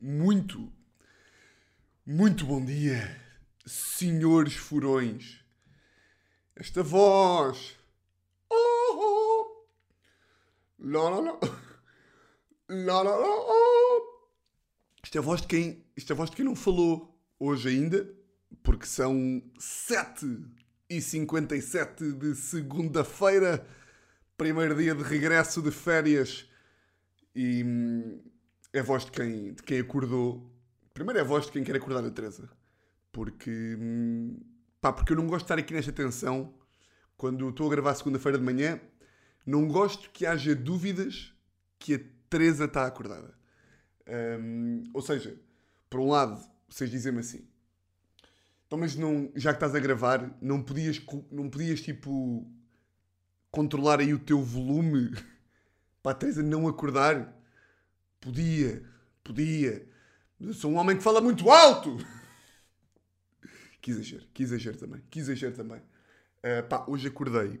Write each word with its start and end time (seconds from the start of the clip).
Muito, 0.00 0.72
muito 2.06 2.46
bom 2.46 2.64
dia, 2.64 3.20
senhores 3.66 4.54
furões. 4.54 5.44
Esta 6.56 6.82
voz. 6.82 7.76
Oh, 8.48 8.56
oh. 8.96 9.66
Lá, 10.78 11.10
lá, 11.10 11.20
lá. 11.20 11.40
Lá, 12.70 13.02
lá, 13.02 13.16
lá, 13.16 13.28
oh. 13.28 14.30
Isto 15.04 15.18
é 15.18 15.20
voz 15.20 15.42
de 15.42 15.46
quem, 15.46 15.84
isto 15.94 16.10
é 16.10 16.16
voz 16.16 16.30
de 16.30 16.36
quem 16.36 16.44
não 16.46 16.56
falou 16.56 17.14
hoje 17.38 17.68
ainda, 17.68 18.08
porque 18.62 18.86
são 18.86 19.42
7 19.58 20.42
e 20.88 21.02
57 21.02 22.12
de 22.12 22.34
segunda-feira, 22.34 23.66
primeiro 24.38 24.74
dia 24.74 24.94
de 24.94 25.02
regresso 25.02 25.60
de 25.60 25.70
férias. 25.70 26.48
E 27.34 27.64
hum, 27.64 28.20
é 28.72 28.80
a 28.80 28.82
voz 28.82 29.04
de 29.04 29.12
quem, 29.12 29.54
de 29.54 29.62
quem 29.62 29.80
acordou. 29.80 30.50
Primeiro 30.92 31.18
é 31.18 31.22
a 31.22 31.24
voz 31.24 31.46
de 31.46 31.52
quem 31.52 31.64
quer 31.64 31.76
acordar 31.76 32.04
a 32.04 32.10
Teresa. 32.10 32.48
Porque, 33.12 33.76
hum, 33.78 34.40
pá, 34.80 34.92
porque 34.92 35.12
eu 35.12 35.16
não 35.16 35.26
gosto 35.26 35.40
de 35.40 35.44
estar 35.44 35.58
aqui 35.58 35.74
nesta 35.74 35.92
tensão 35.92 36.54
quando 37.16 37.48
estou 37.48 37.66
a 37.66 37.70
gravar 37.70 37.94
segunda-feira 37.94 38.38
de 38.38 38.44
manhã. 38.44 38.80
Não 39.46 39.68
gosto 39.68 40.10
que 40.10 40.26
haja 40.26 40.54
dúvidas 40.54 41.34
que 41.78 41.94
a 41.94 42.00
Teresa 42.30 42.64
está 42.64 42.86
acordada. 42.86 43.34
Hum, 44.40 44.84
ou 44.92 45.02
seja, 45.02 45.38
por 45.88 46.00
um 46.00 46.08
lado, 46.08 46.40
vocês 46.68 46.90
dizem-me 46.90 47.20
assim: 47.20 47.46
então, 48.66 48.78
mas 48.78 48.96
não, 48.96 49.30
já 49.36 49.52
que 49.52 49.56
estás 49.58 49.74
a 49.74 49.78
gravar, 49.78 50.36
não 50.40 50.60
podias, 50.62 51.00
não 51.30 51.48
podias 51.48 51.80
tipo 51.80 52.44
controlar 53.50 54.00
aí 54.00 54.12
o 54.12 54.18
teu 54.18 54.42
volume 54.42 55.12
para 56.04 56.12
a 56.12 56.14
Teresa 56.14 56.42
não 56.42 56.68
acordar? 56.68 57.34
Podia, 58.20 58.84
podia. 59.24 59.88
Mas 60.38 60.48
eu 60.50 60.54
sou 60.54 60.70
um 60.70 60.76
homem 60.76 60.98
que 60.98 61.02
fala 61.02 61.20
muito 61.20 61.50
alto. 61.50 61.96
Que 63.80 63.90
exagero, 63.90 64.26
que 64.32 64.42
exagero 64.42 64.78
também, 64.78 65.02
que 65.10 65.18
exagero 65.18 65.54
também. 65.54 65.82
Ah, 66.42 66.62
pá, 66.62 66.86
hoje 66.88 67.08
acordei 67.08 67.60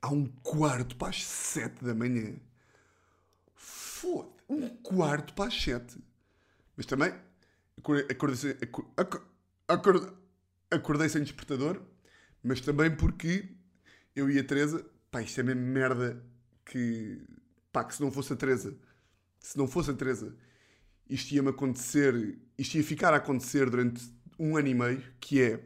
há 0.00 0.08
um 0.08 0.26
quarto 0.26 0.96
para 0.96 1.10
as 1.10 1.22
sete 1.22 1.84
da 1.84 1.94
manhã. 1.94 2.36
Foda, 3.54 4.30
um 4.48 4.66
quarto 4.76 5.34
para 5.34 5.48
as 5.48 5.62
sete. 5.62 6.02
Mas 6.74 6.86
também 6.86 7.12
acordei, 7.76 8.06
acordei, 8.10 8.58
acordei, 9.68 10.12
acordei 10.70 11.08
sem 11.10 11.22
despertador, 11.22 11.82
mas 12.42 12.62
também 12.62 12.96
porque 12.96 13.46
eu 14.16 14.30
e 14.30 14.38
a 14.38 14.44
Teresa, 14.44 14.82
pá, 15.10 15.20
isto 15.20 15.38
é 15.38 15.42
mesmo 15.42 15.60
merda 15.60 16.24
que, 16.70 17.20
pá, 17.72 17.84
que 17.84 17.94
se 17.96 18.00
não 18.00 18.12
fosse 18.12 18.32
a 18.32 18.36
Teresa, 18.36 18.76
se 19.40 19.58
não 19.58 19.66
fosse 19.66 19.90
a 19.90 19.94
Teresa, 19.94 20.36
isto 21.08 21.32
ia-me 21.32 21.50
acontecer, 21.50 22.38
isto 22.56 22.76
ia 22.76 22.84
ficar 22.84 23.12
a 23.12 23.16
acontecer 23.16 23.68
durante 23.68 24.00
um 24.38 24.56
ano 24.56 24.68
e 24.68 24.74
meio, 24.74 25.04
que 25.18 25.42
é 25.42 25.60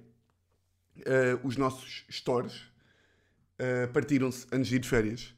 eh, 1.05 1.39
os 1.45 1.59
nossos 1.59 2.07
stores 2.11 2.73
eh, 3.59 3.87
partiram-se 3.89 4.47
antes 4.51 4.69
de 4.69 4.77
ir 4.77 4.79
de 4.79 4.89
férias. 4.89 5.35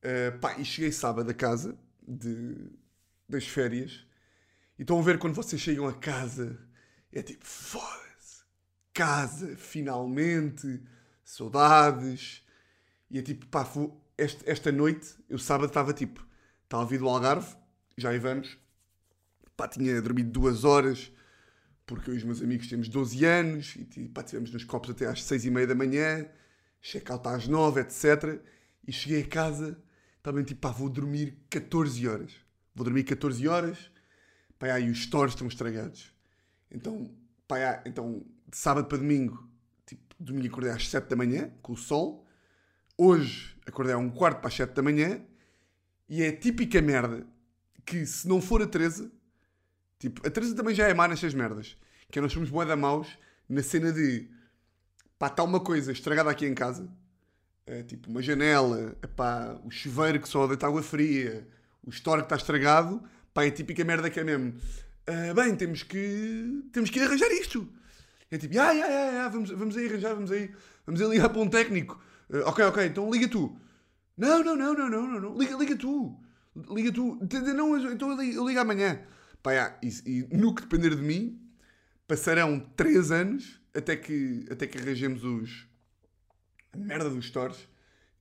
Eh, 0.00 0.30
pá, 0.30 0.56
e 0.58 0.64
cheguei 0.64 0.92
sábado 0.92 1.28
a 1.28 1.34
casa 1.34 1.76
de, 2.06 2.70
das 3.28 3.46
férias 3.48 4.06
e 4.78 4.82
estão 4.82 5.00
a 5.00 5.02
ver 5.02 5.18
quando 5.18 5.34
vocês 5.34 5.60
chegam 5.60 5.88
a 5.88 5.92
casa, 5.92 6.56
é 7.12 7.20
tipo, 7.20 7.44
foda-se, 7.44 8.44
casa, 8.94 9.56
finalmente, 9.56 10.80
saudades. 11.24 12.46
E 13.10 13.18
é 13.18 13.22
tipo, 13.22 13.46
pá, 13.46 13.64
este- 14.18 14.48
esta 14.50 14.70
noite, 14.72 15.14
eu 15.28 15.38
sábado 15.38 15.68
estava 15.68 15.92
tipo, 15.92 16.26
estava 16.64 16.82
a 16.82 16.86
vir 16.86 16.98
do 16.98 17.08
Algarve, 17.08 17.56
já 17.96 18.10
aí 18.10 18.18
vamos, 18.18 18.58
pá, 19.56 19.66
tinha 19.68 20.00
dormido 20.02 20.30
duas 20.30 20.64
horas, 20.64 21.10
porque 21.86 22.10
eu 22.10 22.14
e 22.14 22.18
os 22.18 22.24
meus 22.24 22.42
amigos 22.42 22.68
temos 22.68 22.88
12 22.88 23.24
anos, 23.24 23.74
e 23.76 23.84
ti- 23.84 24.08
pá, 24.08 24.20
estivemos 24.20 24.50
nos 24.52 24.64
copos 24.64 24.90
até 24.90 25.06
às 25.06 25.24
6 25.24 25.44
e 25.44 25.50
meia 25.50 25.66
da 25.66 25.74
manhã, 25.74 26.28
check-out 26.82 27.26
às 27.28 27.48
9, 27.48 27.80
etc. 27.80 28.40
E 28.86 28.92
cheguei 28.92 29.22
a 29.22 29.26
casa, 29.26 29.78
também 30.22 30.44
tipo, 30.44 30.60
pá, 30.60 30.70
vou 30.70 30.88
dormir 30.88 31.38
14 31.48 32.06
horas. 32.06 32.32
Vou 32.74 32.84
dormir 32.84 33.04
14 33.04 33.46
horas, 33.48 33.90
pá, 34.58 34.72
aí 34.74 34.90
os 34.90 34.98
stores 35.02 35.32
estão 35.34 35.46
estragados. 35.48 36.12
Então, 36.70 37.10
pá, 37.46 37.82
então, 37.86 38.24
de 38.46 38.56
sábado 38.56 38.86
para 38.86 38.98
domingo, 38.98 39.48
tipo, 39.86 40.14
domingo 40.20 40.46
acordei 40.48 40.70
às 40.70 40.88
7 40.88 41.08
da 41.08 41.16
manhã, 41.16 41.50
com 41.62 41.72
o 41.72 41.76
sol. 41.76 42.26
Hoje 42.96 43.56
acordei 43.70 43.94
a 43.94 43.98
um 43.98 44.10
quarto 44.10 44.38
para 44.38 44.48
as 44.48 44.54
7 44.54 44.72
da 44.74 44.82
manhã. 44.82 45.20
E 46.08 46.22
é 46.22 46.28
a 46.28 46.36
típica 46.36 46.80
merda 46.80 47.26
que 47.84 48.04
se 48.06 48.26
não 48.26 48.40
for 48.40 48.62
a 48.62 48.66
Teresa, 48.66 49.10
tipo, 49.98 50.26
a 50.26 50.30
Teresa 50.30 50.54
também 50.54 50.74
já 50.74 50.88
é 50.88 50.94
má 50.94 51.06
nestas 51.08 51.34
merdas. 51.34 51.76
Que 52.10 52.18
é 52.18 52.22
nós 52.22 52.32
somos 52.32 52.50
boeda 52.50 52.76
maus 52.76 53.08
na 53.48 53.62
cena 53.62 53.92
de 53.92 54.28
pá, 55.18 55.26
está 55.26 55.42
uma 55.42 55.60
coisa 55.60 55.92
estragada 55.92 56.30
aqui 56.30 56.46
em 56.46 56.54
casa. 56.54 56.88
É, 57.66 57.82
tipo, 57.82 58.08
uma 58.10 58.22
janela, 58.22 58.96
epá, 59.02 59.60
o 59.64 59.70
chuveiro 59.70 60.20
que 60.20 60.28
só 60.28 60.46
deita 60.46 60.66
água 60.66 60.82
fria, 60.82 61.46
o 61.84 61.90
store 61.90 62.22
que 62.22 62.26
está 62.26 62.36
estragado, 62.36 63.02
pá, 63.34 63.44
é 63.44 63.48
a 63.48 63.50
típica 63.50 63.84
merda 63.84 64.08
que 64.08 64.18
é 64.18 64.24
mesmo. 64.24 64.54
"Ah, 65.06 65.34
bem, 65.34 65.54
temos 65.54 65.82
que, 65.82 66.62
temos 66.72 66.88
que 66.90 66.98
ir 66.98 67.02
arranjar 67.02 67.30
isto. 67.32 67.68
É 68.30 68.38
tipo, 68.38 68.58
ah, 68.58 68.70
ah, 68.70 68.72
ah, 68.72 69.24
ah, 69.26 69.28
vamos, 69.28 69.50
vamos 69.50 69.76
aí 69.76 69.86
arranjar, 69.86 70.14
vamos 70.14 70.30
aí, 70.30 70.50
vamos 70.86 71.00
aí 71.00 71.08
ligar 71.08 71.28
para 71.30 71.40
um 71.40 71.48
técnico. 71.48 71.98
"Ah, 72.32 72.48
ok, 72.48 72.64
ok, 72.64 72.86
então 72.86 73.10
liga 73.10 73.28
tu. 73.28 73.58
Não, 74.16 74.42
não, 74.42 74.56
não, 74.56 74.74
não, 74.74 74.88
não, 74.88 75.06
não, 75.06 75.20
não. 75.20 75.38
Liga, 75.38 75.56
liga 75.56 75.76
tu. 75.76 76.18
Liga 76.70 76.92
tu. 76.92 77.18
Não, 77.54 77.92
então 77.92 78.10
eu 78.10 78.16
ligo, 78.16 78.36
eu 78.36 78.48
ligo 78.48 78.60
amanhã. 78.60 79.00
Pá, 79.42 79.54
já, 79.54 79.78
e, 79.82 79.88
e 80.06 80.36
no 80.36 80.54
que 80.54 80.62
depender 80.62 80.94
de 80.96 81.02
mim, 81.02 81.40
passarão 82.06 82.58
3 82.76 83.10
anos 83.12 83.60
até 83.74 83.96
que, 83.96 84.46
até 84.50 84.66
que 84.66 84.78
arranjemos 84.78 85.22
os, 85.22 85.68
a 86.72 86.76
merda 86.76 87.08
dos 87.08 87.26
stores. 87.26 87.68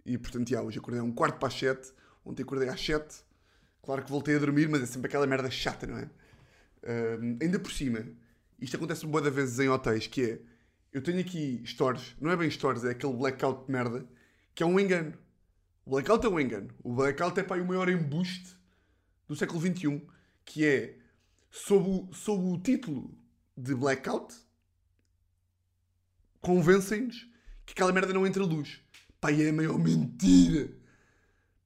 E 0.06 0.18
portanto, 0.18 0.50
já, 0.50 0.62
hoje 0.62 0.78
acordei 0.78 1.02
a 1.02 1.04
um 1.04 1.12
quarto 1.12 1.40
para 1.40 1.48
as 1.48 1.56
7. 1.56 1.92
Ontem 2.24 2.44
acordei 2.44 2.70
às 2.70 2.80
7. 2.80 3.24
Claro 3.82 4.04
que 4.04 4.12
voltei 4.12 4.36
a 4.36 4.40
dormir, 4.40 4.70
mas 4.70 4.84
é 4.84 4.86
sempre 4.86 5.08
aquela 5.08 5.26
merda 5.26 5.50
chata, 5.50 5.88
não 5.88 5.98
é? 5.98 6.10
Ahm, 6.86 7.38
ainda 7.42 7.58
por 7.60 7.72
cima, 7.72 8.06
isto 8.60 8.76
acontece 8.76 9.04
uma 9.06 9.12
boa 9.12 9.32
vezes 9.32 9.60
em 9.60 9.70
hotéis, 9.70 10.08
que 10.08 10.22
é, 10.24 10.40
eu 10.98 11.04
tenho 11.04 11.20
aqui 11.20 11.62
stores, 11.64 12.16
não 12.20 12.32
é 12.32 12.36
bem 12.36 12.50
stores, 12.50 12.84
é 12.84 12.90
aquele 12.90 13.14
blackout 13.14 13.68
de 13.68 13.72
merda, 13.72 14.10
que 14.56 14.64
é 14.64 14.66
um 14.66 14.80
engano. 14.80 15.14
O 15.86 15.92
blackout 15.92 16.26
é 16.26 16.30
um 16.30 16.40
engano. 16.40 16.74
O 16.84 16.92
blackout 16.92 17.40
é 17.40 17.44
para 17.44 17.62
o 17.62 17.68
maior 17.68 17.88
embuste 17.88 18.58
do 19.28 19.36
século 19.36 19.62
XXI, 19.62 20.02
que 20.44 20.66
é, 20.66 20.98
sob 21.52 21.88
o, 21.88 22.10
sob 22.12 22.44
o 22.44 22.60
título 22.60 23.16
de 23.56 23.76
blackout, 23.76 24.34
convencem-nos 26.42 27.30
que 27.64 27.74
aquela 27.74 27.94
merda 27.94 28.12
não 28.12 28.26
entra 28.26 28.44
luz. 28.44 28.82
E 29.30 29.44
é 29.44 29.50
a 29.50 29.54
maior 29.54 29.78
mentira. 29.78 30.72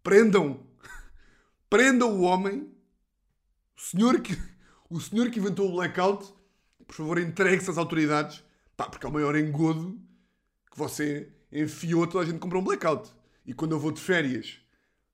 Prendam. 0.04 0.68
Prendam 1.70 2.20
o 2.20 2.24
homem, 2.24 2.70
o 3.78 3.80
senhor 3.80 4.20
que, 4.20 4.38
o 4.90 5.00
senhor 5.00 5.32
que 5.32 5.40
inventou 5.40 5.70
o 5.70 5.76
blackout, 5.76 6.34
por 6.86 6.96
favor, 6.96 7.18
entregue-se 7.18 7.70
às 7.72 7.78
autoridades, 7.78 8.44
pá, 8.82 8.90
porque 8.90 9.06
é 9.06 9.10
o 9.10 9.14
maior 9.14 9.36
engodo 9.36 10.02
que 10.72 10.78
você 10.78 11.32
enfiou 11.52 12.08
toda 12.08 12.24
a 12.24 12.28
gente 12.28 12.40
comprou 12.40 12.62
um 12.62 12.66
blackout. 12.66 13.12
E 13.46 13.54
quando 13.54 13.74
eu 13.74 13.80
vou 13.80 13.92
de 13.92 14.02
férias 14.02 14.60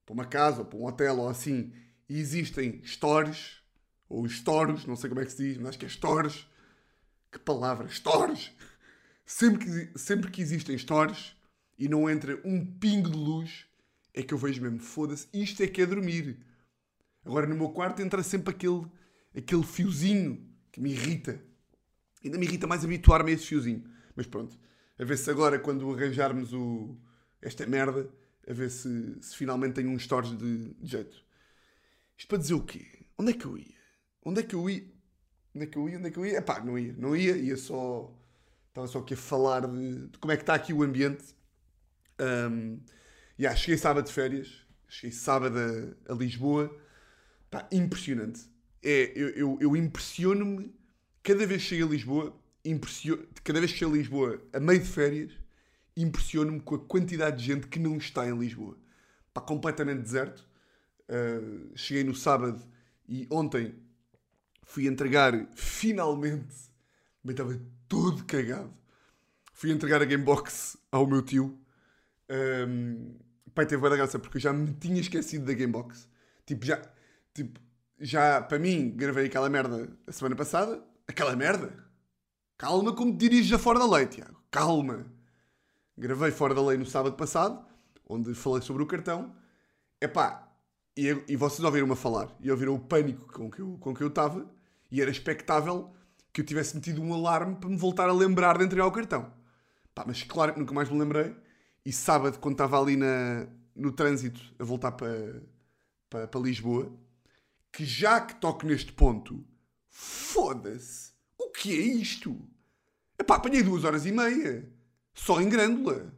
para 0.06 0.14
uma 0.14 0.26
casa 0.26 0.60
ou 0.60 0.66
para 0.66 0.80
um 0.80 0.86
hotel 0.86 1.18
ou 1.18 1.28
assim, 1.28 1.74
e 2.08 2.18
existem 2.18 2.82
stores, 2.86 3.58
ou 4.08 4.26
stores, 4.30 4.86
não 4.86 4.96
sei 4.96 5.10
como 5.10 5.20
é 5.20 5.26
que 5.26 5.32
se 5.32 5.44
diz, 5.44 5.58
mas 5.58 5.70
acho 5.70 5.80
que 5.80 5.86
é 5.86 5.90
stores. 5.90 6.48
Que 7.30 7.40
palavra, 7.40 7.90
stores! 7.90 8.52
Sempre 9.26 9.66
que, 9.66 10.00
sempre 10.00 10.32
que 10.32 10.42
existem 10.42 10.78
stores 10.78 11.36
e 11.78 11.90
não 11.90 12.10
entra 12.10 12.40
um 12.46 12.66
pingo 12.66 13.10
de 13.10 13.18
luz, 13.18 13.66
é 14.14 14.24
que 14.24 14.34
eu 14.34 14.38
vejo 14.38 14.62
mesmo, 14.62 14.80
foda-se, 14.80 15.28
isto 15.34 15.62
é 15.62 15.68
que 15.68 15.82
é 15.82 15.86
dormir. 15.86 16.40
Agora 17.26 17.46
no 17.46 17.56
meu 17.56 17.70
quarto 17.70 18.02
entra 18.02 18.24
sempre 18.24 18.52
aquele, 18.52 18.86
aquele 19.36 19.64
fiozinho 19.64 20.48
que 20.72 20.80
me 20.80 20.92
irrita. 20.92 21.44
Ainda 22.24 22.38
me 22.38 22.46
irrita 22.46 22.68
mais 22.68 22.84
habituar-me 22.84 23.32
a 23.32 23.34
esse 23.34 23.46
fiozinho. 23.46 23.84
Mas 24.16 24.26
pronto, 24.26 24.58
a 25.00 25.04
ver 25.04 25.18
se 25.18 25.30
agora, 25.30 25.60
quando 25.60 25.94
arranjarmos 25.94 26.54
o, 26.54 26.98
esta 27.42 27.66
merda, 27.66 28.10
a 28.48 28.54
ver 28.54 28.70
se, 28.70 29.18
se 29.22 29.36
finalmente 29.36 29.76
tenho 29.76 29.90
uns 29.90 30.04
stores 30.04 30.36
de, 30.38 30.74
de 30.74 30.90
jeito. 30.90 31.24
Isto 32.18 32.28
para 32.28 32.38
dizer 32.38 32.54
o 32.56 32.64
quê? 32.64 32.86
Onde 33.18 33.32
é 33.32 33.34
que 33.34 33.46
eu 33.46 33.58
ia? 33.58 33.76
Onde 34.24 34.40
é 34.40 34.44
que 34.44 34.56
eu 34.56 34.70
ia? 34.70 34.92
Onde 35.54 35.66
é 35.66 35.68
que 35.68 35.78
eu 35.78 35.90
ia? 35.90 35.98
Onde 35.98 36.08
é 36.08 36.12
que 36.12 36.18
eu 36.18 36.26
ia? 36.26 36.38
Epá, 36.38 36.64
não 36.64 36.78
ia. 36.78 36.94
Não 36.98 37.16
ia, 37.16 37.38
ia 37.38 37.58
só... 37.58 38.14
Estava 38.70 38.88
só 38.88 39.00
aqui 39.00 39.14
a 39.14 39.18
falar 39.18 39.68
de, 39.68 40.08
de 40.08 40.18
como 40.20 40.32
é 40.32 40.38
que 40.38 40.44
está 40.44 40.54
aqui 40.54 40.72
o 40.72 40.84
ambiente. 40.84 41.36
Um, 42.20 42.80
yeah, 43.40 43.58
cheguei 43.58 43.78
sábado 43.78 44.06
de 44.06 44.14
férias. 44.14 44.66
Cheguei 44.88 45.12
sábado 45.12 45.58
a, 45.58 46.14
a 46.14 46.16
Lisboa. 46.16 46.76
Pá, 47.50 47.68
impressionante. 47.72 48.42
É, 48.84 49.12
eu, 49.16 49.30
eu, 49.30 49.58
eu 49.62 49.76
impressiono-me 49.76 50.77
cada 51.28 51.46
vez 51.46 51.62
que 51.62 51.68
chego 51.68 51.90
a 51.90 51.92
Lisboa, 51.92 52.40
impressiono, 52.64 53.28
cada 53.44 53.60
vez 53.60 53.74
que 53.74 53.80
chego 53.80 53.92
a 53.92 53.98
Lisboa 53.98 54.42
a 54.54 54.62
meio 54.62 54.80
de 54.80 54.88
férias, 54.88 55.34
impressiono-me 55.98 56.62
com 56.62 56.76
a 56.76 56.80
quantidade 56.80 57.40
de 57.40 57.44
gente 57.44 57.68
que 57.68 57.78
não 57.80 57.98
está 57.98 58.26
em 58.26 58.40
Lisboa. 58.40 58.78
Pá, 59.34 59.42
completamente 59.42 60.04
deserto. 60.04 60.48
Uh, 61.10 61.70
cheguei 61.76 62.06
no 62.06 62.16
sábado 62.16 62.64
e 63.10 63.28
ontem 63.30 63.76
fui 64.64 64.88
entregar 64.88 65.34
finalmente. 65.54 66.56
Bem, 67.22 67.32
estava 67.34 67.60
todo 67.90 68.24
cagado. 68.24 68.74
Fui 69.52 69.70
entregar 69.70 70.02
a 70.02 70.06
Gamebox 70.06 70.78
ao 70.90 71.06
meu 71.06 71.22
tio. 71.22 71.60
Um, 72.30 73.18
pai, 73.54 73.66
teve 73.66 73.82
boa 73.82 73.98
graça 73.98 74.18
porque 74.18 74.38
eu 74.38 74.42
já 74.42 74.54
me 74.54 74.72
tinha 74.76 75.02
esquecido 75.02 75.46
da 75.46 75.54
Gamebox. 75.54 76.08
Tipo, 76.46 76.66
já. 76.66 76.82
Tipo, 77.34 77.60
já 78.00 78.42
para 78.42 78.60
mim, 78.60 78.92
gravei 78.96 79.26
aquela 79.26 79.50
merda 79.50 79.90
a 80.08 80.12
semana 80.14 80.34
passada. 80.34 80.88
Aquela 81.08 81.36
merda? 81.36 81.86
Calma, 82.58 82.94
como 82.94 83.12
te 83.12 83.30
diriges 83.30 83.54
a 83.54 83.60
fora 83.60 83.80
da 83.80 83.88
lei, 83.88 84.08
Tiago. 84.08 84.42
Calma. 84.52 85.06
Gravei 85.98 86.32
fora 86.32 86.54
da 86.54 86.62
lei 86.62 86.78
no 86.78 86.86
sábado 86.86 87.16
passado, 87.16 87.66
onde 88.08 88.34
falei 88.34 88.62
sobre 88.62 88.84
o 88.84 88.88
cartão. 88.88 89.36
Epá, 90.02 90.48
e, 90.96 91.08
e 91.28 91.36
vocês 91.36 91.64
ouviram-me 91.64 91.96
falar 91.96 92.36
e 92.40 92.52
ouviram 92.52 92.76
o 92.76 92.80
pânico 92.80 93.32
com 93.32 93.50
que 93.50 93.60
eu 93.60 93.78
com 93.80 93.94
que 93.94 94.02
eu 94.02 94.08
estava 94.08 94.50
e 94.92 95.02
era 95.02 95.12
expectável 95.12 95.94
que 96.34 96.42
eu 96.42 96.46
tivesse 96.46 96.76
metido 96.76 97.02
um 97.02 97.14
alarme 97.14 97.56
para 97.56 97.70
me 97.70 97.78
voltar 97.78 98.10
a 98.10 98.14
lembrar 98.14 98.58
de 98.58 98.66
entregar 98.66 98.86
o 98.86 98.92
cartão. 98.92 99.32
Mas 100.06 100.24
claro 100.24 100.54
que 100.54 100.60
nunca 100.60 100.74
mais 100.74 100.90
me 100.90 101.00
lembrei. 101.00 101.36
E 101.84 101.92
sábado, 101.92 102.38
quando 102.40 102.54
estava 102.54 102.80
ali 102.80 102.96
na, 102.96 103.48
no 103.76 103.92
trânsito 103.92 104.40
a 104.60 104.64
voltar 104.64 104.92
para, 104.92 105.42
para, 106.10 106.28
para 106.28 106.40
Lisboa, 106.40 106.92
que 107.72 107.86
já 107.86 108.22
que 108.22 108.36
toco 108.36 108.66
neste 108.66 108.92
ponto, 108.92 109.44
foda-se, 109.98 111.12
o 111.40 111.50
que 111.50 111.72
é 111.72 111.82
isto? 111.82 112.40
Epá, 113.18 113.38
apanhei 113.38 113.64
duas 113.64 113.84
horas 113.84 114.06
e 114.06 114.12
meia, 114.12 114.72
só 115.12 115.42
em 115.42 115.50
Grândola. 115.50 116.14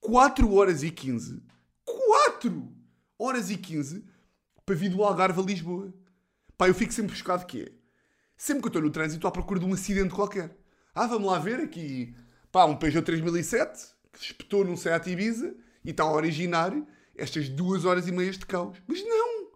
4 0.00 0.52
horas 0.52 0.84
e 0.84 0.92
15. 0.92 1.42
4 1.84 2.72
horas 3.18 3.50
e 3.50 3.56
15 3.56 4.04
para 4.64 4.76
vir 4.76 4.90
do 4.90 5.02
Algarve 5.02 5.40
a 5.40 5.44
Lisboa. 5.44 5.92
Pá, 6.56 6.68
eu 6.68 6.74
fico 6.74 6.92
sempre 6.92 7.16
chocado 7.16 7.46
que 7.46 7.62
é. 7.62 7.72
Sempre 8.36 8.62
que 8.62 8.66
eu 8.66 8.70
estou 8.70 8.82
no 8.82 8.90
trânsito, 8.90 9.26
à 9.26 9.32
procura 9.32 9.58
de 9.58 9.66
um 9.66 9.74
acidente 9.74 10.14
qualquer. 10.14 10.56
Ah, 10.94 11.08
vamos 11.08 11.28
lá 11.28 11.40
ver 11.40 11.58
aqui. 11.58 12.14
Pá, 12.52 12.64
um 12.64 12.76
Peugeot 12.76 13.04
3007 13.04 13.88
que 14.12 14.20
espetou 14.20 14.64
num 14.64 14.76
Seat 14.76 15.10
Ibiza 15.10 15.52
e 15.84 15.90
está 15.90 16.04
a 16.04 16.12
originar 16.12 16.72
estas 17.16 17.48
duas 17.48 17.84
horas 17.84 18.06
e 18.06 18.12
meias 18.12 18.38
de 18.38 18.46
caos. 18.46 18.80
Mas 18.86 19.02
não! 19.04 19.48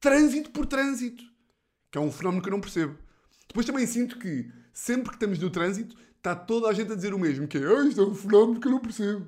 Trânsito 0.00 0.50
por 0.50 0.66
trânsito. 0.66 1.29
Que 1.90 1.98
é 1.98 2.00
um 2.00 2.10
fenómeno 2.10 2.42
que 2.42 2.48
eu 2.48 2.52
não 2.52 2.60
percebo. 2.60 2.96
Depois 3.48 3.66
também 3.66 3.86
sinto 3.86 4.18
que, 4.18 4.50
sempre 4.72 5.10
que 5.10 5.16
estamos 5.16 5.38
no 5.38 5.50
trânsito, 5.50 5.96
está 6.16 6.36
toda 6.36 6.68
a 6.68 6.72
gente 6.72 6.92
a 6.92 6.94
dizer 6.94 7.12
o 7.12 7.18
mesmo. 7.18 7.48
Que 7.48 7.58
é, 7.58 7.66
ah, 7.66 7.84
isto 7.84 8.00
é 8.00 8.04
um 8.04 8.14
fenómeno 8.14 8.60
que 8.60 8.68
eu 8.68 8.72
não 8.72 8.80
percebo. 8.80 9.26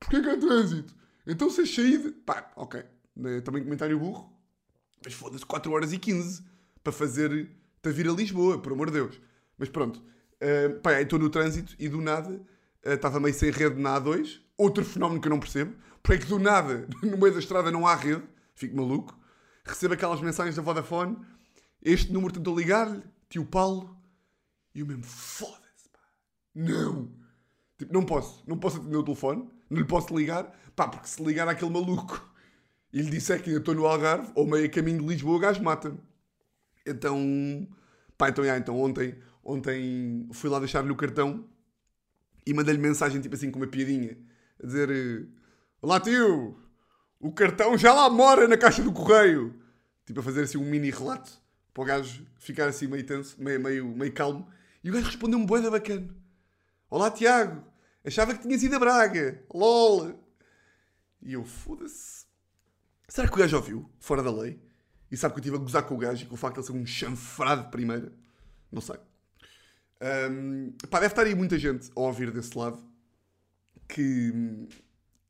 Porquê 0.00 0.20
que 0.20 0.28
é 0.28 0.36
trânsito? 0.36 0.94
Então 1.26 1.50
se 1.50 1.60
achei 1.60 1.98
de... 1.98 2.10
Pá, 2.12 2.50
ok. 2.56 2.82
Né, 3.14 3.40
também 3.40 3.62
comentário 3.62 3.98
burro. 3.98 4.32
Mas 5.04 5.14
foda-se, 5.14 5.44
4 5.44 5.70
horas 5.70 5.92
e 5.92 5.98
15 5.98 6.42
para 6.82 6.92
fazer... 6.92 7.50
para 7.80 7.92
vir 7.92 8.08
a 8.08 8.12
Lisboa, 8.12 8.58
por 8.58 8.72
amor 8.72 8.86
de 8.86 8.94
Deus. 8.94 9.20
Mas 9.58 9.68
pronto. 9.68 10.02
Uh, 10.42 10.80
pá, 10.80 11.00
estou 11.00 11.18
no 11.18 11.28
trânsito 11.30 11.74
e 11.78 11.88
do 11.88 12.00
nada 12.00 12.30
uh, 12.30 12.90
estava 12.90 13.20
meio 13.20 13.34
sem 13.34 13.50
rede 13.50 13.80
na 13.80 14.00
A2. 14.00 14.40
Outro 14.56 14.84
fenómeno 14.84 15.20
que 15.20 15.28
eu 15.28 15.30
não 15.30 15.40
percebo. 15.40 15.74
Porque 16.02 16.14
é 16.14 16.18
que 16.18 16.26
do 16.26 16.38
nada, 16.38 16.88
no 17.02 17.16
meio 17.16 17.32
da 17.32 17.38
estrada 17.38 17.70
não 17.70 17.86
há 17.86 17.94
rede. 17.94 18.22
Fico 18.54 18.76
maluco. 18.76 19.16
Recebo 19.64 19.94
aquelas 19.94 20.20
mensagens 20.20 20.56
da 20.56 20.62
Vodafone. 20.62 21.16
Este 21.82 22.12
número 22.12 22.32
tentou 22.32 22.58
ligar-lhe. 22.58 23.02
Tio 23.28 23.44
Paulo. 23.44 23.96
E 24.74 24.80
eu 24.80 24.86
mesmo, 24.86 25.04
foda-se, 25.04 25.88
pá. 25.90 25.98
Não. 26.54 27.10
Tipo, 27.76 27.92
não 27.92 28.04
posso. 28.04 28.44
Não 28.46 28.56
posso 28.56 28.78
atender 28.78 28.96
o 28.96 29.02
telefone. 29.02 29.48
Não 29.68 29.78
lhe 29.78 29.86
posso 29.86 30.16
ligar. 30.16 30.44
Pá, 30.76 30.86
porque 30.86 31.08
se 31.08 31.22
ligar 31.22 31.48
àquele 31.48 31.70
maluco 31.70 32.30
e 32.92 33.02
lhe 33.02 33.10
disser 33.10 33.42
que 33.42 33.48
ainda 33.48 33.60
estou 33.60 33.74
no 33.74 33.86
Algarve, 33.86 34.30
ou 34.34 34.46
meio 34.46 34.70
caminho 34.70 35.00
de 35.00 35.06
Lisboa, 35.06 35.36
o 35.36 35.40
gajo 35.40 35.62
mata-me. 35.62 35.98
Então, 36.86 37.66
pá, 38.16 38.28
então, 38.28 38.44
já, 38.44 38.58
então 38.58 38.78
ontem, 38.78 39.18
ontem 39.42 40.28
fui 40.32 40.50
lá 40.50 40.58
deixar-lhe 40.58 40.90
o 40.90 40.96
cartão 40.96 41.48
e 42.46 42.52
mandei-lhe 42.52 42.80
mensagem, 42.80 43.20
tipo 43.20 43.34
assim, 43.34 43.50
com 43.50 43.58
uma 43.58 43.66
piadinha, 43.66 44.18
a 44.62 44.66
dizer: 44.66 45.28
Olá 45.80 45.98
tio, 46.00 46.58
o 47.18 47.32
cartão 47.32 47.76
já 47.78 47.94
lá 47.94 48.10
mora 48.10 48.46
na 48.46 48.56
caixa 48.56 48.82
do 48.82 48.92
correio. 48.92 49.54
Tipo, 50.04 50.20
a 50.20 50.22
fazer 50.22 50.42
assim 50.42 50.58
um 50.58 50.68
mini 50.68 50.90
relato 50.90 51.41
para 51.72 51.82
o 51.82 51.86
gajo 51.86 52.26
ficar 52.38 52.68
assim 52.68 52.86
meio 52.86 53.04
tenso, 53.04 53.42
meio, 53.42 53.60
meio, 53.60 53.86
meio 53.88 54.12
calmo. 54.12 54.48
E 54.82 54.90
o 54.90 54.92
gajo 54.92 55.06
respondeu-me 55.06 55.46
boeda 55.46 55.70
bacana. 55.70 56.08
Olá 56.90 57.10
Tiago, 57.10 57.64
achava 58.04 58.34
que 58.34 58.42
tinhas 58.42 58.62
ido 58.62 58.76
a 58.76 58.78
Braga. 58.78 59.42
LOL. 59.52 60.20
E 61.22 61.32
eu, 61.32 61.44
foda-se. 61.44 62.26
Será 63.08 63.28
que 63.28 63.34
o 63.34 63.38
gajo 63.38 63.56
ouviu? 63.56 63.90
Fora 63.98 64.22
da 64.22 64.32
lei? 64.32 64.60
E 65.10 65.16
sabe 65.16 65.34
que 65.34 65.40
eu 65.40 65.42
estive 65.42 65.56
a 65.56 65.60
gozar 65.60 65.82
com 65.84 65.94
o 65.94 65.98
gajo 65.98 66.24
e 66.24 66.26
com 66.26 66.34
o 66.34 66.38
facto 66.38 66.54
de 66.56 66.60
ele 66.60 66.66
ser 66.66 66.72
um 66.72 66.86
chanfrado 66.86 67.64
de 67.64 67.70
primeira? 67.70 68.12
Não 68.70 68.80
sei. 68.80 68.96
Um, 70.30 70.72
pá, 70.90 70.98
deve 70.98 71.12
estar 71.12 71.22
aí 71.22 71.34
muita 71.34 71.58
gente 71.58 71.90
a 71.94 72.00
ouvir 72.00 72.30
desse 72.32 72.56
lado 72.56 72.82
que 73.88 74.32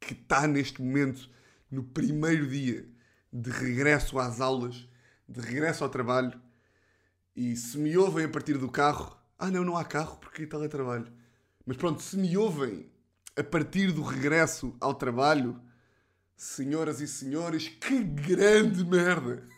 que 0.02 0.14
está 0.14 0.46
neste 0.46 0.82
momento 0.82 1.30
no 1.70 1.82
primeiro 1.82 2.48
dia 2.48 2.88
de 3.32 3.50
regresso 3.50 4.18
às 4.18 4.40
aulas, 4.40 4.88
de 5.32 5.40
regresso 5.40 5.82
ao 5.82 5.90
trabalho, 5.90 6.38
e 7.34 7.56
se 7.56 7.78
me 7.78 7.96
ouvem 7.96 8.26
a 8.26 8.28
partir 8.28 8.58
do 8.58 8.70
carro, 8.70 9.16
ah 9.38 9.50
não, 9.50 9.64
não 9.64 9.76
há 9.76 9.84
carro 9.84 10.18
porque 10.18 10.46
teletrabalho. 10.46 11.10
Mas 11.64 11.76
pronto, 11.76 12.02
se 12.02 12.16
me 12.16 12.36
ouvem 12.36 12.90
a 13.34 13.42
partir 13.42 13.92
do 13.92 14.02
regresso 14.02 14.76
ao 14.78 14.94
trabalho, 14.94 15.58
senhoras 16.36 17.00
e 17.00 17.08
senhores, 17.08 17.68
que 17.68 18.04
grande 18.04 18.84
merda! 18.84 19.48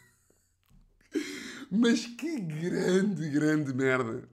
Mas 1.70 2.06
que 2.06 2.38
grande, 2.38 3.28
grande 3.30 3.74
merda! 3.74 4.28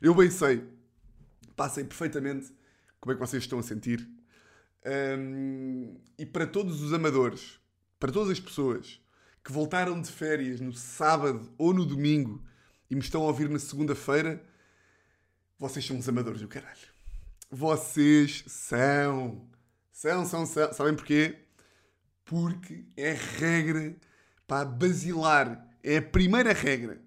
Eu 0.00 0.14
bem 0.14 0.30
sei, 0.30 0.62
passei 1.56 1.82
perfeitamente 1.82 2.52
como 3.00 3.12
é 3.12 3.14
que 3.16 3.20
vocês 3.20 3.42
estão 3.42 3.58
a 3.58 3.62
sentir. 3.62 4.08
Um, 5.18 5.96
e 6.16 6.24
para 6.24 6.46
todos 6.46 6.82
os 6.82 6.92
amadores, 6.92 7.58
para 7.98 8.12
todas 8.12 8.30
as 8.30 8.38
pessoas 8.38 9.00
que 9.44 9.52
voltaram 9.52 10.00
de 10.00 10.10
férias 10.10 10.58
no 10.58 10.72
sábado 10.72 11.52
ou 11.58 11.74
no 11.74 11.84
domingo 11.84 12.42
e 12.90 12.94
me 12.94 13.02
estão 13.02 13.22
a 13.22 13.26
ouvir 13.26 13.48
na 13.50 13.58
segunda-feira, 13.58 14.42
vocês 15.58 15.84
são 15.84 15.98
os 15.98 16.08
amadores 16.08 16.40
do 16.40 16.48
caralho. 16.48 16.88
Vocês 17.50 18.42
são. 18.46 19.46
São, 19.92 20.24
são, 20.24 20.46
são. 20.46 20.72
Sabem 20.72 20.96
porquê? 20.96 21.38
Porque 22.24 22.86
é 22.96 23.12
regra 23.12 23.94
para 24.46 24.64
basilar. 24.64 25.68
É 25.82 25.98
a 25.98 26.02
primeira 26.02 26.54
regra 26.54 27.00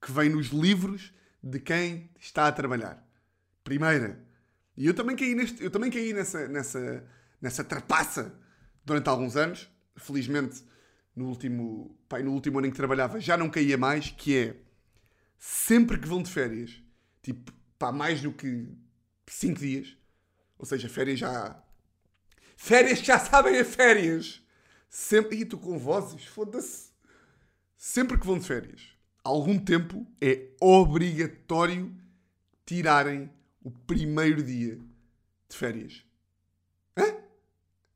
que 0.00 0.12
vem 0.12 0.30
nos 0.30 0.46
livros 0.46 1.12
de 1.42 1.58
quem 1.58 2.08
está 2.18 2.46
a 2.46 2.52
trabalhar. 2.52 3.04
Primeira. 3.64 4.24
E 4.76 4.86
eu 4.86 4.94
também 4.94 5.16
caí, 5.16 5.34
neste, 5.34 5.62
eu 5.62 5.70
também 5.70 5.90
caí 5.90 6.12
nessa, 6.12 6.46
nessa, 6.46 7.04
nessa 7.40 7.64
trapaça 7.64 8.32
durante 8.84 9.08
alguns 9.08 9.36
anos. 9.36 9.68
Felizmente, 9.96 10.64
no 11.20 11.28
último, 11.28 11.94
pai, 12.08 12.22
no 12.22 12.32
último 12.32 12.58
ano 12.58 12.66
em 12.66 12.70
que 12.70 12.76
trabalhava, 12.76 13.20
já 13.20 13.36
não 13.36 13.50
caía 13.50 13.76
mais, 13.76 14.10
que 14.10 14.36
é 14.36 14.56
sempre 15.38 15.98
que 15.98 16.08
vão 16.08 16.22
de 16.22 16.30
férias, 16.30 16.82
tipo, 17.22 17.52
pá, 17.78 17.92
mais 17.92 18.22
do 18.22 18.32
que 18.32 18.66
5 19.26 19.60
dias, 19.60 19.96
ou 20.58 20.64
seja, 20.64 20.88
férias 20.88 21.18
já. 21.18 21.62
Férias 22.56 23.00
já 23.00 23.18
sabem 23.20 23.58
a 23.58 23.64
férias! 23.64 24.42
Sempre. 24.88 25.38
E 25.38 25.44
tu 25.44 25.56
com 25.58 25.78
vozes, 25.78 26.24
foda-se. 26.24 26.90
Sempre 27.76 28.18
que 28.18 28.26
vão 28.26 28.38
de 28.38 28.46
férias, 28.46 28.88
algum 29.22 29.58
tempo 29.58 30.06
é 30.20 30.48
obrigatório 30.60 31.94
tirarem 32.66 33.30
o 33.62 33.70
primeiro 33.70 34.42
dia 34.42 34.78
de 35.48 35.56
férias. 35.56 36.04
Hã? 36.96 37.04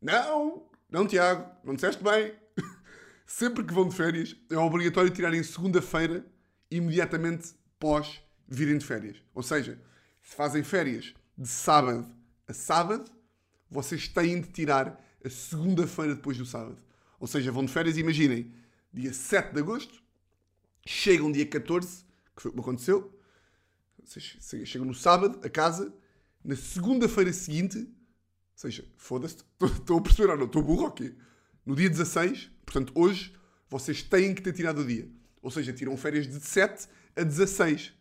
Não, 0.01 0.67
não, 0.89 1.07
Tiago, 1.07 1.51
não 1.65 1.75
disseste 1.75 2.03
bem. 2.03 2.44
Sempre 3.27 3.65
que 3.65 3.73
vão 3.73 3.89
de 3.89 3.95
férias, 3.95 4.37
é 4.51 4.57
obrigatório 4.57 5.11
tirarem 5.11 5.43
segunda-feira 5.43 6.27
imediatamente 6.71 7.55
pós 7.79 8.21
virem 8.47 8.79
de 8.79 8.85
férias. 8.85 9.17
Ou 9.35 9.43
seja, 9.43 9.81
se 10.23 10.35
fazem 10.37 10.63
férias 10.63 11.15
de 11.37 11.49
sábado 11.49 12.07
a 12.47 12.53
sábado, 12.53 13.11
vocês 13.71 14.09
têm 14.09 14.41
de 14.41 14.49
tirar 14.49 15.03
a 15.25 15.31
segunda-feira 15.31 16.15
depois 16.15 16.37
do 16.37 16.45
sábado. 16.45 16.79
Ou 17.19 17.27
seja, 17.27 17.51
vão 17.51 17.65
de 17.65 17.73
férias, 17.73 17.97
imaginem, 17.97 18.53
dia 18.93 19.13
7 19.13 19.55
de 19.55 19.61
agosto, 19.61 20.03
chegam 20.87 21.33
dia 21.33 21.47
14, 21.47 22.05
que 22.37 22.43
foi 22.43 22.51
o 22.51 22.55
que 22.55 22.61
aconteceu, 22.61 23.19
vocês 24.05 24.69
chegam 24.69 24.87
no 24.87 24.95
sábado 24.95 25.41
a 25.43 25.49
casa, 25.49 25.93
na 26.45 26.55
segunda-feira 26.55 27.33
seguinte, 27.33 27.79
ou 27.79 27.87
seja, 28.55 28.85
foda-se, 28.97 29.37
estou 29.63 29.99
a 29.99 30.03
perceber 30.03 30.37
não, 30.37 30.45
estou 30.45 30.63
burro 30.63 30.87
aqui. 30.87 31.15
No 31.65 31.75
dia 31.75 31.89
16, 31.89 32.51
portanto 32.65 32.93
hoje, 32.95 33.35
vocês 33.69 34.03
têm 34.03 34.35
que 34.35 34.43
ter 34.43 34.53
tirado 34.53 34.81
o 34.81 34.87
dia. 34.87 35.09
Ou 35.43 35.51
seja, 35.51 35.73
tiram 35.73 35.97
férias 35.97 36.27
de 36.27 36.41
7 36.41 36.89
a 37.17 37.23
16. 37.23 37.93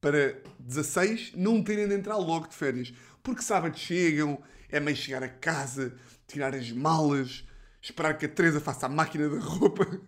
Para 0.00 0.42
16 0.58 1.32
não 1.36 1.62
terem 1.62 1.86
de 1.86 1.94
entrar 1.94 2.16
logo 2.16 2.48
de 2.48 2.54
férias. 2.54 2.92
Porque 3.22 3.42
sábado 3.42 3.78
chegam, 3.78 4.42
é 4.68 4.80
meio 4.80 4.96
chegar 4.96 5.22
a 5.22 5.28
casa, 5.28 5.94
tirar 6.26 6.54
as 6.54 6.70
malas, 6.72 7.44
esperar 7.80 8.18
que 8.18 8.26
a 8.26 8.28
Teresa 8.28 8.60
faça 8.60 8.86
a 8.86 8.88
máquina 8.88 9.28
da 9.28 9.38
roupa. 9.38 9.86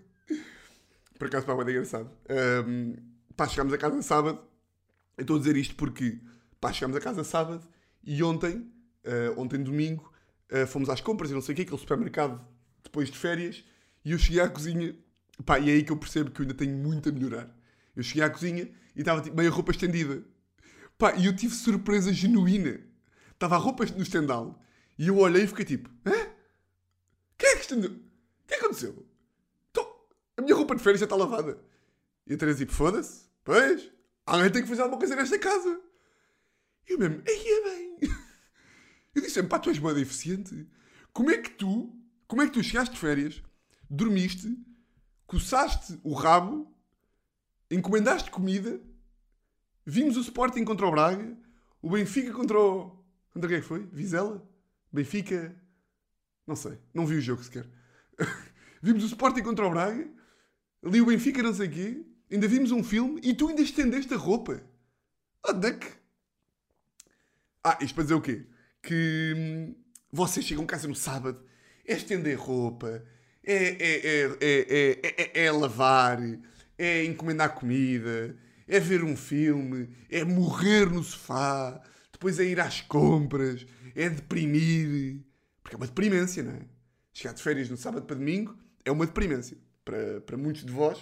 Por 1.19 1.29
acaso, 1.29 1.47
pá, 1.47 1.53
é 1.53 1.71
engraçado. 1.71 2.11
Um, 2.67 2.97
pá, 3.37 3.47
chegámos 3.47 3.73
a 3.73 3.79
casa 3.79 4.03
sábado. 4.03 4.41
Eu 5.17 5.23
estou 5.23 5.37
a 5.37 5.39
dizer 5.39 5.57
isto 5.57 5.77
porque, 5.77 6.19
pá, 6.61 6.73
chegámos 6.73 6.97
a 6.97 7.01
casa 7.01 7.23
sábado 7.23 7.67
e 8.03 8.23
ontem, 8.23 8.57
uh, 9.05 9.41
ontem 9.41 9.63
domingo, 9.63 10.13
uh, 10.51 10.67
fomos 10.67 10.89
às 10.89 11.01
compras 11.01 11.31
e 11.31 11.35
não 11.35 11.41
sei 11.41 11.53
o 11.53 11.57
quê, 11.57 11.63
aquele 11.63 11.79
supermercado 11.79 12.45
depois 12.83 13.11
de 13.11 13.17
férias, 13.17 13.65
e 14.05 14.13
eu 14.13 14.19
cheguei 14.19 14.41
à 14.41 14.49
cozinha, 14.49 14.95
pá, 15.45 15.59
e 15.59 15.71
é 15.71 15.75
aí 15.75 15.83
que 15.83 15.91
eu 15.91 15.97
percebo 15.97 16.31
que 16.31 16.41
eu 16.41 16.45
ainda 16.45 16.55
tenho 16.55 16.77
muito 16.77 17.09
a 17.09 17.13
melhorar. 17.13 17.55
Eu 17.97 18.03
cheguei 18.03 18.23
à 18.23 18.31
cozinha 18.31 18.71
e 18.95 19.01
estava 19.01 19.23
tipo, 19.23 19.37
meio 19.37 19.51
roupa 19.51 19.73
estendida. 19.73 20.23
Pá, 20.99 21.15
e 21.15 21.27
eu 21.27 21.35
tive 21.35 21.55
surpresa 21.55 22.13
genuína. 22.13 22.81
Estava 23.33 23.57
a 23.57 23.59
roupa 23.59 23.85
no 23.87 24.03
estendal 24.03 24.63
e 24.99 25.09
eu 25.09 25.19
olhei 25.19 25.45
e 25.45 25.47
fiquei 25.47 25.65
tipo, 25.65 25.91
hã? 26.07 26.13
Quem 27.39 27.49
é 27.49 27.55
que 27.57 27.63
estendeu? 27.63 27.91
O 27.91 28.47
que 28.47 28.55
é 28.55 28.59
que 28.59 28.65
aconteceu? 28.65 29.07
Tô... 29.73 29.83
A 30.37 30.43
minha 30.43 30.55
roupa 30.55 30.77
de 30.77 30.83
férias 30.83 31.01
já 31.01 31.07
está 31.07 31.17
lavada. 31.17 31.59
E 32.27 32.35
a 32.35 32.37
Teresa 32.37 32.59
tipo, 32.59 32.73
foda-se, 32.73 33.25
pois, 33.43 33.91
alguém 34.25 34.51
tem 34.51 34.63
que 34.63 34.69
fazer 34.69 34.83
alguma 34.83 34.99
coisa 34.99 35.17
nesta 35.17 35.39
casa. 35.39 35.81
E 36.89 36.93
eu 36.93 36.99
mesmo, 36.99 37.23
aí 37.27 37.45
é 37.47 37.65
bem. 37.65 37.99
Eu 39.15 39.23
disse, 39.23 39.41
pá, 39.45 39.61
tu 39.61 39.71
és 39.71 39.79
boa 39.79 39.99
eficiente. 40.01 40.69
Como 41.13 41.31
é 41.31 41.39
que 41.39 41.51
tu, 41.51 41.97
como 42.27 42.43
é 42.43 42.47
que 42.47 42.53
tu 42.53 42.63
chegaste 42.65 42.95
de 42.95 43.01
férias, 43.01 43.41
dormiste, 43.95 44.59
coçaste 45.27 45.99
o 46.03 46.13
rabo, 46.15 46.71
encomendaste 47.71 48.31
comida, 48.31 48.81
vimos 49.87 50.17
o 50.17 50.21
Sporting 50.21 50.65
contra 50.65 50.87
o 50.87 50.91
Braga, 50.91 51.37
o 51.81 51.91
Benfica 51.91 52.33
contra 52.33 52.59
o... 52.59 53.05
Contra 53.31 53.49
quem 53.49 53.59
é 53.59 53.61
que 53.61 53.67
foi? 53.67 53.87
Vizela? 53.87 54.47
Benfica... 54.93 55.55
Não 56.47 56.57
sei, 56.57 56.79
não 56.93 57.07
vi 57.07 57.17
o 57.17 57.21
jogo 57.21 57.43
sequer. 57.43 57.67
vimos 58.83 59.03
o 59.03 59.07
Sporting 59.07 59.43
contra 59.43 59.67
o 59.67 59.71
Braga, 59.71 60.09
ali 60.85 61.01
o 61.01 61.07
Benfica 61.07 61.43
não 61.43 61.55
sei 61.55 61.69
o 61.69 61.71
quê, 61.71 62.07
ainda 62.31 62.49
vimos 62.49 62.71
um 62.71 62.83
filme 62.83 63.21
e 63.23 63.35
tu 63.35 63.49
ainda 63.49 63.63
estendeste 63.63 64.13
a 64.13 64.17
roupa. 64.17 64.63
É 65.47 65.73
que... 65.73 65.87
Ah, 67.63 67.79
isto 67.81 67.95
para 67.95 68.05
dizer 68.05 68.15
o 68.15 68.21
quê? 68.21 68.47
Que 68.83 69.35
hum, 69.37 69.75
vocês 70.13 70.45
chegam 70.45 70.67
casa 70.67 70.87
no 70.87 70.95
sábado, 70.95 71.43
é 71.87 71.95
estender 71.95 72.39
roupa, 72.39 73.03
é, 73.45 73.77
é, 73.81 75.35
é, 75.35 75.45
é, 75.45 75.53
lavar, 75.53 76.19
é 76.79 77.05
encomendar 77.05 77.55
comida, 77.55 78.37
é 78.67 78.81
ver 78.81 79.05
um 79.05 79.17
filme, 79.17 79.89
é 80.11 80.25
morrer 80.25 80.87
no 80.91 81.03
sofá, 81.03 81.81
depois 82.13 82.39
é 82.39 82.45
ir 82.45 82.61
às 82.61 82.81
compras, 82.81 83.67
é 83.95 84.09
deprimir. 84.09 85.21
Porque 85.63 85.77
é 85.77 85.79
uma 85.79 85.87
deprimência, 85.87 86.43
não 86.43 86.53
é? 86.53 86.61
Chegar 87.13 87.35
de 87.35 87.43
férias 87.43 87.71
no 87.71 87.77
sábado 87.77 88.07
para 88.07 88.17
domingo 88.17 88.57
é 88.85 88.91
uma 88.91 89.07
deprimência. 89.07 89.57
Para, 89.85 90.21
para 90.23 90.37
muitos 90.37 90.65
de 90.65 90.73
vós. 90.73 90.99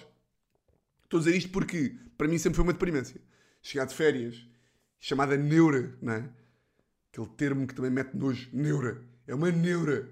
Estou 1.04 1.18
a 1.18 1.22
dizer 1.22 1.37
isto 1.37 1.50
porque 1.50 1.96
para 2.18 2.28
mim 2.28 2.38
sempre 2.38 2.56
foi 2.56 2.64
uma 2.64 2.72
deprimência. 2.72 3.20
Chegar 3.62 3.84
de 3.84 3.94
férias, 3.94 4.46
chamada 4.99 5.37
neura, 5.37 5.96
não 6.00 6.12
é? 6.14 6.28
Aquele 7.12 7.28
termo 7.37 7.66
que 7.66 7.75
também 7.75 7.90
mete 7.90 8.14
nojo, 8.14 8.49
neura. 8.52 9.02
É 9.26 9.34
uma 9.34 9.50
neura. 9.50 10.08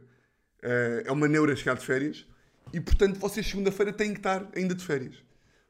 Uh, 0.63 1.03
é 1.07 1.13
uma 1.13 1.27
neura 1.27 1.57
chegar 1.57 1.77
de 1.77 1.85
férias. 1.85 2.27
E 2.73 2.81
portanto 2.81 3.19
vocês 3.19 3.47
segunda-feira 3.47 3.93
têm 3.93 4.13
que 4.13 4.21
estar 4.21 4.49
ainda 4.55 4.75
de 4.75 4.85
férias. 4.85 5.17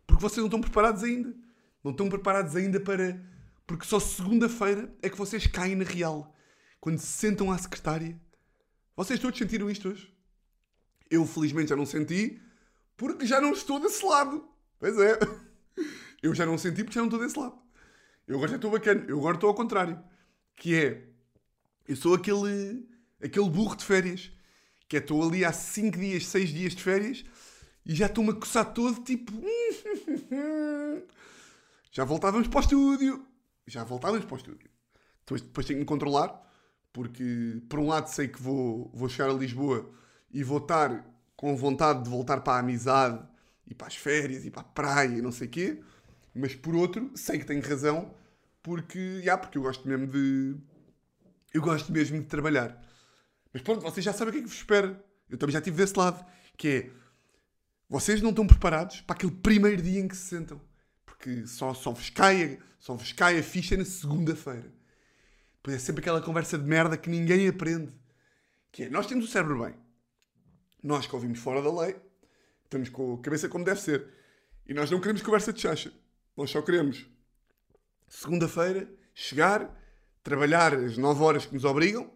Porque 0.07 0.23
vocês 0.23 0.39
não 0.39 0.47
estão 0.47 0.61
preparados 0.61 1.03
ainda. 1.03 1.35
Não 1.83 1.93
estão 1.93 2.09
preparados 2.09 2.57
ainda 2.57 2.81
para. 2.81 3.21
Porque 3.67 3.87
só 3.87 4.01
segunda-feira 4.01 4.93
é 5.01 5.09
que 5.09 5.17
vocês 5.17 5.47
caem 5.47 5.77
na 5.77 5.85
real. 5.85 6.35
Quando 6.81 6.99
se 6.99 7.07
sentam 7.07 7.51
à 7.51 7.59
secretária. 7.59 8.21
Vocês 8.97 9.19
todos 9.21 9.39
sentiram 9.39 9.71
isto 9.71 9.89
hoje? 9.89 10.13
Eu 11.11 11.25
felizmente 11.27 11.71
já 11.71 11.77
não 11.77 11.87
senti, 11.87 12.41
porque 12.97 13.27
já 13.27 13.41
não 13.41 13.53
estou 13.53 13.81
desse 13.81 14.05
lado. 14.05 14.47
Pois 14.79 14.99
é. 14.99 15.19
Eu 16.23 16.35
já 16.35 16.45
não 16.45 16.59
senti 16.59 16.85
porque 16.85 16.95
já 16.95 17.01
não 17.01 17.09
estou 17.09 17.21
desse 17.21 17.39
lado. 17.39 17.59
Eu 18.29 18.37
agora 18.37 18.51
já 18.51 18.57
estou 18.57 18.71
bacana. 18.71 19.05
Eu 19.09 19.19
agora 19.19 19.37
estou 19.37 19.49
ao 19.49 19.55
contrário. 19.55 19.99
Que 20.55 20.75
é. 20.75 21.09
Eu 21.89 21.97
sou 21.97 22.15
aquele. 22.15 22.87
aquele 23.23 23.49
burro 23.49 23.75
de 23.75 23.85
férias. 23.85 24.31
Que 24.91 24.97
é 24.97 24.99
estou 24.99 25.23
ali 25.23 25.45
há 25.45 25.53
5 25.53 25.97
dias, 25.97 26.27
6 26.27 26.51
dias 26.51 26.75
de 26.75 26.83
férias 26.83 27.25
e 27.87 27.95
já 27.95 28.07
estou-me 28.07 28.31
a 28.31 28.35
coçar 28.35 28.75
todo, 28.75 29.05
tipo. 29.05 29.33
já 31.93 32.05
voltávamos 32.05 32.49
para 32.49 32.59
o 32.59 32.61
estúdio. 32.61 33.25
Já 33.69 33.85
voltávamos 33.85 34.25
para 34.25 34.35
o 34.35 34.37
estúdio. 34.37 34.69
Depois, 35.21 35.43
depois 35.43 35.65
tenho 35.65 35.77
que 35.79 35.83
me 35.83 35.87
controlar, 35.87 36.43
porque 36.93 37.63
por 37.69 37.79
um 37.79 37.87
lado 37.87 38.09
sei 38.09 38.27
que 38.27 38.43
vou, 38.43 38.91
vou 38.93 39.09
chegar 39.09 39.31
a 39.31 39.33
Lisboa 39.33 39.89
e 40.33 40.43
vou 40.43 40.59
estar 40.59 41.07
com 41.37 41.57
vontade 41.57 42.03
de 42.03 42.11
voltar 42.11 42.41
para 42.41 42.55
a 42.55 42.59
amizade 42.59 43.25
e 43.69 43.75
para 43.75 43.87
as 43.87 43.95
férias 43.95 44.45
e 44.45 44.51
para 44.51 44.63
a 44.63 44.65
praia 44.65 45.19
e 45.19 45.23
não 45.23 45.31
sei 45.31 45.47
o 45.47 45.51
quê, 45.51 45.81
mas 46.35 46.57
por 46.57 46.75
outro 46.75 47.13
sei 47.15 47.39
que 47.39 47.47
tenho 47.47 47.63
razão, 47.63 48.13
porque, 48.61 49.23
já, 49.23 49.39
porque 49.39 49.57
eu 49.57 49.63
gosto 49.63 49.87
mesmo 49.87 50.09
de. 50.09 50.57
Eu 51.55 51.63
gosto 51.63 51.93
mesmo 51.93 52.19
de 52.19 52.27
trabalhar. 52.27 52.90
Mas 53.53 53.63
pronto, 53.63 53.83
vocês 53.83 54.05
já 54.05 54.13
sabem 54.13 54.29
o 54.29 54.33
que 54.33 54.39
é 54.39 54.43
que 54.43 54.49
vos 54.49 54.57
espera. 54.57 55.05
Eu 55.29 55.39
também 55.39 55.53
já 55.53 55.59
estive 55.59 55.77
desse 55.77 55.97
lado, 55.99 56.25
que 56.57 56.69
é 56.69 56.91
vocês 57.89 58.23
não 58.23 58.31
estão 58.31 58.47
preparados 58.47 59.01
para 59.01 59.17
aquele 59.17 59.33
primeiro 59.33 59.83
dia 59.83 59.99
em 59.99 60.07
que 60.07 60.17
se 60.17 60.29
sentam. 60.29 60.61
Porque 61.05 61.45
só, 61.49 61.75
só, 61.75 61.91
vos, 61.91 62.09
cai, 62.09 62.61
só 62.79 62.95
vos 62.95 63.13
cai 63.13 63.37
a 63.37 63.43
ficha 63.43 63.77
na 63.77 63.85
segunda-feira. 63.85 64.73
Depois 65.57 65.77
é 65.77 65.79
sempre 65.81 66.01
aquela 66.01 66.23
conversa 66.23 66.57
de 66.57 66.65
merda 66.65 66.97
que 66.97 67.11
ninguém 67.11 67.49
aprende. 67.49 67.93
Que 68.71 68.85
é, 68.85 68.89
nós 68.89 69.09
temos 69.09 69.25
o 69.25 69.29
cérebro 69.29 69.65
bem. 69.65 69.75
Nós 70.81 71.07
que 71.07 71.15
ouvimos 71.15 71.41
fora 71.41 71.61
da 71.61 71.81
lei, 71.83 71.97
estamos 72.65 72.89
com 72.89 73.15
a 73.15 73.19
cabeça 73.19 73.49
como 73.49 73.65
deve 73.65 73.81
ser. 73.81 74.07
E 74.67 74.73
nós 74.73 74.89
não 74.89 75.01
queremos 75.01 75.21
conversa 75.21 75.53
de 75.53 75.61
chacha. 75.61 75.93
Nós 76.37 76.49
só 76.49 76.63
queremos, 76.63 77.05
segunda-feira, 78.09 78.89
chegar, 79.13 79.69
trabalhar 80.23 80.73
as 80.75 80.97
9 80.97 81.23
horas 81.23 81.45
que 81.45 81.55
nos 81.55 81.65
obrigam, 81.65 82.09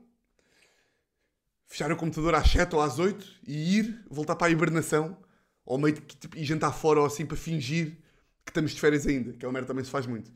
fechar 1.66 1.90
o 1.90 1.96
computador 1.96 2.34
às 2.34 2.48
7 2.50 2.74
ou 2.74 2.80
às 2.80 2.98
8 2.98 3.26
e 3.46 3.78
ir, 3.78 4.04
voltar 4.10 4.36
para 4.36 4.48
a 4.48 4.50
hibernação 4.50 5.16
ou 5.64 5.78
meio 5.78 5.94
de 5.94 6.00
tipo, 6.02 6.36
ir 6.36 6.44
jantar 6.44 6.72
fora 6.72 7.00
ou 7.00 7.06
assim 7.06 7.24
para 7.24 7.36
fingir 7.36 7.96
que 8.44 8.50
estamos 8.50 8.72
de 8.72 8.80
férias 8.80 9.06
ainda, 9.06 9.32
que 9.32 9.44
é 9.44 9.48
uma 9.48 9.54
merda 9.54 9.68
também 9.68 9.84
se 9.84 9.90
faz 9.90 10.06
muito. 10.06 10.30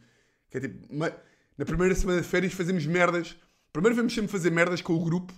Que 0.51 0.59
é 0.59 0.61
tipo, 0.61 0.89
na 0.95 1.65
primeira 1.65 1.95
semana 1.95 2.21
de 2.21 2.27
férias 2.27 2.53
fazemos 2.53 2.87
merdas. 2.87 3.37
Primeiro 3.73 3.95
vamos 3.95 4.15
sempre 4.15 4.31
fazer 4.31 4.51
merdas 4.51 4.81
com 4.81 4.95
o 4.95 5.05
grupo 5.05 5.33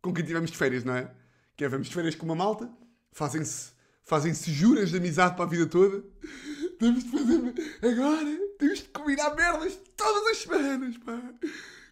com 0.00 0.14
quem 0.14 0.24
tivemos 0.24 0.50
de 0.50 0.56
férias, 0.56 0.84
não 0.84 0.94
é? 0.94 1.10
Que 1.56 1.64
é, 1.64 1.68
vamos 1.68 1.88
de 1.88 1.94
férias 1.94 2.14
com 2.14 2.24
uma 2.24 2.36
malta, 2.36 2.70
fazem-se 3.12 3.72
fazem 4.04 4.32
-se 4.32 4.52
juras 4.52 4.90
de 4.90 4.96
amizade 4.98 5.34
para 5.34 5.44
a 5.44 5.48
vida 5.48 5.66
toda. 5.66 6.02
Temos 6.78 7.04
de 7.04 7.10
fazer. 7.10 7.54
Agora 7.82 8.38
temos 8.58 8.78
de 8.78 8.88
combinar 8.88 9.34
merdas 9.34 9.78
todas 9.96 10.26
as 10.30 10.36
semanas, 10.38 10.96
pá. 10.98 11.20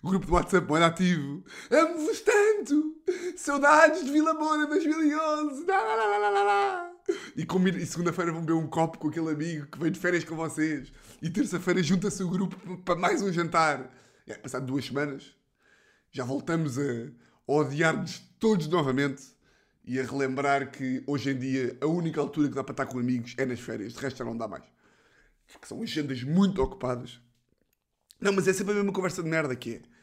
O 0.04 0.11
grupo 0.11 0.26
do 0.26 0.34
WhatsApp 0.34 0.68
muito 0.68 0.84
ativo. 0.84 1.42
Amo-vos 1.70 2.20
tanto! 2.20 2.94
Saudades 3.38 4.04
de 4.04 4.12
Vila 4.12 4.34
Moura 4.34 4.66
2011! 4.66 5.64
Lá, 5.64 5.82
lá, 5.82 5.94
lá, 5.94 6.28
lá, 6.28 6.42
lá. 6.42 6.92
E, 7.34 7.46
e 7.78 7.87
segunda-feira 7.87 8.30
vão 8.30 8.42
beber 8.42 8.52
um 8.52 8.66
copo 8.66 8.99
com 8.99 9.08
aquele 9.08 9.30
amigo 9.30 9.66
que 9.66 9.78
vem 9.78 9.90
de 9.90 9.99
férias 9.99 10.23
com 10.23 10.37
vocês. 10.37 10.92
E 11.23 11.30
terça-feira 11.30 11.82
junta-se 11.82 12.23
o 12.23 12.28
grupo 12.28 12.76
para 12.82 12.96
mais 12.96 13.23
um 13.23 13.32
jantar. 13.32 13.90
É, 14.26 14.34
passado 14.34 14.66
duas 14.66 14.84
semanas, 14.84 15.34
já 16.12 16.23
voltamos 16.23 16.78
a 16.78 17.11
odiar-nos 17.46 18.18
todos 18.38 18.68
novamente 18.68 19.23
e 19.87 19.99
a 19.99 20.04
relembrar 20.04 20.70
que 20.70 21.02
hoje 21.06 21.30
em 21.30 21.38
dia 21.38 21.78
a 21.80 21.87
única 21.87 22.20
altura 22.20 22.50
que 22.50 22.54
dá 22.54 22.62
para 22.62 22.75
estar 22.75 22.84
com 22.84 22.99
amigos 22.99 23.34
é 23.38 23.46
nas 23.46 23.61
férias. 23.61 23.94
De 23.94 24.00
resto 24.00 24.18
já 24.18 24.25
não 24.26 24.37
dá 24.37 24.46
mais. 24.46 24.64
Porque 25.50 25.66
são 25.66 25.82
agendas 25.82 26.23
muito 26.23 26.62
ocupadas. 26.62 27.18
Não, 28.20 28.34
mas 28.34 28.46
é 28.46 28.52
sempre 28.52 28.75
a 28.75 28.76
mesma 28.76 28.92
conversa 28.92 29.23
de 29.23 29.30
merda 29.30 29.56
que 29.56 29.76
é. 29.76 29.93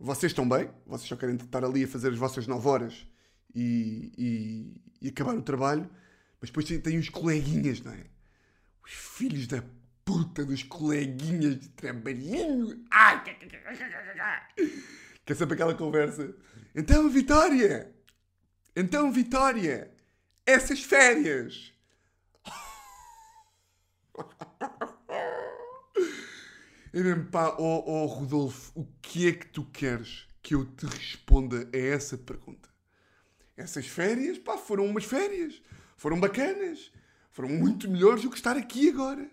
Vocês 0.00 0.32
estão 0.32 0.48
bem, 0.48 0.70
vocês 0.86 1.08
só 1.08 1.14
querem 1.14 1.36
estar 1.36 1.64
ali 1.64 1.84
a 1.84 1.88
fazer 1.88 2.08
as 2.08 2.18
vossas 2.18 2.46
9 2.46 2.66
horas 2.66 3.06
e, 3.54 4.12
e, 4.16 5.06
e 5.06 5.08
acabar 5.08 5.36
o 5.36 5.42
trabalho 5.42 5.88
mas 6.40 6.48
depois 6.48 6.66
tem 6.66 6.98
os 6.98 7.08
coleguinhas, 7.10 7.82
não 7.82 7.92
é? 7.92 8.06
Os 8.82 8.92
filhos 8.92 9.46
da 9.46 9.62
puta 10.04 10.44
dos 10.44 10.62
coleguinhas 10.62 11.60
de 11.60 11.68
trabalhinho. 11.68 12.82
Ai! 12.90 13.22
Que 15.24 15.32
é 15.32 15.36
sempre 15.36 15.54
aquela 15.54 15.74
conversa. 15.74 16.34
Então, 16.74 17.10
Vitória! 17.10 17.94
Então, 18.74 19.12
Vitória! 19.12 19.92
Essas 20.46 20.82
férias! 20.82 21.74
É 26.92 27.02
mesmo, 27.04 27.26
pá, 27.26 27.54
oh, 27.58 27.84
oh 27.86 28.06
Rodolfo, 28.06 28.72
o 28.74 28.84
que 29.10 29.28
é 29.28 29.32
que 29.32 29.46
tu 29.46 29.64
queres 29.64 30.26
que 30.42 30.54
eu 30.54 30.64
te 30.64 30.86
responda 30.86 31.68
a 31.72 31.76
essa 31.76 32.16
pergunta? 32.16 32.68
Essas 33.56 33.86
férias, 33.86 34.38
pá, 34.38 34.56
foram 34.56 34.86
umas 34.86 35.04
férias 35.04 35.60
foram 36.00 36.18
bacanas. 36.18 36.90
Foram 37.30 37.50
muito 37.50 37.88
melhores 37.88 38.22
do 38.22 38.30
que 38.30 38.36
estar 38.36 38.56
aqui 38.56 38.88
agora. 38.88 39.30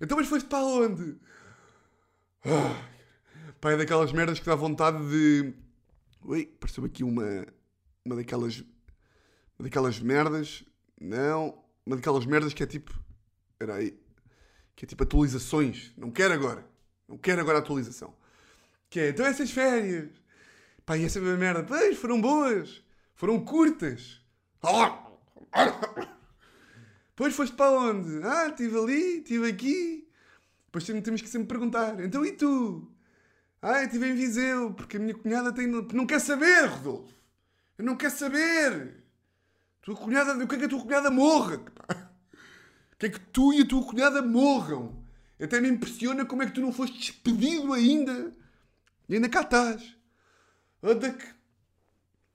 Então, 0.00 0.18
mas 0.18 0.26
foste 0.26 0.48
para 0.48 0.64
onde? 0.64 1.16
Ah, 2.44 2.88
pá, 3.60 3.70
é 3.70 3.76
daquelas 3.76 4.10
merdas 4.10 4.40
que 4.40 4.46
dá 4.46 4.56
vontade 4.56 4.98
de. 5.08 5.54
Ui, 6.24 6.44
pareceu 6.58 6.84
aqui 6.84 7.04
uma. 7.04 7.46
Uma 8.04 8.16
daquelas 8.16 8.64
Uma 9.56 9.68
daquelas 9.68 10.00
merdas. 10.00 10.64
Não. 11.00 11.62
Uma 11.86 11.94
daquelas 11.94 12.26
merdas 12.26 12.52
que 12.52 12.64
é 12.64 12.66
tipo. 12.66 12.92
Espera 13.52 13.76
aí. 13.76 13.96
Que 14.74 14.86
é 14.86 14.88
tipo 14.88 15.04
atualizações. 15.04 15.92
Não 15.96 16.10
quero 16.10 16.34
agora. 16.34 16.66
Não 17.06 17.16
quero 17.16 17.40
agora 17.40 17.58
atualização. 17.58 18.12
Que 18.90 19.00
é, 19.00 19.08
então 19.10 19.24
essas 19.24 19.50
férias. 19.50 20.10
Pá, 20.84 20.98
essa 20.98 21.18
é 21.18 21.22
uma 21.22 21.36
merda. 21.36 21.62
Pois, 21.62 21.96
foram 21.96 22.20
boas. 22.20 22.82
Foram 23.14 23.44
curtas. 23.44 24.20
Pois 27.16 27.36
foste 27.36 27.54
para 27.54 27.70
onde? 27.70 28.26
Ah, 28.26 28.48
estive 28.48 28.78
ali, 28.78 29.18
estive 29.18 29.46
aqui. 29.46 30.08
Depois 30.64 30.86
temos 30.86 31.20
que 31.20 31.28
sempre 31.28 31.48
perguntar. 31.48 32.00
Então 32.00 32.24
e 32.24 32.32
tu? 32.32 32.90
Ah, 33.60 33.80
eu 33.80 33.84
estive 33.84 34.08
em 34.08 34.14
Viseu, 34.14 34.72
porque 34.72 34.96
a 34.96 35.00
minha 35.00 35.14
cunhada 35.14 35.52
tem... 35.52 35.66
Não 35.66 36.06
quer 36.06 36.18
saber, 36.18 36.64
Rodolfo. 36.64 37.14
Eu 37.76 37.84
não 37.84 37.94
quero 37.94 38.14
saber. 38.14 39.04
Tua 39.82 39.94
cunhada... 39.96 40.32
Eu 40.32 40.48
quero 40.48 40.60
que 40.60 40.64
a 40.64 40.68
tua 40.70 40.80
cunhada 40.80 41.10
morra. 41.10 41.60
Quer 42.98 43.10
que 43.10 43.20
tu 43.20 43.52
e 43.52 43.60
a 43.60 43.66
tua 43.66 43.84
cunhada 43.84 44.22
morram. 44.22 45.04
Até 45.38 45.60
me 45.60 45.68
impressiona 45.68 46.24
como 46.24 46.42
é 46.42 46.46
que 46.46 46.52
tu 46.52 46.62
não 46.62 46.72
foste 46.72 46.98
despedido 46.98 47.74
ainda. 47.74 48.34
E 49.10 49.14
ainda 49.14 49.28
cá 49.28 49.40
estás. 49.40 49.96
Anda 50.80 51.12
que... 51.12 51.26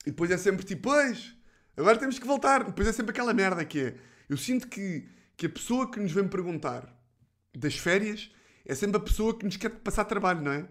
E 0.05 0.11
depois 0.11 0.29
é 0.29 0.37
sempre 0.37 0.65
tipo, 0.65 0.89
pois, 0.89 1.33
agora 1.75 1.97
temos 1.97 2.19
que 2.19 2.27
voltar. 2.27 2.65
Depois 2.65 2.85
é 2.87 2.91
sempre 2.91 3.11
aquela 3.11 3.33
merda 3.33 3.63
que 3.63 3.79
é 3.79 3.95
eu 4.29 4.35
sinto 4.35 4.67
que, 4.67 5.07
que 5.37 5.45
a 5.45 5.49
pessoa 5.49 5.89
que 5.89 5.99
nos 5.99 6.11
vem 6.11 6.27
perguntar 6.27 6.93
das 7.55 7.77
férias 7.77 8.29
é 8.65 8.75
sempre 8.75 8.97
a 8.97 8.99
pessoa 8.99 9.37
que 9.37 9.45
nos 9.45 9.55
quer 9.55 9.69
passar 9.69 10.03
trabalho, 10.03 10.41
não 10.41 10.51
é? 10.51 10.67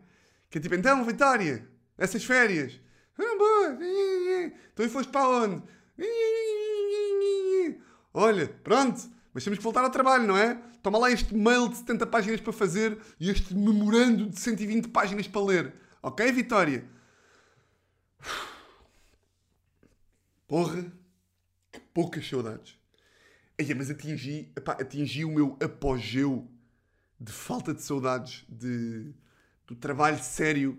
Que 0.50 0.58
é 0.58 0.61
tipo, 0.61 0.75
então, 0.75 1.02
Vitória, 1.04 1.66
essas 1.96 2.23
férias. 2.23 2.78
Então 4.73 4.84
e 4.84 4.88
foste 4.88 5.11
para 5.11 5.26
onde? 5.26 5.62
Olha, 8.12 8.49
pronto, 8.62 9.11
mas 9.32 9.42
temos 9.42 9.58
que 9.58 9.64
voltar 9.64 9.82
ao 9.82 9.90
trabalho, 9.90 10.26
não 10.26 10.37
é? 10.37 10.61
Toma 10.82 10.99
lá 10.99 11.11
este 11.11 11.34
mail 11.34 11.68
de 11.68 11.78
70 11.78 12.06
páginas 12.08 12.40
para 12.40 12.52
fazer 12.52 12.99
e 13.18 13.30
este 13.30 13.54
memorando 13.54 14.28
de 14.28 14.38
120 14.38 14.88
páginas 14.88 15.26
para 15.26 15.42
ler. 15.42 15.84
Ok, 16.04 16.30
Vitória? 16.32 16.84
Porra, 20.46 20.92
que 21.73 21.80
poucas 21.80 22.28
saudades. 22.28 22.78
Ei, 23.56 23.73
mas 23.73 23.88
atingi, 23.88 24.52
epá, 24.54 24.73
atingi 24.73 25.25
o 25.25 25.30
meu 25.30 25.56
apogeu 25.62 26.46
de 27.18 27.32
falta 27.32 27.73
de 27.73 27.80
saudades 27.80 28.44
de, 28.50 29.14
do 29.66 29.75
trabalho 29.75 30.23
sério 30.23 30.78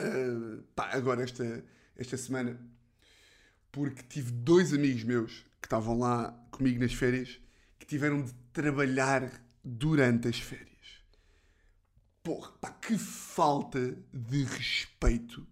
uh, 0.00 0.62
pá, 0.76 0.90
agora 0.92 1.24
esta, 1.24 1.64
esta 1.96 2.16
semana 2.16 2.60
porque 3.72 4.04
tive 4.04 4.30
dois 4.30 4.72
amigos 4.72 5.02
meus 5.02 5.32
que 5.60 5.66
estavam 5.66 5.98
lá 5.98 6.30
comigo 6.52 6.78
nas 6.78 6.94
férias 6.94 7.40
que 7.76 7.86
tiveram 7.86 8.22
de 8.22 8.32
trabalhar 8.52 9.42
durante 9.64 10.28
as 10.28 10.38
férias. 10.38 10.71
Porra, 12.22 12.52
pá, 12.60 12.70
que 12.70 12.96
falta 12.96 13.98
de 14.12 14.44
respeito. 14.44 15.46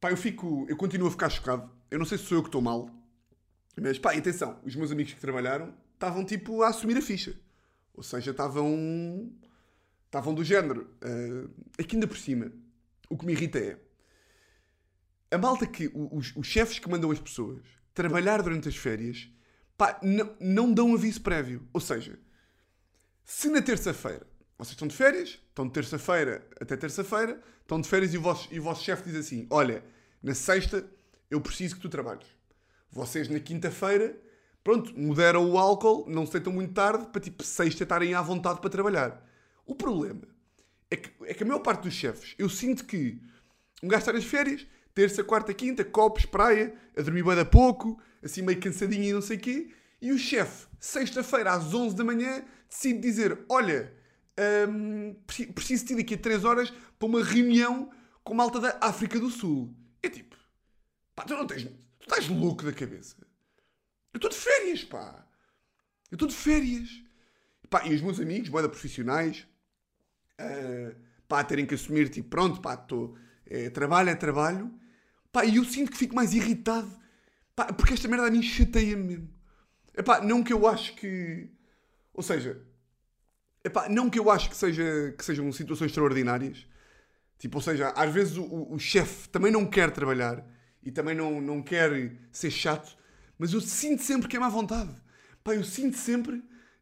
Pá, 0.00 0.10
eu 0.10 0.16
fico, 0.16 0.66
eu 0.68 0.76
continuo 0.76 1.06
a 1.06 1.10
ficar 1.10 1.30
chocado. 1.30 1.70
Eu 1.90 1.98
não 1.98 2.06
sei 2.06 2.18
se 2.18 2.24
sou 2.24 2.38
eu 2.38 2.42
que 2.42 2.48
estou 2.48 2.60
mal, 2.60 2.90
mas 3.80 3.98
pá, 3.98 4.12
atenção, 4.12 4.58
os 4.64 4.74
meus 4.74 4.90
amigos 4.90 5.12
que 5.12 5.20
trabalharam 5.20 5.72
estavam 5.94 6.24
tipo 6.24 6.62
a 6.62 6.68
assumir 6.68 6.96
a 6.96 7.02
ficha. 7.02 7.38
Ou 7.94 8.02
seja, 8.02 8.32
estavam. 8.32 9.32
estavam 10.06 10.34
do 10.34 10.42
género. 10.42 10.90
Uh, 11.02 11.50
aqui 11.78 11.96
ainda 11.96 12.08
por 12.08 12.16
cima, 12.16 12.50
o 13.08 13.16
que 13.16 13.24
me 13.24 13.32
irrita 13.32 13.58
é. 13.58 13.78
A 15.30 15.38
malta 15.38 15.66
que. 15.66 15.90
Os, 15.94 16.34
os 16.34 16.46
chefes 16.46 16.78
que 16.78 16.88
mandam 16.88 17.10
as 17.10 17.20
pessoas 17.20 17.62
trabalhar 17.94 18.42
durante 18.42 18.68
as 18.68 18.76
férias, 18.76 19.28
pá, 19.76 20.00
não, 20.02 20.36
não 20.40 20.72
dão 20.72 20.94
aviso 20.94 21.20
prévio. 21.20 21.68
Ou 21.72 21.80
seja, 21.80 22.18
se 23.24 23.48
na 23.48 23.62
terça-feira 23.62 24.29
vocês 24.60 24.72
estão 24.72 24.86
de 24.86 24.94
férias, 24.94 25.40
estão 25.48 25.66
de 25.66 25.72
terça-feira 25.72 26.46
até 26.60 26.76
terça-feira, 26.76 27.40
estão 27.62 27.80
de 27.80 27.88
férias 27.88 28.12
e 28.12 28.18
o 28.18 28.20
vosso, 28.20 28.46
e 28.52 28.58
vosso 28.58 28.84
chefe 28.84 29.04
diz 29.04 29.16
assim: 29.16 29.46
Olha, 29.48 29.82
na 30.22 30.34
sexta 30.34 30.84
eu 31.30 31.40
preciso 31.40 31.76
que 31.76 31.80
tu 31.80 31.88
trabalhes. 31.88 32.26
Vocês 32.90 33.26
na 33.30 33.40
quinta-feira, 33.40 34.20
pronto, 34.62 34.92
mudaram 34.98 35.50
o 35.50 35.56
álcool, 35.56 36.04
não 36.08 36.26
se 36.26 36.32
deitam 36.32 36.52
muito 36.52 36.74
tarde, 36.74 37.06
para 37.06 37.22
tipo 37.22 37.42
sexta 37.42 37.84
estarem 37.84 38.12
à 38.12 38.20
vontade 38.20 38.60
para 38.60 38.68
trabalhar. 38.68 39.26
O 39.64 39.74
problema 39.74 40.28
é 40.90 40.96
que, 40.96 41.10
é 41.24 41.32
que 41.32 41.42
a 41.42 41.46
maior 41.46 41.60
parte 41.60 41.84
dos 41.84 41.94
chefes, 41.94 42.34
eu 42.38 42.50
sinto 42.50 42.84
que 42.84 43.18
um 43.82 43.88
gajo 43.88 44.00
está 44.00 44.12
nas 44.12 44.24
férias, 44.24 44.66
terça, 44.94 45.24
quarta, 45.24 45.54
quinta, 45.54 45.82
copos, 45.86 46.26
praia, 46.26 46.74
a 46.94 47.00
dormir 47.00 47.24
bem 47.24 47.34
da 47.34 47.46
pouco, 47.46 47.98
assim 48.22 48.42
meio 48.42 48.60
cansadinho 48.60 49.04
e 49.04 49.12
não 49.14 49.22
sei 49.22 49.38
o 49.38 49.40
quê, 49.40 49.70
e 50.02 50.12
o 50.12 50.18
chefe, 50.18 50.66
sexta-feira 50.78 51.52
às 51.52 51.72
11 51.72 51.96
da 51.96 52.04
manhã, 52.04 52.44
decide 52.68 52.98
dizer: 52.98 53.38
Olha, 53.48 53.98
hum, 54.68 55.16
preciso 55.54 55.86
de 55.86 55.92
ir 55.92 55.96
daqui 55.96 56.14
a 56.14 56.18
3 56.18 56.44
horas 56.44 56.72
para 56.98 57.08
uma 57.08 57.24
reunião 57.24 57.90
com 58.22 58.34
malta 58.34 58.60
da 58.60 58.78
África 58.80 59.18
do 59.18 59.30
Sul. 59.30 59.74
É 60.02 60.08
tipo, 60.08 60.36
pá, 61.14 61.24
tu 61.24 61.34
não 61.34 61.46
tens 61.46 61.64
Tu 61.64 62.02
estás 62.02 62.28
louco 62.28 62.64
da 62.64 62.72
cabeça? 62.72 63.16
Eu 64.12 64.18
estou 64.18 64.30
de 64.30 64.36
férias, 64.36 64.84
pá. 64.84 65.26
Eu 66.10 66.16
estou 66.16 66.28
de 66.28 66.34
férias. 66.34 67.02
Pá, 67.68 67.86
e 67.86 67.94
os 67.94 68.00
meus 68.00 68.18
amigos, 68.18 68.48
boeda 68.48 68.68
profissionais, 68.68 69.46
uh, 70.40 70.96
pá, 71.28 71.44
terem 71.44 71.66
que 71.66 71.74
assumir, 71.74 72.08
tipo, 72.08 72.28
pronto, 72.28 72.60
pá, 72.60 72.74
estou. 72.74 73.16
É, 73.46 73.70
trabalho 73.70 74.10
é 74.10 74.14
trabalho. 74.14 74.74
Pá, 75.30 75.44
e 75.44 75.56
eu 75.56 75.64
sinto 75.64 75.92
que 75.92 75.96
fico 75.96 76.14
mais 76.14 76.34
irritado. 76.34 76.90
Pá, 77.54 77.72
porque 77.72 77.94
esta 77.94 78.08
merda 78.08 78.26
a 78.26 78.30
mim 78.30 78.42
chateia-me 78.42 79.04
mesmo. 79.04 79.30
Epá, 79.96 80.20
não 80.20 80.42
que 80.42 80.52
eu 80.52 80.66
acho 80.66 80.94
que. 80.96 81.48
Ou 82.12 82.22
seja, 82.22 82.60
epá, 83.64 83.88
não 83.88 84.10
que 84.10 84.18
eu 84.18 84.30
acho 84.30 84.50
que, 84.50 84.56
seja, 84.56 85.14
que 85.16 85.24
sejam 85.24 85.50
situações 85.52 85.88
extraordinárias. 85.88 86.66
Tipo, 87.38 87.58
ou 87.58 87.62
seja, 87.62 87.88
às 87.90 88.12
vezes 88.12 88.36
o, 88.36 88.42
o, 88.42 88.74
o 88.74 88.78
chefe 88.78 89.28
também 89.28 89.50
não 89.50 89.64
quer 89.64 89.90
trabalhar 89.90 90.44
e 90.82 90.90
também 90.90 91.14
não, 91.14 91.40
não 91.40 91.62
quer 91.62 92.12
ser 92.30 92.50
chato, 92.50 92.96
mas 93.38 93.52
eu 93.52 93.60
sinto 93.60 94.02
sempre 94.02 94.28
que 94.28 94.36
é 94.36 94.40
má 94.40 94.48
vontade. 94.48 94.94
Pá, 95.42 95.54
eu 95.54 95.64
sinto 95.64 95.96
sempre. 95.96 96.36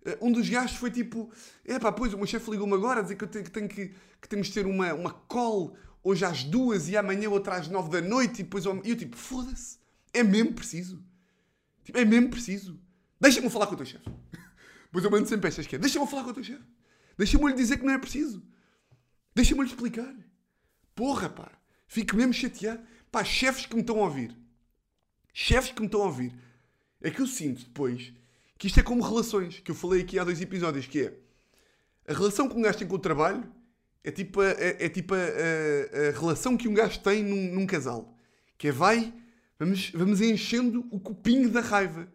Uh, 0.05 0.27
um 0.27 0.33
dos 0.33 0.49
gajos 0.49 0.77
foi 0.77 0.91
tipo: 0.91 1.31
é 1.65 1.79
pá, 1.79 1.93
pois 1.93 2.13
o 2.13 2.17
meu 2.17 2.27
chefe 2.27 2.51
ligou-me 2.51 2.75
agora 2.75 3.01
a 3.01 3.03
dizer 3.03 3.17
que, 3.17 3.25
eu 3.25 3.29
tenho, 3.29 3.45
que, 3.45 3.51
tenho 3.51 3.69
que, 3.69 3.95
que 4.21 4.29
temos 4.29 4.49
de 4.49 4.55
ter 4.55 4.67
uma, 4.67 4.93
uma 4.95 5.13
call 5.13 5.77
hoje 6.03 6.25
às 6.25 6.43
duas 6.43 6.89
e 6.89 6.97
amanhã 6.97 7.29
outra 7.31 7.57
às 7.57 7.69
nove 7.69 7.91
da 7.91 8.01
noite 8.01 8.41
e 8.41 8.43
depois 8.43 8.65
eu, 8.65 8.81
eu 8.85 8.97
tipo: 8.97 9.17
foda-se, 9.17 9.79
é 10.13 10.23
mesmo 10.23 10.55
preciso. 10.55 11.03
Tipo, 11.85 11.99
é 11.99 12.05
mesmo 12.05 12.31
preciso. 12.31 12.79
Deixa-me 13.21 13.49
falar 13.49 13.67
com 13.67 13.75
o 13.75 13.77
teu 13.77 13.87
chefe. 13.87 14.11
Pois 14.91 15.05
eu 15.05 15.11
mando 15.11 15.29
sempre 15.29 15.49
estas 15.49 15.67
que 15.67 15.77
é: 15.77 15.79
deixa-me 15.79 16.07
falar 16.07 16.25
com 16.25 16.31
o 16.31 16.35
teu 16.35 16.45
chefe. 16.45 16.65
Deixa-me 17.17 17.47
lhe 17.49 17.55
dizer 17.55 17.79
que 17.79 17.85
não 17.85 17.93
é 17.93 17.99
preciso. 17.99 18.43
Deixa-me 19.35 19.63
lhe 19.63 19.69
explicar. 19.69 20.15
Porra, 20.95 21.29
pá. 21.29 21.51
Fico 21.87 22.17
mesmo 22.17 22.33
chateado. 22.33 22.83
Pá, 23.11 23.25
chefes 23.25 23.67
que 23.67 23.75
me 23.75 23.81
estão 23.81 23.99
a 23.99 24.05
ouvir. 24.05 24.37
Chefes 25.33 25.73
que 25.73 25.81
me 25.81 25.87
estão 25.87 26.03
a 26.03 26.07
ouvir. 26.07 26.35
É 27.01 27.11
que 27.11 27.21
eu 27.21 27.27
sinto 27.27 27.65
depois 27.65 28.13
que 28.57 28.67
isto 28.67 28.81
é 28.81 28.83
como 28.83 29.03
relações, 29.03 29.61
que 29.61 29.71
eu 29.71 29.75
falei 29.75 30.03
aqui 30.03 30.19
há 30.19 30.25
dois 30.25 30.41
episódios, 30.41 30.87
que 30.87 31.03
é 31.03 31.15
a 32.09 32.13
relação 32.13 32.49
que 32.49 32.57
um 32.57 32.63
gajo 32.63 32.79
tem 32.79 32.89
com 32.89 32.97
o 32.97 32.99
trabalho 32.99 33.49
é 34.03 34.11
tipo 34.11 34.41
a, 34.41 34.47
é, 34.47 34.87
é 34.87 34.89
tipo 34.89 35.15
a, 35.15 35.19
a, 35.19 36.09
a, 36.09 36.19
relação 36.19 36.57
que 36.57 36.67
um 36.67 36.75
gajo 36.75 36.99
tem 37.01 37.23
num, 37.23 37.55
num, 37.55 37.67
casal. 37.67 38.17
Que 38.57 38.69
é 38.69 38.73
vai, 38.73 39.13
vamos, 39.59 39.91
vamos 39.91 40.21
enchendo 40.21 40.87
o 40.91 40.99
copinho 40.99 41.51
da 41.51 41.61
raiva. 41.61 42.09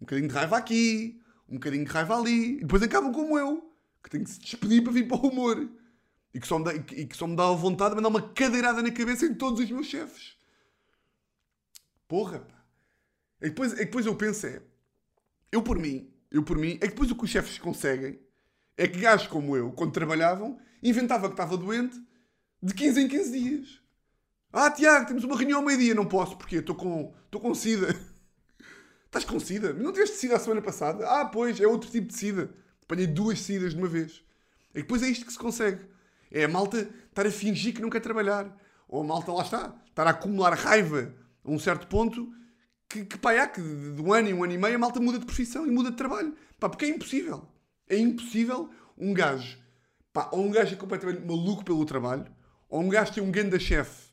Um 0.00 0.04
bocadinho 0.04 0.28
de 0.28 0.34
raiva 0.34 0.58
aqui, 0.58 1.21
um 1.52 1.56
bocadinho 1.56 1.84
de 1.84 1.90
raiva 1.90 2.16
ali, 2.16 2.56
e 2.56 2.60
depois 2.60 2.82
acabam 2.82 3.12
como 3.12 3.38
eu, 3.38 3.72
que 4.02 4.10
tenho 4.10 4.24
que 4.24 4.30
se 4.30 4.40
despedir 4.40 4.82
para 4.82 4.92
vir 4.92 5.06
para 5.06 5.18
o 5.18 5.28
humor. 5.28 5.70
E 6.34 6.40
que, 6.40 6.46
só 6.46 6.58
me 6.58 6.64
dá, 6.64 6.74
e 6.74 7.06
que 7.06 7.16
só 7.16 7.26
me 7.26 7.36
dá 7.36 7.46
a 7.46 7.52
vontade 7.52 7.90
de 7.90 7.96
mandar 7.96 8.08
uma 8.08 8.22
cadeirada 8.32 8.82
na 8.82 8.90
cabeça 8.90 9.26
em 9.26 9.34
todos 9.34 9.60
os 9.60 9.70
meus 9.70 9.86
chefes. 9.86 10.38
Porra, 12.08 12.40
pá. 12.40 12.64
E 13.42 13.50
depois, 13.50 13.72
e 13.72 13.76
depois 13.76 14.06
eu 14.06 14.16
penso 14.16 14.46
é... 14.46 14.62
Eu 15.50 15.62
por 15.62 15.78
mim, 15.78 16.10
eu 16.30 16.42
por 16.42 16.56
mim, 16.56 16.78
é 16.80 16.86
que 16.86 16.88
depois 16.88 17.10
o 17.10 17.14
que 17.14 17.24
os 17.24 17.30
chefes 17.30 17.58
conseguem 17.58 18.18
é 18.78 18.88
que 18.88 18.98
gajos 18.98 19.26
como 19.26 19.54
eu, 19.54 19.72
quando 19.72 19.92
trabalhavam, 19.92 20.58
inventava 20.82 21.28
que 21.28 21.34
estava 21.34 21.58
doente 21.58 22.00
de 22.62 22.72
15 22.72 23.02
em 23.02 23.08
15 23.08 23.38
dias. 23.38 23.82
Ah, 24.50 24.70
Tiago, 24.70 25.06
temos 25.06 25.24
uma 25.24 25.36
reunião 25.36 25.60
ao 25.60 25.64
meio-dia. 25.64 25.94
Não 25.94 26.06
posso, 26.06 26.36
porque 26.36 26.56
estou 26.56 26.74
com, 26.74 27.14
estou 27.26 27.40
com 27.40 27.54
sida. 27.54 27.94
Estás 29.12 29.26
com 29.26 29.38
sida? 29.38 29.74
Não 29.74 29.92
tiveste 29.92 30.16
sida 30.16 30.36
a 30.36 30.38
semana 30.38 30.62
passada? 30.62 31.06
Ah, 31.06 31.26
pois, 31.26 31.60
é 31.60 31.66
outro 31.66 31.90
tipo 31.90 32.06
de 32.06 32.14
sida. 32.14 32.48
Apanhei 32.82 33.06
duas 33.06 33.40
sidas 33.40 33.74
de 33.74 33.78
uma 33.78 33.86
vez. 33.86 34.24
E 34.74 34.80
depois 34.80 35.02
é 35.02 35.06
isto 35.06 35.26
que 35.26 35.32
se 35.32 35.38
consegue. 35.38 35.84
É 36.30 36.44
a 36.44 36.48
malta 36.48 36.88
estar 37.10 37.26
a 37.26 37.30
fingir 37.30 37.74
que 37.74 37.82
não 37.82 37.90
quer 37.90 38.00
trabalhar. 38.00 38.50
Ou 38.88 39.02
a 39.02 39.04
malta, 39.04 39.30
lá 39.30 39.42
está, 39.42 39.76
estar 39.86 40.06
a 40.06 40.10
acumular 40.12 40.54
raiva 40.54 41.14
a 41.44 41.50
um 41.50 41.58
certo 41.58 41.86
ponto 41.88 42.32
que, 42.88 43.04
que 43.04 43.18
pá, 43.18 43.46
que 43.48 43.60
de 43.60 44.00
um 44.00 44.14
ano 44.14 44.30
e 44.30 44.32
um 44.32 44.44
ano 44.44 44.54
e 44.54 44.56
meio 44.56 44.76
a 44.76 44.78
malta 44.78 44.98
muda 44.98 45.18
de 45.18 45.26
profissão 45.26 45.66
e 45.66 45.70
muda 45.70 45.90
de 45.90 45.96
trabalho. 45.98 46.34
Pá, 46.58 46.70
porque 46.70 46.86
é 46.86 46.88
impossível. 46.88 47.46
É 47.90 47.98
impossível 47.98 48.70
um 48.96 49.12
gajo, 49.12 49.58
pá, 50.10 50.30
ou 50.32 50.42
um 50.42 50.50
gajo 50.50 50.72
é 50.72 50.76
completamente 50.78 51.20
maluco 51.20 51.62
pelo 51.62 51.84
trabalho, 51.84 52.24
ou 52.66 52.80
um 52.80 52.88
gajo 52.88 53.12
tem 53.12 53.22
um 53.22 53.30
grande 53.30 53.60
chefe 53.60 54.10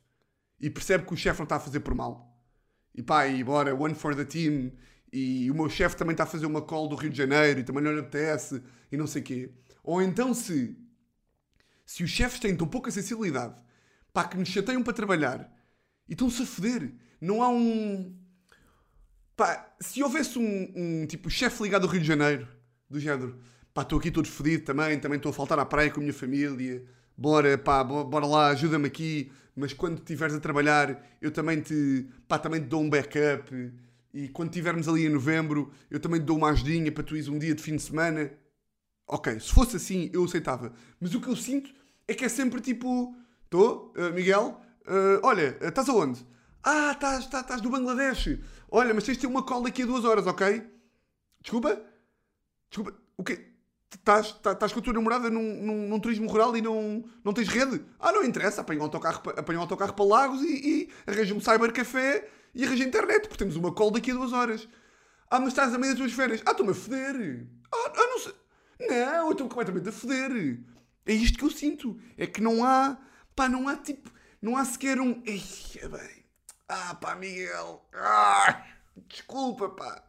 e 0.60 0.70
percebe 0.70 1.06
que 1.06 1.14
o 1.14 1.18
chefe 1.18 1.40
não 1.40 1.46
está 1.46 1.56
a 1.56 1.60
fazer 1.62 1.80
por 1.80 1.96
mal. 1.96 2.29
E 2.94 3.02
pá, 3.04 3.28
e 3.28 3.44
bora, 3.44 3.74
one 3.76 3.94
for 3.96 4.16
the 4.16 4.26
team, 4.26 4.72
e 5.12 5.50
o 5.50 5.56
meu 5.56 5.70
chefe 5.70 5.96
também 5.96 6.14
está 6.14 6.24
a 6.24 6.28
fazer 6.28 6.46
uma 6.46 6.62
call 6.62 6.88
do 6.88 6.96
Rio 6.96 7.10
de 7.10 7.18
Janeiro 7.18 7.60
e 7.60 7.64
também 7.64 7.84
não 7.84 7.92
lhe 7.92 8.00
apetece 8.00 8.62
e 8.92 8.98
não 8.98 9.08
sei 9.08 9.22
quê. 9.22 9.52
Ou 9.84 10.02
então 10.02 10.34
se, 10.34 10.78
se 11.86 12.04
os 12.04 12.10
chefes 12.10 12.40
têm 12.40 12.56
tão 12.56 12.68
pouca 12.68 12.92
sensibilidade, 12.92 13.56
pá, 14.14 14.26
que 14.26 14.38
nos 14.38 14.50
chateiam 14.50 14.84
para 14.84 14.94
trabalhar 14.94 15.52
e 16.08 16.14
estão-se 16.14 16.44
a 16.44 16.46
foder. 16.46 16.94
Não 17.20 17.42
há 17.42 17.50
um... 17.50 18.16
Pá, 19.36 19.74
se 19.80 20.04
houvesse 20.04 20.38
um, 20.38 20.74
um 20.76 21.06
tipo 21.08 21.30
chefe 21.30 21.64
ligado 21.64 21.86
ao 21.86 21.90
Rio 21.90 22.02
de 22.02 22.08
Janeiro, 22.08 22.48
do 22.90 23.00
género, 23.00 23.40
pá, 23.74 23.84
estou 23.84 23.98
aqui 23.98 24.12
todo 24.12 24.28
fodido 24.28 24.66
também, 24.66 25.00
também 25.00 25.18
estou 25.18 25.30
a 25.30 25.34
faltar 25.34 25.58
à 25.58 25.66
praia 25.66 25.90
com 25.90 26.00
a 26.00 26.04
minha 26.04 26.14
família, 26.14 26.86
bora, 27.18 27.58
pá, 27.58 27.84
bo- 27.84 28.04
bora 28.04 28.26
lá, 28.26 28.48
ajuda-me 28.50 28.88
aqui, 28.88 29.32
mas 29.60 29.74
quando 29.74 29.98
estiveres 30.00 30.36
a 30.36 30.40
trabalhar, 30.40 31.06
eu 31.22 31.32
também 31.32 31.62
te, 31.62 32.08
pá, 32.28 32.40
também 32.40 32.62
te 32.62 32.68
dou 32.68 32.82
um 32.82 32.90
backup, 32.90 33.74
e 34.14 34.28
quando 34.30 34.50
estivermos 34.50 34.88
ali 34.88 35.06
em 35.06 35.10
novembro, 35.10 35.72
eu 35.92 36.00
também 36.00 36.20
te 36.20 36.24
dou 36.24 36.38
uma 36.38 36.50
ajudinha 36.50 36.92
para 36.92 37.04
tu 37.04 37.16
ires 37.16 37.28
um 37.28 37.38
dia 37.38 37.54
de 37.54 37.62
fim 37.62 37.76
de 37.76 37.82
semana. 37.82 38.32
Ok, 39.08 39.40
se 39.40 39.52
fosse 39.52 39.76
assim, 39.76 40.10
eu 40.14 40.24
aceitava. 40.24 40.74
Mas 41.00 41.14
o 41.14 41.22
que 41.22 41.28
eu 41.28 41.36
sinto 41.36 41.72
é 42.08 42.14
que 42.14 42.26
é 42.26 42.30
sempre 42.30 42.62
tipo, 42.62 43.16
estou, 43.46 43.94
Miguel, 44.14 44.60
eh, 44.88 45.20
olha, 45.24 45.58
eh, 45.62 45.68
estás 45.68 45.88
aonde? 45.90 46.26
Ah, 46.64 46.92
estás, 46.94 47.26
estás, 47.26 47.44
estás 47.44 47.62
no 47.62 47.70
Bangladesh. 47.70 48.40
Olha, 48.70 48.94
mas 48.94 49.04
tens 49.04 49.16
de 49.16 49.22
ter 49.22 49.28
uma 49.28 49.44
call 49.44 49.64
daqui 49.64 49.84
a 49.84 49.86
duas 49.86 50.04
horas, 50.04 50.26
ok? 50.26 50.64
Desculpa? 51.42 51.82
Desculpa, 52.70 52.94
o 53.18 53.24
quê? 53.24 53.49
Estás, 53.92 54.28
estás, 54.28 54.54
estás 54.56 54.72
com 54.74 54.80
a 54.80 54.84
tua 54.84 54.94
namorada 54.94 55.30
num, 55.30 55.64
num, 55.66 55.88
num 55.88 56.00
turismo 56.00 56.30
rural 56.30 56.56
e 56.56 56.62
não, 56.62 57.04
não 57.24 57.34
tens 57.34 57.48
rede? 57.48 57.84
Ah, 58.00 58.12
não 58.12 58.24
interessa, 58.24 58.62
apanha 58.62 58.80
um 58.80 58.84
autocarro, 58.84 59.22
pa- 59.22 59.32
apanha 59.32 59.58
um 59.60 59.62
autocarro 59.64 59.94
para 59.94 60.06
Lagos 60.06 60.42
e, 60.44 60.88
e 61.08 61.12
arranja 61.12 61.34
um 61.34 61.40
cybercafé 61.40 62.28
e 62.54 62.64
arranja 62.64 62.84
internet, 62.84 63.24
porque 63.24 63.38
temos 63.38 63.56
uma 63.56 63.74
call 63.74 63.90
daqui 63.92 64.12
a 64.12 64.14
duas 64.14 64.32
horas. 64.32 64.68
Ah, 65.30 65.40
mas 65.40 65.50
estás 65.50 65.74
a 65.74 65.78
meio 65.78 65.94
das 65.94 66.00
tuas 66.02 66.14
férias. 66.14 66.42
Ah, 66.46 66.52
estou-me 66.52 66.72
a 66.72 66.76
foder. 66.76 67.46
Ah, 67.72 67.94
ah, 67.96 68.08
não 68.08 68.20
sei. 68.20 68.34
Não, 68.90 69.26
eu 69.28 69.32
estou 69.32 69.48
completamente 69.50 69.90
a 69.90 69.92
foder. 69.92 70.60
É 71.06 71.14
isto 71.14 71.38
que 71.38 71.46
eu 71.46 71.50
sinto. 71.52 72.00
É 72.18 72.28
que 72.28 72.42
não 72.42 72.64
há, 72.64 72.98
pá, 73.36 73.50
não 73.50 73.68
há 73.68 73.76
tipo, 73.76 74.10
não 74.42 74.56
há 74.56 74.66
sequer 74.66 75.00
um... 75.00 75.22
Ei, 75.26 75.44
é 75.82 75.88
bem. 75.88 76.24
Ah, 76.68 76.96
pá, 76.96 77.16
Miguel. 77.16 77.84
Ah, 77.94 78.64
desculpa, 79.08 79.70
pá. 79.70 80.04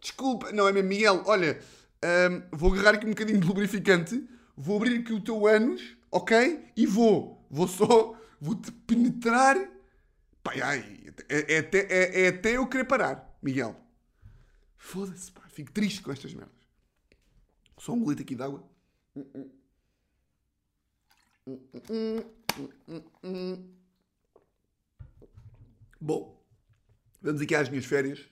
Desculpa, 0.00 0.52
não 0.52 0.68
é 0.68 0.72
mesmo, 0.72 0.88
Miguel. 0.88 1.22
Olha, 1.26 1.60
hum, 2.04 2.42
vou 2.52 2.72
agarrar 2.72 2.94
aqui 2.96 3.06
um 3.06 3.10
bocadinho 3.10 3.40
de 3.40 3.46
lubrificante, 3.46 4.28
vou 4.56 4.76
abrir 4.76 5.00
aqui 5.00 5.12
o 5.12 5.20
teu 5.20 5.46
ânus, 5.46 5.96
ok? 6.10 6.72
E 6.76 6.86
vou, 6.86 7.46
vou 7.50 7.66
só, 7.66 8.18
vou-te 8.40 8.70
penetrar. 8.70 9.56
Pai, 10.42 10.60
ai, 10.60 11.04
é, 11.28 11.54
é 11.54 11.58
até, 11.58 11.78
é, 11.78 12.22
é 12.24 12.28
até 12.28 12.56
eu 12.56 12.66
querer 12.66 12.84
parar, 12.84 13.36
Miguel. 13.42 13.74
Foda-se, 14.76 15.32
pá, 15.32 15.42
fico 15.48 15.72
triste 15.72 16.02
com 16.02 16.12
estas 16.12 16.34
merdas. 16.34 16.54
Só 17.78 17.92
um 17.92 18.00
golito 18.00 18.22
aqui 18.22 18.34
de 18.34 18.42
água. 18.42 18.62
Bom, 26.00 26.42
vamos 27.22 27.40
aqui 27.40 27.54
às 27.54 27.68
minhas 27.68 27.86
férias. 27.86 28.28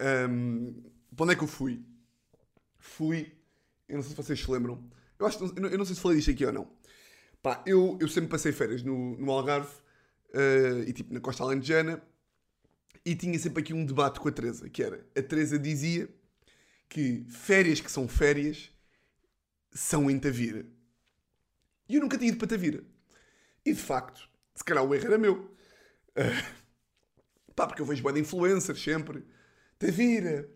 Ahm, 0.00 0.72
para 1.14 1.24
onde 1.24 1.34
é 1.34 1.36
que 1.36 1.44
eu 1.44 1.48
fui? 1.48 1.84
Fui. 2.88 3.32
Eu 3.88 3.96
não 3.96 4.02
sei 4.02 4.10
se 4.10 4.16
vocês 4.16 4.40
se 4.40 4.50
lembram. 4.50 4.82
Eu, 5.18 5.26
acho, 5.26 5.42
eu 5.44 5.62
não- 5.62 5.68
eu 5.68 5.78
não 5.78 5.84
sei 5.84 5.94
se 5.94 6.00
falei 6.00 6.18
disto 6.18 6.30
aqui 6.30 6.44
ou 6.44 6.52
não. 6.52 6.70
Pá, 7.42 7.62
eu, 7.66 7.96
eu 8.00 8.08
sempre 8.08 8.30
passei 8.30 8.52
férias 8.52 8.82
no, 8.82 9.16
no 9.16 9.30
Algarve 9.30 9.70
eh, 10.34 10.84
e 10.88 10.92
tipo 10.92 11.12
na 11.14 11.20
Costa 11.20 11.42
Alentejana 11.44 12.02
e 13.04 13.14
tinha 13.14 13.38
sempre 13.38 13.62
aqui 13.62 13.72
um 13.72 13.84
debate 13.86 14.20
com 14.20 14.28
a 14.28 14.32
Teresa, 14.32 14.68
que 14.68 14.82
era 14.82 15.06
a 15.16 15.22
Teresa 15.22 15.58
dizia 15.58 16.08
que 16.88 17.24
férias 17.30 17.80
que 17.80 17.90
são 17.90 18.08
férias 18.08 18.70
são 19.72 20.10
em 20.10 20.18
Tavira. 20.18 20.66
E 21.88 21.94
eu 21.96 22.00
nunca 22.00 22.18
tinha 22.18 22.28
ido 22.30 22.38
para 22.38 22.48
Tavira. 22.48 22.82
E 23.64 23.72
de 23.72 23.80
facto, 23.80 24.28
se 24.54 24.64
calhar 24.64 24.84
o 24.84 24.94
erro 24.94 25.06
era 25.06 25.18
meu. 25.18 25.50
Eh, 26.16 26.44
pá, 27.54 27.66
porque 27.66 27.82
eu 27.82 27.86
vejo 27.86 28.02
boa 28.02 28.12
de 28.12 28.20
influencers 28.20 28.82
sempre. 28.82 29.24
Tavira. 29.78 30.48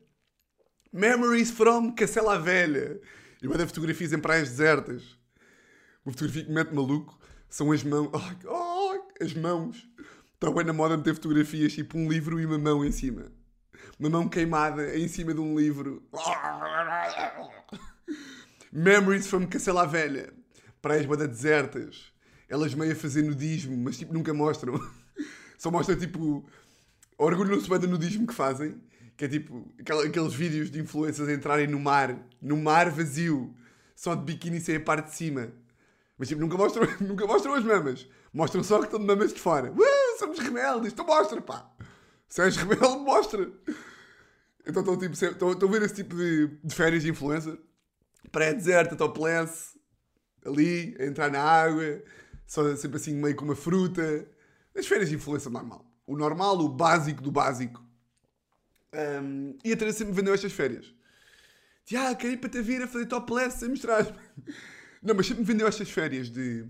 Memories 0.92 1.50
from 1.50 1.94
Cacela 1.94 2.38
Velha. 2.38 3.00
E 3.42 3.48
de 3.48 3.66
fotografias 3.66 4.12
em 4.12 4.18
praias 4.18 4.50
desertas. 4.50 5.16
Uma 6.05 6.12
fotografia 6.12 6.42
que 6.42 6.50
me 6.50 6.55
mete 6.55 6.74
maluco 6.74 7.18
são 7.48 7.72
as 7.72 7.83
mãos. 7.83 8.11
Ai, 8.12 8.37
ai, 8.46 9.00
as 9.22 9.33
mãos. 9.33 9.88
Está 10.35 10.50
bem 10.50 10.64
na 10.64 10.74
moda 10.74 10.98
meter 10.98 11.14
fotografias 11.14 11.72
tipo 11.72 11.96
um 11.96 12.11
livro 12.11 12.38
e 12.38 12.44
uma 12.44 12.59
mão 12.59 12.85
em 12.85 12.92
cima. 12.92 13.33
Uma 13.98 14.11
mão 14.11 14.28
queimada 14.28 14.98
em 14.98 15.09
cima 15.09 15.33
de 15.33 15.40
um 15.40 15.59
livro. 15.59 16.02
Memories 18.70 19.28
from 19.28 19.46
Cacela 19.46 19.87
Velha. 19.87 20.31
Praias 20.83 21.07
boda 21.07 21.26
desertas. 21.26 22.12
Elas 22.50 22.74
meio 22.74 22.92
a 22.92 22.96
fazer 22.96 23.22
nudismo, 23.22 23.78
mas 23.78 23.96
tipo 23.96 24.12
nunca 24.12 24.35
mostram. 24.35 24.78
Só 25.57 25.70
mostram 25.70 25.98
tipo. 25.98 26.46
Orgulham-se 27.16 27.68
bem 27.68 27.78
do 27.78 27.88
nudismo 27.88 28.26
que 28.26 28.35
fazem. 28.35 28.78
Que 29.23 29.27
é 29.27 29.29
tipo 29.29 29.73
aqueles 29.79 30.35
vídeos 30.35 30.69
de 30.69 30.81
influencers 30.81 31.29
entrarem 31.29 31.69
no 31.69 31.79
mar, 31.79 32.19
no 32.41 32.57
mar 32.57 32.91
vazio, 32.91 33.55
só 33.95 34.17
de 34.17 34.25
biquíni 34.25 34.61
sem 34.61 34.75
a 34.75 34.81
parte 34.81 35.11
de 35.11 35.15
cima. 35.15 35.53
Mas 36.19 36.27
tipo, 36.27 36.41
nunca 36.41 36.57
mostram, 36.57 36.89
nunca 37.01 37.25
mostram 37.25 37.55
as 37.55 37.63
mamas. 37.63 38.09
Mostram 38.33 38.65
só 38.65 38.81
que 38.81 38.87
estão 38.87 38.99
de 38.99 39.07
mamas 39.07 39.33
de 39.33 39.39
fora. 39.39 39.71
Uh, 39.71 40.19
somos 40.19 40.41
rebeldes, 40.41 40.93
então 40.93 41.07
mostra, 41.07 41.41
pá. 41.41 41.71
Se 42.29 42.43
és 42.43 42.57
rebelde, 42.57 43.05
mostra. 43.05 43.49
Então 44.67 44.83
estão 44.83 44.99
tipo, 44.99 45.15
estão, 45.15 45.69
a 45.69 45.71
ver 45.71 45.83
esse 45.83 45.95
tipo 45.95 46.17
de, 46.17 46.49
de 46.65 46.75
férias 46.75 47.05
de 47.05 47.11
influencer. 47.11 47.57
Praia 48.33 48.53
deserta, 48.53 48.97
topless, 48.97 49.79
ali, 50.45 50.97
a 50.99 51.05
entrar 51.05 51.31
na 51.31 51.41
água, 51.41 52.03
só 52.45 52.75
sempre 52.75 52.97
assim 52.97 53.15
meio 53.15 53.37
com 53.37 53.45
uma 53.45 53.55
fruta. 53.55 54.29
As 54.77 54.85
férias 54.85 55.11
de 55.11 55.15
influencer 55.15 55.53
normal. 55.53 55.87
O 56.09 56.17
normal, 56.17 56.59
o 56.59 56.69
básico 56.69 57.23
do 57.23 57.31
básico. 57.31 57.91
Um, 58.94 59.57
e 59.64 59.72
a 59.72 59.76
Teresa 59.76 59.98
sempre 59.98 60.12
me 60.12 60.16
vendeu 60.16 60.35
estas 60.35 60.52
férias. 60.52 60.94
Tiago, 61.85 62.16
quero 62.16 62.33
ir 62.35 62.37
para 62.37 62.50
Tavira 62.50 62.87
fazer 62.87 63.07
topless 63.07 63.59
sem 63.59 63.68
mostrar. 63.68 64.05
Não, 65.02 65.14
mas 65.14 65.26
sempre 65.26 65.42
me 65.42 65.46
vendeu 65.46 65.66
estas 65.66 65.90
férias 65.90 66.31
de 66.31 66.66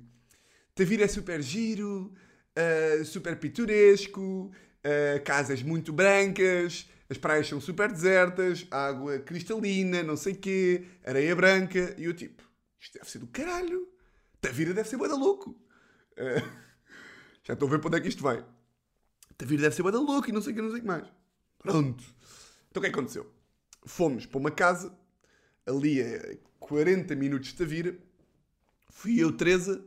Tavira 0.74 1.04
é 1.04 1.08
super 1.08 1.42
giro, 1.42 2.14
ah, 2.56 3.04
super 3.04 3.38
pitoresco, 3.38 4.50
ah, 4.84 5.20
casas 5.20 5.62
muito 5.62 5.92
brancas, 5.92 6.88
as 7.10 7.18
praias 7.18 7.46
são 7.46 7.60
super 7.60 7.92
desertas, 7.92 8.66
água 8.70 9.18
cristalina, 9.18 10.02
não 10.02 10.16
sei 10.16 10.34
quê, 10.34 10.86
areia 11.04 11.36
branca. 11.36 11.94
E 11.98 12.04
eu 12.04 12.14
tipo, 12.14 12.42
isto 12.80 12.94
deve 12.94 13.10
ser 13.10 13.18
do 13.18 13.26
caralho. 13.26 13.86
Tavira 14.40 14.72
deve 14.72 14.88
ser 14.88 14.96
bué 14.96 15.08
da 15.08 15.14
louco. 15.14 15.54
Ah, 16.16 16.42
já 17.44 17.52
estou 17.52 17.68
a 17.68 17.70
ver 17.70 17.78
para 17.80 17.88
onde 17.88 17.98
é 17.98 18.00
que 18.00 18.08
isto 18.08 18.22
vai. 18.22 18.42
Tavira 19.36 19.62
deve 19.62 19.74
ser 19.74 19.82
bué 19.82 19.92
da 19.92 20.00
louco 20.00 20.30
e 20.30 20.32
não 20.32 20.40
sei 20.40 20.52
o 20.52 20.56
que, 20.56 20.62
não 20.62 20.70
sei 20.70 20.78
o 20.78 20.82
que 20.82 20.88
mais. 20.88 21.06
Pronto. 21.62 22.04
Então 22.70 22.80
o 22.80 22.82
que 22.82 22.86
é 22.86 22.90
que 22.90 22.98
aconteceu? 22.98 23.30
Fomos 23.84 24.26
para 24.26 24.38
uma 24.38 24.50
casa, 24.50 24.96
ali 25.66 26.02
a 26.02 26.36
40 26.58 27.14
minutos 27.16 27.50
de 27.50 27.56
Tavira. 27.56 27.96
Fui 28.90 29.22
eu, 29.22 29.32
Teresa, 29.32 29.84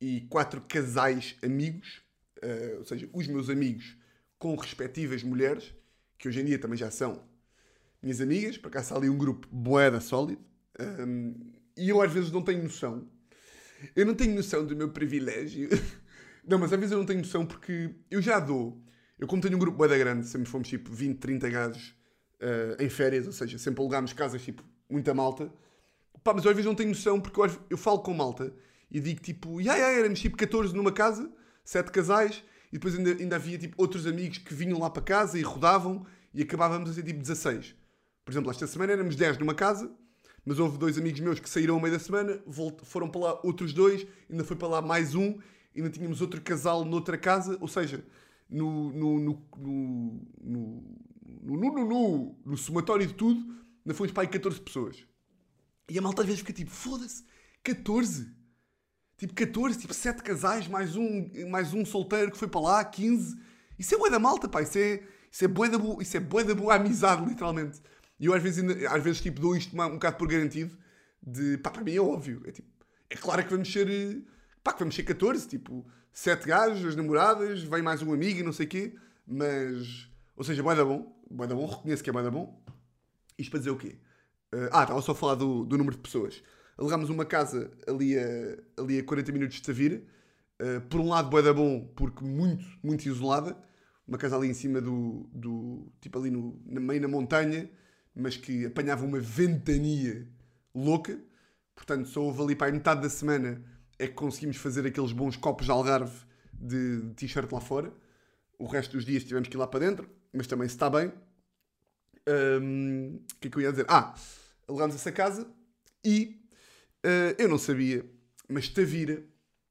e 0.00 0.22
quatro 0.22 0.60
casais 0.62 1.36
amigos, 1.42 2.02
eh, 2.40 2.76
ou 2.78 2.84
seja, 2.84 3.08
os 3.12 3.26
meus 3.26 3.50
amigos 3.50 3.96
com 4.38 4.54
respectivas 4.56 5.22
mulheres, 5.22 5.74
que 6.16 6.28
hoje 6.28 6.40
em 6.40 6.44
dia 6.44 6.58
também 6.58 6.78
já 6.78 6.90
são 6.90 7.22
minhas 8.02 8.20
amigas, 8.20 8.56
para 8.56 8.70
cá 8.70 8.80
está 8.80 8.96
ali 8.96 9.08
um 9.08 9.18
grupo 9.18 9.48
boeda 9.50 10.00
sólido, 10.00 10.48
Ahm, 10.78 11.34
e 11.76 11.88
eu 11.88 12.00
às 12.00 12.12
vezes 12.12 12.30
não 12.30 12.42
tenho 12.42 12.62
noção. 12.62 13.08
Eu 13.94 14.06
não 14.06 14.14
tenho 14.14 14.34
noção 14.34 14.64
do 14.64 14.76
meu 14.76 14.90
privilégio. 14.90 15.68
não, 16.46 16.58
mas 16.58 16.72
às 16.72 16.78
vezes 16.78 16.92
eu 16.92 16.98
não 16.98 17.06
tenho 17.06 17.20
noção 17.20 17.44
porque 17.46 17.90
eu 18.10 18.22
já 18.22 18.38
dou. 18.40 18.80
Eu 19.18 19.26
como 19.26 19.42
tenho 19.42 19.56
um 19.56 19.58
grupo 19.58 19.76
boeda 19.76 19.98
grande, 19.98 20.26
sempre 20.26 20.48
fomos 20.48 20.68
tipo 20.68 20.92
20, 20.92 21.18
30 21.18 21.50
gajos 21.50 21.94
eh, 22.40 22.76
em 22.80 22.88
férias, 22.88 23.26
ou 23.26 23.32
seja, 23.32 23.58
sempre 23.58 23.80
alugámos 23.80 24.12
casas 24.12 24.42
tipo 24.42 24.62
muita 24.88 25.12
malta. 25.12 25.52
Pá, 26.22 26.32
mas 26.32 26.46
às 26.46 26.52
vezes 26.52 26.66
não 26.66 26.74
tenho 26.74 26.90
noção 26.90 27.20
porque 27.20 27.40
eu, 27.40 27.50
eu 27.70 27.76
falo 27.76 27.98
com 28.00 28.14
malta 28.14 28.52
e 28.90 29.00
digo 29.00 29.20
tipo, 29.20 29.60
ya, 29.60 29.76
ya, 29.76 29.90
éramos 29.90 30.20
tipo 30.20 30.36
14 30.36 30.74
numa 30.74 30.92
casa, 30.92 31.30
7 31.64 31.90
casais, 31.90 32.44
e 32.70 32.76
depois 32.76 32.96
ainda, 32.96 33.10
ainda 33.10 33.36
havia 33.36 33.58
tipo 33.58 33.74
outros 33.76 34.06
amigos 34.06 34.38
que 34.38 34.54
vinham 34.54 34.78
lá 34.78 34.88
para 34.88 35.02
casa 35.02 35.38
e 35.38 35.42
rodavam 35.42 36.06
e 36.32 36.42
acabávamos 36.42 36.90
a 36.90 36.92
ser 36.92 37.02
tipo 37.02 37.18
16. 37.18 37.74
Por 38.24 38.32
exemplo, 38.32 38.50
esta 38.50 38.66
semana 38.66 38.92
éramos 38.92 39.16
10 39.16 39.38
numa 39.38 39.54
casa, 39.54 39.90
mas 40.44 40.58
houve 40.58 40.78
dois 40.78 40.96
amigos 40.96 41.20
meus 41.20 41.40
que 41.40 41.48
saíram 41.48 41.74
ao 41.74 41.80
meio 41.80 41.92
da 41.92 41.98
semana, 41.98 42.40
foram 42.84 43.08
para 43.08 43.20
lá 43.20 43.40
outros 43.42 43.72
dois, 43.72 44.06
ainda 44.30 44.44
foi 44.44 44.56
para 44.56 44.68
lá 44.68 44.82
mais 44.82 45.14
um, 45.14 45.38
ainda 45.74 45.90
tínhamos 45.90 46.20
outro 46.20 46.40
casal 46.40 46.84
noutra 46.84 47.18
casa, 47.18 47.58
ou 47.60 47.68
seja, 47.68 48.04
no, 48.48 48.92
no, 48.92 49.18
no, 49.18 50.26
no, 50.40 52.36
no, 52.44 52.56
somatório 52.56 53.06
de 53.06 53.14
tudo, 53.14 53.42
na 53.84 53.92
fonte 53.92 54.12
pai 54.12 54.26
14 54.26 54.60
pessoas. 54.60 55.06
E 55.88 55.98
a 55.98 56.02
malta 56.02 56.22
às 56.22 56.26
vezes 56.26 56.40
fica 56.40 56.52
tipo, 56.52 56.70
foda-se, 56.70 57.24
14? 57.62 58.28
Tipo 59.16 59.34
14, 59.34 59.78
tipo 59.78 59.92
7 59.92 60.22
casais, 60.22 60.68
mais 60.68 60.96
um, 60.96 61.28
mais 61.50 61.74
um 61.74 61.84
solteiro 61.84 62.30
que 62.30 62.38
foi 62.38 62.48
para 62.48 62.60
lá, 62.60 62.84
15. 62.84 63.38
Isso 63.78 63.94
é 63.94 63.98
bué 63.98 64.10
da 64.10 64.18
malta, 64.18 64.48
pá, 64.48 64.62
isso 64.62 64.78
é, 64.78 65.02
isso 65.30 65.44
é 65.44 65.48
bué 65.48 65.68
da, 65.68 65.78
boa, 65.78 66.02
isso 66.02 66.16
é 66.16 66.20
bué 66.20 66.44
da 66.44 66.54
boa 66.54 66.74
amizade, 66.74 67.24
literalmente. 67.28 67.80
E 68.18 68.26
eu 68.26 68.34
às 68.34 68.42
vezes, 68.42 68.64
às 68.86 69.02
vezes 69.02 69.20
tipo, 69.20 69.40
dou 69.40 69.56
isto 69.56 69.74
um 69.80 69.90
bocado 69.90 70.16
por 70.16 70.28
garantido, 70.28 70.76
de, 71.22 71.58
pá, 71.58 71.70
para 71.70 71.82
mim 71.82 71.94
é 71.94 72.00
óbvio, 72.00 72.42
é 72.46 72.52
tipo, 72.52 72.68
é 73.10 73.16
claro 73.16 73.42
que 73.44 73.50
vamos 73.50 73.72
ser, 73.72 74.24
pá, 74.62 74.72
que 74.72 74.80
vamos 74.80 74.94
ser 74.94 75.02
14, 75.02 75.48
tipo, 75.48 75.86
sete 76.18 76.48
gajos, 76.48 76.84
as 76.84 76.96
namoradas, 76.96 77.62
vem 77.62 77.80
mais 77.80 78.02
um 78.02 78.12
amigo 78.12 78.40
e 78.40 78.42
não 78.42 78.52
sei 78.52 78.66
o 78.66 78.68
quê. 78.68 78.92
Mas, 79.24 80.10
ou 80.36 80.42
seja, 80.42 80.64
bué 80.64 80.74
da 80.74 80.84
bom. 80.84 81.16
Bué 81.30 81.46
da 81.46 81.54
bom, 81.54 81.64
reconheço 81.64 82.02
que 82.02 82.10
é 82.10 82.12
bué 82.12 82.24
da 82.24 82.30
bom. 82.30 82.60
Isto 83.38 83.52
para 83.52 83.60
dizer 83.60 83.70
o 83.70 83.76
quê? 83.76 84.00
Eh, 84.52 84.68
ah, 84.72 84.82
estava 84.82 85.00
só 85.00 85.12
a 85.12 85.14
falar 85.14 85.36
do, 85.36 85.64
do 85.64 85.78
número 85.78 85.96
de 85.96 86.02
pessoas. 86.02 86.42
Alugámos 86.76 87.08
uma 87.08 87.24
casa 87.24 87.70
ali 87.86 88.18
a, 88.18 88.82
ali 88.82 88.98
a 88.98 89.04
40 89.04 89.30
minutos 89.30 89.56
de 89.58 89.62
Tavira. 89.62 90.02
Uh, 90.60 90.80
por 90.88 91.00
um 91.00 91.08
lado, 91.08 91.30
bué 91.30 91.40
da 91.40 91.54
bom, 91.54 91.86
porque 91.94 92.24
muito, 92.24 92.64
muito 92.82 93.06
isolada. 93.06 93.56
Uma 94.04 94.18
casa 94.18 94.36
ali 94.36 94.48
em 94.48 94.54
cima 94.54 94.80
do... 94.80 95.30
do 95.32 95.86
tipo 96.00 96.18
ali 96.18 96.32
no, 96.32 96.60
na, 96.66 96.80
meio 96.80 97.00
na 97.00 97.06
montanha, 97.06 97.70
mas 98.12 98.36
que 98.36 98.66
apanhava 98.66 99.04
uma 99.04 99.20
ventania 99.20 100.26
louca. 100.74 101.16
Portanto, 101.76 102.08
só 102.08 102.22
houve 102.22 102.42
ali 102.42 102.56
para 102.56 102.66
aí 102.66 102.72
metade 102.72 103.02
da 103.02 103.08
semana 103.08 103.62
é 103.98 104.06
que 104.06 104.14
conseguimos 104.14 104.56
fazer 104.56 104.86
aqueles 104.86 105.12
bons 105.12 105.36
copos 105.36 105.66
de 105.66 105.72
algarve 105.72 106.16
de, 106.52 107.12
t-shirt 107.14 107.50
lá 107.52 107.60
fora. 107.60 107.92
O 108.58 108.66
resto 108.66 108.92
dos 108.96 109.04
dias 109.04 109.24
tivemos 109.24 109.48
que 109.48 109.56
ir 109.56 109.58
lá 109.58 109.66
para 109.66 109.80
dentro, 109.80 110.08
mas 110.32 110.46
também 110.46 110.68
se 110.68 110.74
está 110.74 110.90
bem. 110.90 111.12
O 112.26 113.20
que 113.40 113.48
é 113.48 113.50
que 113.50 113.56
eu 113.56 113.62
ia 113.62 113.70
dizer? 113.70 113.86
Ah, 113.88 114.14
alugámos 114.66 114.94
essa 114.94 115.10
casa 115.10 115.50
e 116.04 116.40
uh, 117.04 117.34
eu 117.38 117.48
não 117.48 117.58
sabia, 117.58 118.04
mas 118.48 118.68
Tavira, 118.68 119.14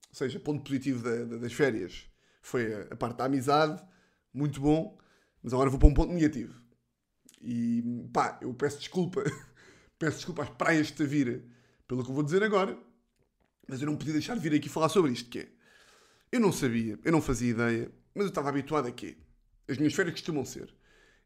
ou 0.09 0.15
seja, 0.15 0.39
ponto 0.39 0.63
positivo 0.63 1.03
da- 1.03 1.23
da- 1.25 1.37
das 1.37 1.53
férias, 1.53 2.07
foi 2.41 2.73
a, 2.73 2.81
a 2.91 2.95
parte 2.95 3.17
da 3.17 3.25
amizade, 3.25 3.83
muito 4.33 4.59
bom, 4.59 4.97
mas 5.43 5.53
agora 5.53 5.69
vou 5.69 5.79
para 5.79 5.87
um 5.87 5.93
ponto 5.93 6.13
negativo. 6.13 6.59
E 7.41 7.83
pá, 8.11 8.39
eu 8.41 8.53
peço 8.53 8.79
desculpa, 8.79 9.23
peço 9.99 10.17
desculpa 10.17 10.43
às 10.43 10.49
praias 10.49 10.87
de 10.87 10.93
Tavira 10.93 11.43
pelo 11.87 12.03
que 12.03 12.09
eu 12.09 12.15
vou 12.15 12.23
dizer 12.23 12.43
agora, 12.43 12.77
mas 13.67 13.81
eu 13.81 13.85
não 13.85 13.95
podia 13.95 14.13
deixar 14.13 14.35
de 14.35 14.39
vir 14.39 14.55
aqui 14.55 14.69
falar 14.69 14.89
sobre 14.89 15.11
isto, 15.11 15.29
que 15.29 15.39
é, 15.39 15.47
eu 16.31 16.39
não 16.39 16.51
sabia, 16.51 16.97
eu 17.03 17.11
não 17.11 17.21
fazia 17.21 17.51
ideia, 17.51 17.91
mas 18.13 18.25
eu 18.25 18.29
estava 18.29 18.49
habituado 18.49 18.87
a 18.87 18.91
quê? 18.91 19.17
As 19.67 19.77
minhas 19.77 19.93
férias 19.93 20.13
costumam 20.15 20.45
ser, 20.45 20.73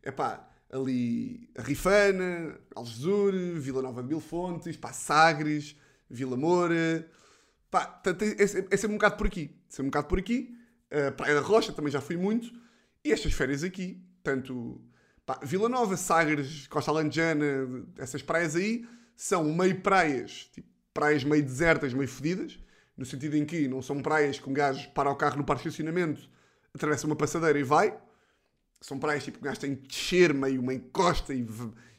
é 0.01 0.11
pá, 0.11 0.47
ali 0.71 1.49
a 1.57 1.61
Rifana, 1.61 2.59
Algesur, 2.75 3.33
Vila 3.59 3.81
Nova 3.81 4.01
de 4.01 4.07
Mil 4.07 4.19
Fontes, 4.19 4.77
pá, 4.77 4.91
Sagres, 4.93 5.75
Vila 6.09 6.37
Moura, 6.37 7.07
pá, 7.69 8.01
é, 8.05 8.09
é, 8.09 8.43
é 8.43 8.77
sempre 8.77 8.87
um 8.87 8.97
bocado 8.97 9.17
por 9.17 9.27
aqui, 9.27 9.55
sempre 9.69 9.87
um 9.87 9.91
bocado 9.91 10.07
por 10.07 10.19
aqui, 10.19 10.55
a 10.89 11.11
Praia 11.11 11.35
da 11.35 11.41
Rocha 11.41 11.71
também 11.71 11.91
já 11.91 12.01
fui 12.01 12.17
muito, 12.17 12.51
e 13.03 13.11
estas 13.11 13.33
férias 13.33 13.63
aqui, 13.63 14.03
tanto 14.23 14.81
pá, 15.25 15.39
Vila 15.43 15.69
Nova, 15.69 15.95
Sagres, 15.97 16.67
Costa 16.67 16.91
Alentejana, 16.91 17.45
essas 17.97 18.21
praias 18.21 18.55
aí, 18.55 18.87
são 19.15 19.53
meio 19.53 19.81
praias, 19.81 20.49
tipo, 20.51 20.67
praias 20.93 21.23
meio 21.23 21.43
desertas, 21.43 21.93
meio 21.93 22.07
fodidas, 22.07 22.59
no 22.97 23.05
sentido 23.05 23.35
em 23.35 23.45
que 23.45 23.67
não 23.67 23.81
são 23.81 24.01
praias 24.01 24.39
que 24.39 24.49
um 24.49 24.53
gajo 24.53 24.89
para 24.91 25.09
o 25.09 25.15
carro 25.15 25.37
no 25.37 25.43
parque 25.43 25.63
de 25.63 25.69
estacionamento, 25.69 26.29
atravessa 26.73 27.07
uma 27.07 27.15
passadeira 27.15 27.57
e 27.59 27.63
vai, 27.63 27.97
são 28.81 28.99
praias 28.99 29.23
tipo 29.23 29.37
que 29.37 29.43
o 29.43 29.45
gajo 29.45 29.59
tem 29.59 29.75
que 29.75 29.87
descer 29.87 30.33
meio 30.33 30.61
uma 30.61 30.73
encosta 30.73 31.33
e, 31.33 31.45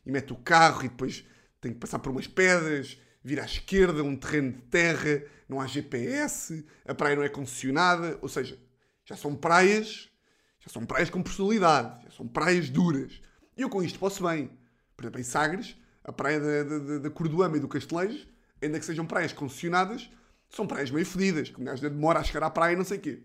e 0.04 0.10
mete 0.10 0.32
o 0.32 0.36
carro 0.36 0.84
e 0.84 0.88
depois 0.88 1.24
tem 1.60 1.72
que 1.72 1.78
passar 1.78 1.98
por 2.00 2.10
umas 2.10 2.26
pedras, 2.26 2.98
vir 3.22 3.40
à 3.40 3.44
esquerda, 3.44 4.02
um 4.02 4.16
terreno 4.16 4.52
de 4.52 4.62
terra, 4.62 5.22
não 5.48 5.60
há 5.60 5.66
GPS, 5.66 6.66
a 6.84 6.94
praia 6.94 7.14
não 7.14 7.22
é 7.22 7.28
concessionada, 7.28 8.18
ou 8.20 8.28
seja, 8.28 8.58
já 9.04 9.16
são 9.16 9.36
praias, 9.36 10.10
já 10.58 10.70
são 10.70 10.84
praias 10.84 11.08
com 11.08 11.22
personalidade, 11.22 12.04
já 12.04 12.10
são 12.10 12.26
praias 12.26 12.68
duras. 12.68 13.20
E 13.56 13.62
eu 13.62 13.68
com 13.68 13.82
isto 13.82 13.98
posso 13.98 14.24
bem. 14.24 14.50
Por 14.96 15.04
exemplo, 15.04 15.20
em 15.20 15.24
Sagres, 15.24 15.76
a 16.02 16.12
praia 16.12 16.40
da, 16.40 16.78
da, 16.78 16.98
da 16.98 17.10
Cordoama 17.10 17.56
e 17.56 17.60
do 17.60 17.68
Castelejo, 17.68 18.26
ainda 18.62 18.78
que 18.78 18.86
sejam 18.86 19.06
praias 19.06 19.32
concessionadas, 19.32 20.10
são 20.48 20.66
praias 20.66 20.90
meio 20.90 21.06
fedidas, 21.06 21.50
que 21.50 21.60
um 21.60 21.64
gajo 21.64 21.82
demora 21.82 22.20
a 22.20 22.24
chegar 22.24 22.46
à 22.46 22.50
praia 22.50 22.74
e 22.74 22.76
não 22.76 22.84
sei 22.84 22.98
o 22.98 23.00
quê 23.00 23.22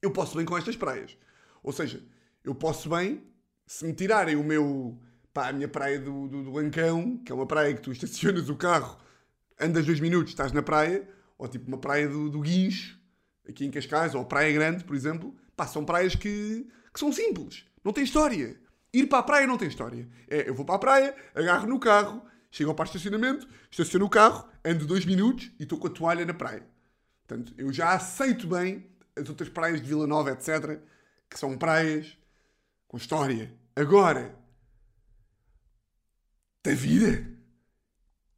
eu 0.00 0.10
posso 0.10 0.36
bem 0.36 0.46
com 0.46 0.56
estas 0.56 0.76
praias. 0.76 1.16
Ou 1.62 1.72
seja, 1.72 2.02
eu 2.44 2.54
posso 2.54 2.88
bem, 2.88 3.22
se 3.66 3.84
me 3.84 3.92
tirarem 3.92 4.36
o 4.36 4.44
meu, 4.44 4.98
pá, 5.32 5.48
a 5.48 5.52
minha 5.52 5.68
praia 5.68 5.98
do, 5.98 6.28
do, 6.28 6.44
do 6.44 6.58
Ancão, 6.58 7.18
que 7.18 7.32
é 7.32 7.34
uma 7.34 7.46
praia 7.46 7.74
que 7.74 7.80
tu 7.80 7.90
estacionas 7.92 8.48
o 8.48 8.56
carro, 8.56 8.98
andas 9.60 9.84
dois 9.84 10.00
minutos, 10.00 10.32
estás 10.32 10.52
na 10.52 10.62
praia, 10.62 11.08
ou 11.36 11.48
tipo 11.48 11.66
uma 11.68 11.78
praia 11.78 12.08
do, 12.08 12.30
do 12.30 12.40
Guincho, 12.40 12.98
aqui 13.48 13.64
em 13.64 13.70
Cascais, 13.70 14.14
ou 14.14 14.24
Praia 14.24 14.52
Grande, 14.52 14.84
por 14.84 14.94
exemplo, 14.94 15.34
pá, 15.56 15.66
são 15.66 15.84
praias 15.84 16.14
que, 16.14 16.66
que 16.92 17.00
são 17.00 17.12
simples, 17.12 17.64
não 17.84 17.92
tem 17.92 18.04
história. 18.04 18.56
Ir 18.92 19.06
para 19.06 19.18
a 19.18 19.22
praia 19.22 19.46
não 19.46 19.58
tem 19.58 19.68
história. 19.68 20.08
É, 20.28 20.48
eu 20.48 20.54
vou 20.54 20.64
para 20.64 20.76
a 20.76 20.78
praia, 20.78 21.16
agarro 21.34 21.66
no 21.66 21.78
carro, 21.78 22.22
chego 22.50 22.70
ao 22.70 22.76
parque 22.76 22.92
de 22.92 22.98
estacionamento, 22.98 23.48
estaciono 23.70 24.06
o 24.06 24.10
carro, 24.10 24.48
ando 24.64 24.86
dois 24.86 25.04
minutos 25.04 25.50
e 25.58 25.64
estou 25.64 25.78
com 25.78 25.86
a 25.86 25.90
toalha 25.90 26.24
na 26.24 26.34
praia. 26.34 26.66
Portanto, 27.26 27.54
eu 27.58 27.72
já 27.72 27.92
aceito 27.92 28.46
bem 28.46 28.86
as 29.16 29.28
outras 29.28 29.48
praias 29.48 29.80
de 29.80 29.88
Vila 29.88 30.06
Nova, 30.06 30.30
etc., 30.30 30.80
que 31.28 31.38
são 31.38 31.58
praias 31.58 32.16
com 32.86 32.96
história. 32.96 33.54
Agora, 33.76 34.34
Tavira? 36.62 37.26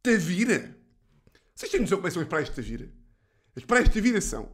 Tavira? 0.03 0.77
Vocês 1.55 1.71
têm 1.71 1.81
noção 1.81 1.97
como 1.97 2.07
é 2.07 2.11
são 2.11 2.21
as 2.21 2.27
praias 2.27 2.49
de 2.49 2.55
Tavira? 2.55 2.91
As 3.55 3.63
praias 3.63 3.87
de 3.89 3.95
Tavira 3.95 4.21
são... 4.21 4.51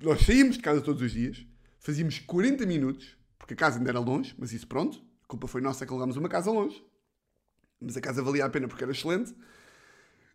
Nós 0.00 0.26
saímos 0.26 0.56
de 0.56 0.62
casa 0.62 0.82
todos 0.82 1.00
os 1.00 1.12
dias, 1.12 1.46
fazíamos 1.78 2.18
40 2.18 2.66
minutos, 2.66 3.16
porque 3.38 3.54
a 3.54 3.56
casa 3.56 3.78
ainda 3.78 3.90
era 3.90 3.98
longe, 3.98 4.34
mas 4.38 4.52
isso 4.52 4.66
pronto, 4.66 5.02
a 5.24 5.26
culpa 5.26 5.48
foi 5.48 5.60
nossa 5.60 5.86
que 5.86 5.92
alugámos 5.92 6.16
uma 6.16 6.28
casa 6.28 6.50
longe. 6.50 6.84
Mas 7.80 7.96
a 7.96 8.00
casa 8.00 8.22
valia 8.22 8.44
a 8.44 8.50
pena 8.50 8.66
porque 8.68 8.82
era 8.84 8.92
excelente. 8.92 9.34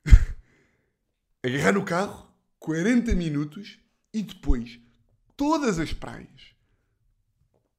Agarrar 1.44 1.74
no 1.74 1.84
carro, 1.84 2.32
40 2.60 3.14
minutos, 3.16 3.80
e 4.14 4.22
depois 4.22 4.80
todas 5.36 5.80
as 5.80 5.94
praias. 5.94 6.52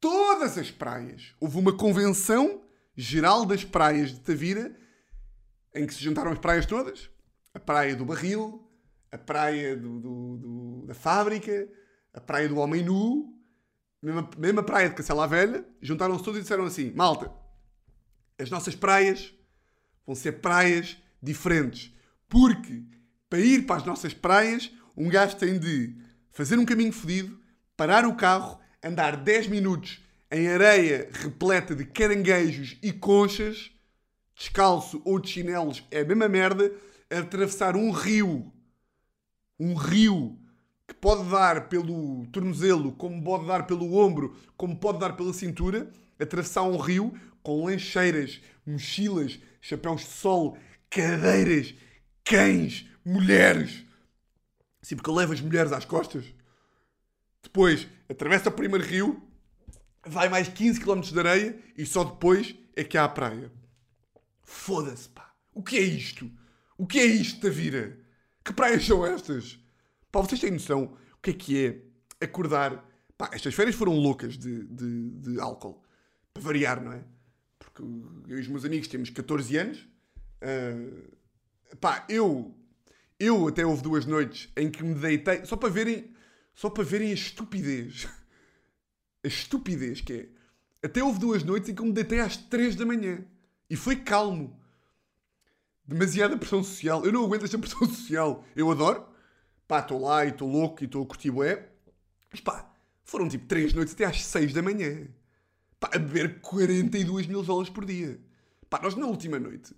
Todas 0.01 0.59
as 0.59 0.71
praias. 0.71 1.35
Houve 1.39 1.59
uma 1.59 1.77
convenção 1.77 2.65
geral 2.97 3.47
das 3.47 3.65
praias 3.65 4.11
de 4.13 4.21
Tavira 4.21 4.77
em 5.75 5.87
que 5.87 5.95
se 5.95 6.03
juntaram 6.03 6.33
as 6.33 6.39
praias 6.39 6.67
todas. 6.67 7.09
A 7.55 7.61
praia 7.61 7.95
do 7.95 8.05
Barril, 8.05 8.69
a 9.13 9.19
praia 9.19 9.77
do, 9.77 10.01
do- 10.01 10.37
do- 10.39 10.87
da 10.87 10.95
Fábrica, 10.95 11.69
a 12.13 12.21
praia 12.21 12.49
do 12.49 12.57
Homem 12.59 12.83
Nu, 12.83 13.39
mesmo 14.03 14.21
a, 14.21 14.31
mesmo 14.39 14.61
a 14.61 14.63
praia 14.65 14.89
de 14.89 14.95
Cacela 14.97 15.29
Velha. 15.29 15.65
Juntaram-se 15.81 16.25
todos 16.25 16.39
e 16.41 16.43
disseram 16.43 16.65
assim: 16.65 16.93
malta, 16.95 17.31
as 18.39 18.51
nossas 18.51 18.75
praias 18.75 19.33
vão 20.07 20.15
ser 20.15 20.41
praias 20.41 20.97
diferentes. 21.23 21.93
Porque 22.29 22.83
para 23.29 23.41
ir 23.41 23.67
para 23.67 23.77
as 23.77 23.85
nossas 23.85 24.13
praias, 24.13 24.71
um 24.97 25.09
gajo 25.09 25.37
tem 25.37 25.59
de 25.59 25.95
fazer 26.31 26.59
um 26.59 26.65
caminho 26.65 26.93
fodido, 26.93 27.39
parar 27.77 28.07
o 28.07 28.15
carro, 28.15 28.59
andar 28.83 29.17
10 29.17 29.49
minutos 29.49 30.01
em 30.31 30.49
areia 30.49 31.09
repleta 31.13 31.75
de 31.75 31.85
caranguejos 31.85 32.77
e 32.83 32.93
conchas, 32.93 33.71
descalço 34.35 35.01
ou 35.05 35.21
de 35.21 35.29
chinelos, 35.29 35.85
é 35.91 36.01
a 36.01 36.05
mesma 36.05 36.29
merda, 36.29 36.73
atravessar 37.11 37.77
um 37.77 37.91
rio. 37.91 38.51
Um 39.61 39.75
rio 39.75 40.39
que 40.87 40.95
pode 40.95 41.29
dar 41.31 41.69
pelo 41.69 42.27
tornozelo, 42.27 42.93
como 42.93 43.23
pode 43.23 43.47
dar 43.47 43.67
pelo 43.67 43.95
ombro, 43.95 44.37
como 44.57 44.77
pode 44.77 44.99
dar 44.99 45.17
pela 45.17 45.33
cintura, 45.33 45.91
atravessar 46.19 46.63
um 46.63 46.77
rio 46.77 47.13
com 47.43 47.65
lancheiras, 47.65 48.41
mochilas, 48.67 49.39
chapéus 49.61 50.03
de 50.03 50.09
sol, 50.09 50.59
cadeiras, 50.91 51.75
cães, 52.25 52.89
mulheres. 53.05 53.85
Sim, 54.83 54.97
porque 54.97 55.11
eu 55.11 55.15
levo 55.15 55.33
as 55.33 55.41
mulheres 55.41 55.73
às 55.73 55.85
costas. 55.85 56.25
Depois, 57.43 57.87
atravessa 58.09 58.49
o 58.49 58.53
primeiro 58.53 58.85
rio, 58.85 59.23
vai 60.07 60.29
mais 60.29 60.49
15 60.49 60.81
km 60.81 61.01
de 61.01 61.19
areia 61.19 61.59
e 61.77 61.85
só 61.87 62.05
depois 62.05 62.55
é 62.75 62.85
que 62.85 62.97
há 62.97 63.05
a 63.05 63.09
praia. 63.09 63.51
Foda-se, 64.43 65.09
pá. 65.09 65.33
O 65.55 65.63
que 65.63 65.77
é 65.77 65.83
isto? 65.83 66.31
O 66.77 66.87
que 66.87 66.99
é 66.99 67.05
isto 67.05 67.41
da 67.41 67.51
vida? 67.51 67.99
Que 68.45 68.53
praias 68.53 68.85
são 68.85 69.07
estas? 69.07 69.59
Pá, 70.11 70.21
vocês 70.21 70.41
têm 70.41 70.51
noção 70.51 70.97
o 71.13 71.23
que 71.23 71.31
é 71.31 71.35
que 71.35 71.67
é 72.21 72.25
acordar? 72.25 72.85
Pá, 73.17 73.31
estas 73.33 73.55
férias 73.55 73.77
foram 73.77 73.95
loucas 73.95 74.37
de, 74.37 74.65
de, 74.65 75.11
de 75.11 75.41
álcool. 75.41 75.81
Para 76.35 76.43
variar, 76.43 76.83
não 76.83 76.93
é? 76.93 77.05
Eu 78.29 78.39
e 78.39 78.41
os 78.41 78.49
meus 78.49 78.65
amigos 78.65 78.89
temos 78.89 79.11
14 79.11 79.57
anos. 79.57 79.87
Ah, 80.41 81.77
pá, 81.81 82.07
eu, 82.09 82.55
eu 83.19 83.49
até 83.49 83.65
houve 83.65 83.83
duas 83.83 84.05
noites 84.05 84.49
em 84.57 84.71
que 84.71 84.83
me 84.83 84.95
deitei, 84.95 85.45
só 85.45 85.57
para 85.57 85.69
verem, 85.69 86.13
só 86.55 86.69
para 86.71 86.85
verem 86.85 87.11
a 87.11 87.15
estupidez. 87.15 88.09
A 89.25 89.29
estupidez 89.29 90.01
que 90.01 90.13
é. 90.13 90.29
Até 90.85 91.03
houve 91.03 91.21
duas 91.21 91.45
noites 91.45 91.69
em 91.69 91.75
que 91.75 91.81
eu 91.81 91.87
me 91.87 91.93
deitei 91.93 92.19
às 92.19 92.37
3 92.37 92.75
da 92.75 92.85
manhã. 92.85 93.25
E 93.71 93.77
foi 93.77 93.97
calmo. 93.97 94.61
Demasiada 95.87 96.37
pressão 96.37 96.63
social. 96.63 97.05
Eu 97.05 97.13
não 97.13 97.25
aguento 97.25 97.45
esta 97.45 97.57
pressão 97.59 97.87
social. 97.87 98.45
Eu 98.57 98.71
adoro. 98.71 99.07
Pá, 99.69 99.79
estou 99.79 100.01
lá 100.01 100.25
e 100.25 100.31
estou 100.31 100.51
louco 100.51 100.83
e 100.83 100.87
estou 100.87 101.05
a 101.05 101.07
curtir 101.07 101.31
bué. 101.31 101.69
Mas 102.31 102.41
pá, 102.41 102.69
foram 103.05 103.29
tipo 103.29 103.47
3 103.47 103.73
noites 103.73 103.95
até 103.95 104.05
às 104.05 104.25
6 104.25 104.53
da 104.53 104.63
manhã. 104.63 105.07
Pá, 105.83 105.91
a 105.93 105.99
beber 105.99 106.41
42 106.41 107.27
mil 107.27 107.43
dólares 107.43 107.69
por 107.69 107.85
dia. 107.85 108.21
Pá, 108.71 108.81
nós 108.81 108.95
na 108.95 109.05
última 109.07 109.41
noite, 109.41 109.75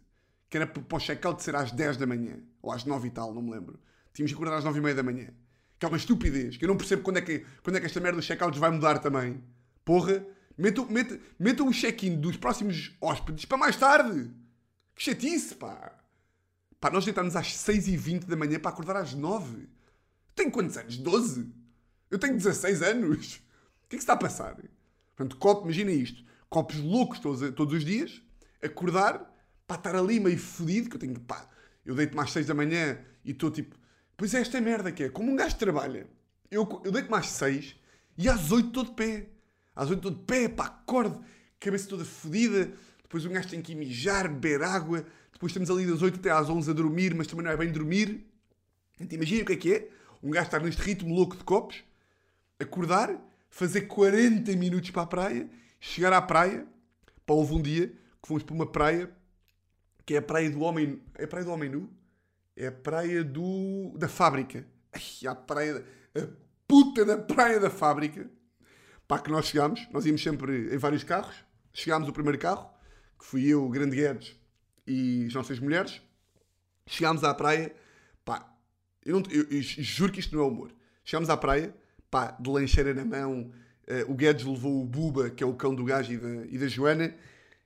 que 0.51 0.59
era 0.59 0.67
para 0.67 0.97
o 0.97 1.01
check-out 1.01 1.43
ser 1.43 1.57
às 1.57 1.73
10 1.73 1.97
da 1.97 2.07
manhã, 2.07 2.37
ou 2.61 2.71
às 2.71 2.85
9 2.85 3.09
e 3.09 3.11
tal, 3.11 3.33
não 3.33 3.41
me 3.41 3.51
lembro, 3.51 3.81
tínhamos 4.13 4.31
que 4.31 4.37
acordar 4.37 4.59
às 4.59 4.65
9 4.65 4.79
e 4.79 4.83
meia 4.83 4.95
da 4.95 5.03
manhã. 5.03 5.29
Que 5.79 5.87
é 5.87 5.89
uma 5.89 5.97
estupidez, 5.97 6.59
que 6.59 6.65
eu 6.65 6.69
não 6.69 6.77
percebo 6.77 7.03
quando 7.03 7.17
é 7.17 7.23
que, 7.23 7.45
quando 7.63 7.77
é 7.77 7.81
que 7.81 7.87
esta 7.87 8.01
merda 8.01 8.19
dos 8.19 8.27
check-outs 8.27 8.61
vai 8.61 8.71
mudar 8.71 8.99
também. 8.99 9.43
Porra, 9.83 10.25
metam, 10.59 10.87
metam, 10.87 11.19
metam 11.39 11.69
o 11.69 11.73
check-in 11.73 12.21
dos 12.21 12.37
próximos 12.37 12.95
hóspedes 13.01 13.47
para 13.47 13.57
mais 13.57 13.75
tarde. 13.75 14.31
Que 14.95 15.03
chatice, 15.03 15.55
pá. 15.55 15.99
Pá, 16.79 16.91
nós 16.91 17.05
deitámos 17.07 17.35
às 17.35 17.49
6h20 17.49 18.27
da 18.27 18.37
manhã 18.37 18.61
para 18.61 18.71
acordar 18.71 18.97
às 18.97 19.15
9 19.15 19.69
Tenho 20.35 20.51
quantos 20.51 20.77
anos? 20.77 20.99
12? 20.99 21.51
Eu 22.11 22.19
tenho 22.19 22.37
16 22.37 22.83
anos. 22.83 23.41
O 23.85 23.87
que 23.87 23.97
é 23.97 23.99
que 23.99 24.03
se 24.03 24.05
está 24.05 24.15
a 24.15 24.17
passar? 24.17 24.57
Portanto, 25.17 25.37
copo, 25.37 25.65
imagina 25.65 25.91
isto. 25.91 26.25
Copos 26.49 26.77
loucos 26.77 27.19
todos, 27.19 27.55
todos 27.55 27.75
os 27.75 27.85
dias. 27.85 28.23
Acordar, 28.63 29.33
para 29.67 29.77
estar 29.77 29.97
ali 29.97 30.21
meio 30.21 30.39
fodido, 30.39 30.89
que 30.89 30.97
eu 30.97 31.01
tenho, 31.01 31.19
pá, 31.21 31.49
eu 31.85 31.95
deito 31.95 32.17
mais 32.17 32.31
6 32.33 32.47
da 32.47 32.55
manhã 32.55 32.99
e 33.25 33.31
estou 33.33 33.51
tipo... 33.51 33.77
Pois 34.17 34.33
é 34.35 34.41
esta 34.41 34.61
merda 34.61 34.93
que 34.93 35.05
é. 35.05 35.09
Como 35.09 35.31
um 35.31 35.37
gajo 35.37 35.57
trabalha. 35.57 36.07
Eu, 36.51 36.81
eu 36.85 36.93
deito 36.93 37.11
mais 37.11 37.27
6 37.31 37.75
e 38.17 38.29
às 38.29 38.53
8 38.53 38.69
estou 38.69 38.85
de 38.85 38.93
pé. 38.93 39.29
Às 39.75 39.91
8 39.91 39.97
estou 39.97 40.11
de 40.13 40.25
pé, 40.25 40.49
pá, 40.49 40.67
acordo, 40.67 41.25
cabeça 41.59 41.89
toda 41.89 42.05
fodida. 42.05 42.73
Depois 43.03 43.25
um 43.27 43.33
gajo 43.33 43.49
tem 43.49 43.61
que 43.61 43.75
mijar, 43.75 44.29
beber 44.29 44.63
água. 44.63 45.05
Depois 45.33 45.51
estamos 45.51 45.71
ali 45.71 45.85
das 45.85 46.01
8 46.01 46.21
até 46.21 46.31
às 46.31 46.49
11 46.49 46.71
a 46.71 46.75
dormir, 46.75 47.15
mas 47.15 47.27
também 47.27 47.45
não 47.45 47.51
é 47.51 47.57
bem 47.57 47.73
dormir. 47.73 48.25
Imagina 49.11 49.43
o 49.43 49.47
que 49.47 49.53
é 49.53 49.57
que 49.57 49.73
é. 49.73 49.89
Um 50.23 50.31
gajo 50.31 50.47
estar 50.47 50.61
neste 50.61 50.81
ritmo 50.81 51.15
louco 51.15 51.37
de 51.37 51.45
copos, 51.45 51.83
acordar, 52.59 53.11
fazer 53.55 53.83
40 53.83 54.51
minutos 54.57 54.91
para 54.91 55.03
a 55.03 55.07
praia, 55.07 55.49
chegar 55.79 56.13
à 56.13 56.21
praia. 56.21 56.67
Pá, 57.25 57.35
houve 57.35 57.55
um 57.55 57.63
dia 57.63 57.87
que 58.21 58.27
fomos 58.27 58.43
para 58.43 58.53
uma 58.53 58.67
praia 58.67 59.09
que 60.05 60.15
é 60.15 60.19
a 60.19 60.23
praia 60.23 60.51
do 60.51 60.61
homem. 60.61 61.01
É 61.15 61.23
a 61.23 61.29
praia 61.29 61.45
do 61.45 61.53
homem 61.53 61.71
nu? 61.71 61.89
É 62.57 62.67
a 62.67 62.73
praia 62.73 63.23
do. 63.23 63.97
da 63.97 64.09
fábrica. 64.09 64.67
Ai, 64.93 65.29
a 65.29 65.37
praia. 65.37 65.85
A 66.17 66.27
puta 66.67 67.05
da 67.05 67.17
praia 67.17 67.61
da 67.61 67.71
fábrica. 67.71 68.29
Pá, 69.07 69.21
que 69.21 69.31
nós 69.31 69.47
chegámos. 69.47 69.87
Nós 69.93 70.05
íamos 70.05 70.23
sempre 70.23 70.75
em 70.75 70.77
vários 70.77 71.05
carros. 71.05 71.37
Chegámos 71.73 72.09
o 72.09 72.13
primeiro 72.13 72.39
carro, 72.39 72.69
que 73.17 73.25
fui 73.25 73.47
eu, 73.47 73.65
o 73.65 73.69
Grande 73.69 73.95
Guedes 73.95 74.37
e 74.85 75.27
as 75.29 75.35
nossas 75.35 75.61
mulheres. 75.61 76.03
Chegámos 76.89 77.23
à 77.23 77.33
praia. 77.33 77.73
Pá, 78.25 78.53
eu, 79.05 79.21
não, 79.21 79.31
eu, 79.31 79.45
eu 79.49 79.63
juro 79.63 80.13
que 80.13 80.19
isto 80.19 80.35
não 80.35 80.43
é 80.43 80.47
humor. 80.49 80.75
Chegámos 81.05 81.31
à 81.31 81.37
praia, 81.37 81.73
pá, 82.15 82.37
de 82.39 82.49
lancheira 82.49 82.95
na 82.95 83.05
mão. 83.05 83.51
Uh, 83.89 84.13
o 84.13 84.15
Guedes 84.15 84.47
levou 84.47 84.81
o 84.81 84.87
Buba, 84.87 85.31
que 85.31 85.43
é 85.43 85.47
o 85.47 85.53
cão 85.55 85.75
do 85.75 85.85
gajo 85.85 86.13
e 86.13 86.17
da, 86.17 86.47
e 86.47 86.57
da 86.57 86.69
Joana, 86.69 87.13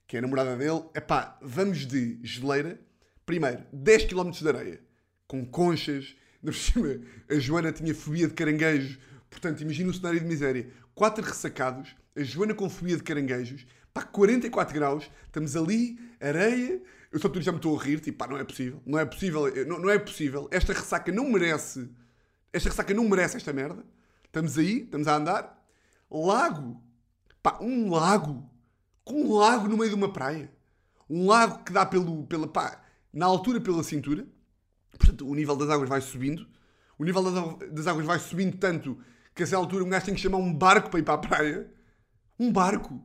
que 0.06 0.16
é 0.16 0.20
a 0.20 0.22
namorada 0.22 0.56
dele. 0.56 0.84
É 0.94 1.00
pá, 1.00 1.37
vamos 1.42 1.87
de 1.87 2.18
geleira. 2.22 2.80
Primeiro, 3.26 3.62
10 3.74 4.06
km 4.06 4.30
de 4.30 4.48
areia, 4.48 4.80
com 5.26 5.44
conchas. 5.44 6.16
Na 6.42 6.50
cima, 6.50 6.98
a 7.28 7.34
Joana 7.34 7.72
tinha 7.72 7.94
fobia 7.94 8.26
de 8.26 8.32
caranguejos. 8.32 8.98
Portanto, 9.28 9.61
imagina 9.61 9.90
o 9.90 9.92
cenário 9.92 10.18
de 10.18 10.24
miséria. 10.24 10.70
Quatro 10.94 11.22
ressacados, 11.22 11.94
a 12.16 12.22
Joana 12.22 12.54
com 12.54 12.70
fobia 12.70 12.96
de 12.96 13.02
caranguejos. 13.02 13.66
Pá, 13.92 14.02
44 14.02 14.74
graus, 14.74 15.11
estamos 15.26 15.56
ali, 15.56 15.98
areia. 16.18 16.80
Eu 17.12 17.18
só 17.18 17.30
já 17.34 17.52
me 17.52 17.58
estou 17.58 17.78
a 17.78 17.82
rir, 17.82 18.00
tipo, 18.00 18.16
pá, 18.16 18.26
não 18.26 18.38
é 18.38 18.44
possível. 18.44 18.80
Não 18.87 18.98
é 18.98 19.04
possível, 19.04 19.66
não, 19.66 19.78
não 19.78 19.90
é 19.90 19.98
possível. 19.98 20.48
Esta 20.50 20.72
ressaca 20.72 21.12
não 21.12 21.30
merece. 21.30 21.87
Esta 22.50 22.70
ressaca 22.70 22.94
não 22.94 23.06
merece 23.06 23.37
esta 23.37 23.52
merda. 23.52 23.84
Estamos 24.38 24.57
aí, 24.57 24.83
estamos 24.83 25.09
a 25.09 25.16
andar. 25.16 25.64
Lago. 26.09 26.81
Pá, 27.42 27.59
um 27.61 27.90
lago. 27.90 28.48
Com 29.03 29.22
um 29.22 29.37
lago 29.37 29.66
no 29.66 29.77
meio 29.77 29.90
de 29.90 29.96
uma 29.96 30.12
praia. 30.12 30.48
Um 31.11 31.27
lago 31.27 31.64
que 31.64 31.72
dá 31.72 31.85
pelo, 31.85 32.24
pela, 32.24 32.46
pá, 32.46 32.81
na 33.12 33.27
altura 33.27 33.61
pela 33.61 33.83
cintura. 33.83 34.24
Portanto, 34.96 35.29
o 35.29 35.35
nível 35.35 35.57
das 35.57 35.68
águas 35.68 35.88
vai 35.88 36.01
subindo. 36.01 36.46
O 36.96 37.05
nível 37.05 37.24
das, 37.72 37.88
águas 37.88 38.07
vai 38.07 38.20
subindo 38.20 38.57
tanto 38.59 38.96
que 39.35 39.42
a 39.42 39.44
essa 39.44 39.57
altura 39.57 39.83
um 39.83 39.88
gajo 39.88 40.07
tem 40.07 40.14
que 40.14 40.20
chamar 40.20 40.38
um 40.38 40.55
barco 40.55 40.88
para 40.88 41.01
ir 41.01 41.03
para 41.03 41.14
a 41.14 41.18
praia. 41.18 41.74
Um 42.38 42.53
barco. 42.53 43.03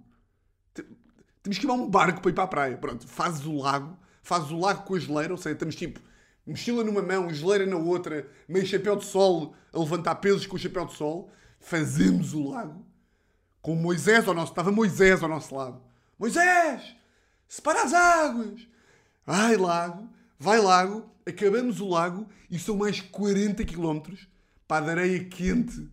Temos 1.41 1.58
que 1.58 1.63
chamar 1.63 1.74
um 1.74 1.89
barco 1.89 2.22
para 2.22 2.30
ir 2.30 2.36
para 2.36 2.43
a 2.43 2.48
praia. 2.48 2.78
Pronto, 2.78 3.08
fazes 3.08 3.43
o 3.48 3.58
lago. 3.58 3.98
Fazes 4.22 4.52
o 4.52 4.60
lago 4.60 4.84
com 4.84 4.93
a 4.93 5.00
geleira. 5.00 5.34
Ou 5.34 5.38
seja, 5.38 5.54
estamos 5.54 5.76
tipo 5.76 6.00
mochila 6.45 6.84
numa 6.84 7.01
mão, 7.01 7.34
geleira 7.34 7.65
na 7.65 7.77
outra, 7.77 8.27
meio 8.47 8.65
chapéu 8.65 8.95
de 8.95 9.06
sol, 9.06 9.56
a 9.71 9.79
levantar 9.79 10.15
pesos 10.15 10.45
com 10.45 10.56
o 10.56 10.60
chapéu 10.60 10.86
de 10.86 10.93
sol. 10.93 11.32
Fazemos 11.60 12.34
o 12.34 12.49
lago. 12.49 12.86
Com 13.62 13.75
Moisés 13.75 14.27
ao 14.27 14.34
nosso... 14.34 14.51
Estava 14.51 14.71
Moisés 14.71 15.23
ao 15.23 15.29
nosso 15.29 15.56
lado. 15.56 15.82
Moisés! 16.19 16.95
Separa 17.47 17.84
as 17.84 17.93
águas! 17.93 18.67
Vai 19.25 19.56
lago, 19.56 20.10
vai 20.38 20.60
lago, 20.60 21.10
acabamos 21.25 21.79
o 21.79 21.88
lago 21.88 22.27
e 22.49 22.60
são 22.60 22.75
mais 22.75 22.99
40 22.99 23.63
km 23.63 24.01
para 24.67 24.91
areia 24.91 25.23
quente. 25.23 25.89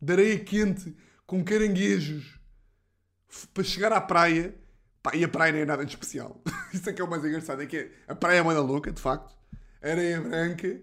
De 0.00 0.12
areia 0.12 0.38
quente, 0.38 0.96
com 1.26 1.44
caranguejos. 1.44 2.40
Para 3.52 3.62
chegar 3.62 3.92
à 3.92 4.00
praia. 4.00 4.54
E 5.14 5.22
a 5.22 5.28
praia 5.28 5.52
não 5.52 5.60
é 5.60 5.64
nada 5.64 5.84
de 5.84 5.92
especial. 5.92 6.42
Isso 6.74 6.90
é 6.90 6.92
que 6.92 7.00
é 7.00 7.04
o 7.04 7.08
mais 7.08 7.24
engraçado. 7.24 7.62
É 7.62 7.66
que 7.66 7.92
a 8.08 8.14
praia 8.14 8.38
é 8.38 8.42
uma 8.42 8.58
louca, 8.58 8.90
de 8.90 9.00
facto. 9.00 9.35
Areia 9.88 10.20
branca, 10.20 10.80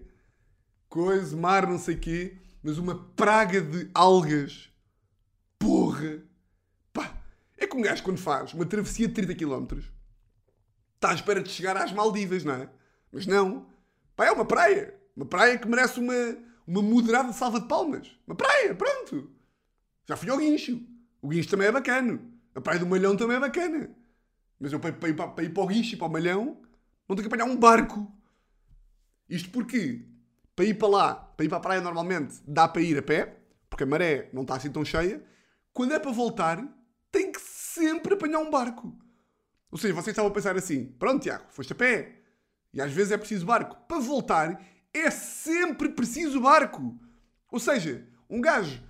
coisa, 0.88 1.36
mar, 1.36 1.66
não 1.66 1.78
sei 1.78 1.96
quê. 1.96 2.38
Mas 2.62 2.78
uma 2.78 2.94
praga 3.14 3.60
de 3.60 3.90
algas. 3.92 4.70
Porra! 5.58 6.22
Pá, 6.92 7.14
é 7.58 7.66
que 7.66 7.76
um 7.76 7.82
gajo 7.82 8.02
quando 8.02 8.18
faz 8.18 8.54
uma 8.54 8.64
travessia 8.64 9.06
de 9.06 9.14
30 9.14 9.34
km 9.34 9.78
está 10.94 11.10
à 11.10 11.14
espera 11.14 11.42
de 11.42 11.50
chegar 11.50 11.76
às 11.76 11.92
Maldivas, 11.92 12.44
não 12.44 12.54
é? 12.54 12.68
Mas 13.12 13.26
não. 13.26 13.66
Pá, 14.16 14.26
é 14.26 14.32
uma 14.32 14.46
praia. 14.46 14.94
Uma 15.14 15.26
praia 15.26 15.58
que 15.58 15.68
merece 15.68 16.00
uma, 16.00 16.36
uma 16.66 16.80
moderada 16.80 17.32
salva 17.34 17.60
de 17.60 17.68
palmas. 17.68 18.10
Uma 18.26 18.34
praia, 18.34 18.74
pronto. 18.74 19.30
Já 20.08 20.16
fui 20.16 20.30
ao 20.30 20.38
guincho. 20.38 20.80
O 21.20 21.28
guincho 21.28 21.50
também 21.50 21.68
é 21.68 21.72
bacana. 21.72 22.20
A 22.54 22.60
praia 22.60 22.80
do 22.80 22.86
Malhão 22.86 23.16
também 23.16 23.36
é 23.36 23.40
bacana. 23.40 23.90
Mas 24.58 24.72
eu 24.72 24.80
para, 24.80 24.92
para, 24.94 25.12
para, 25.12 25.28
para 25.28 25.44
ir 25.44 25.50
para 25.50 25.62
o 25.62 25.66
guincho 25.66 25.94
e 25.94 25.98
para 25.98 26.06
o 26.06 26.10
Malhão 26.10 26.56
não 27.06 27.14
tenho 27.14 27.28
que 27.28 27.34
apanhar 27.34 27.50
um 27.50 27.56
barco. 27.56 28.10
Isto 29.28 29.50
porque 29.50 30.06
para 30.54 30.64
ir 30.64 30.74
para 30.74 30.88
lá, 30.88 31.14
para 31.14 31.44
ir 31.44 31.48
para 31.48 31.58
a 31.58 31.60
praia 31.60 31.80
normalmente, 31.80 32.40
dá 32.46 32.68
para 32.68 32.82
ir 32.82 32.96
a 32.98 33.02
pé, 33.02 33.38
porque 33.68 33.84
a 33.84 33.86
maré 33.86 34.28
não 34.32 34.42
está 34.42 34.56
assim 34.56 34.70
tão 34.70 34.84
cheia. 34.84 35.24
Quando 35.72 35.94
é 35.94 35.98
para 35.98 36.12
voltar, 36.12 36.64
tem 37.10 37.32
que 37.32 37.40
sempre 37.40 38.14
apanhar 38.14 38.38
um 38.38 38.50
barco. 38.50 38.96
Ou 39.70 39.78
seja, 39.78 39.94
vocês 39.94 40.08
estavam 40.08 40.30
a 40.30 40.34
pensar 40.34 40.56
assim: 40.56 40.86
pronto, 40.98 41.22
Tiago, 41.22 41.46
foste 41.50 41.72
a 41.72 41.76
pé. 41.76 42.20
E 42.72 42.80
às 42.80 42.92
vezes 42.92 43.12
é 43.12 43.18
preciso 43.18 43.46
barco. 43.46 43.76
Para 43.88 43.98
voltar, 44.00 44.60
é 44.92 45.10
sempre 45.10 45.88
preciso 45.88 46.40
barco. 46.40 46.98
Ou 47.50 47.58
seja, 47.58 48.06
um 48.28 48.40
gajo 48.40 48.82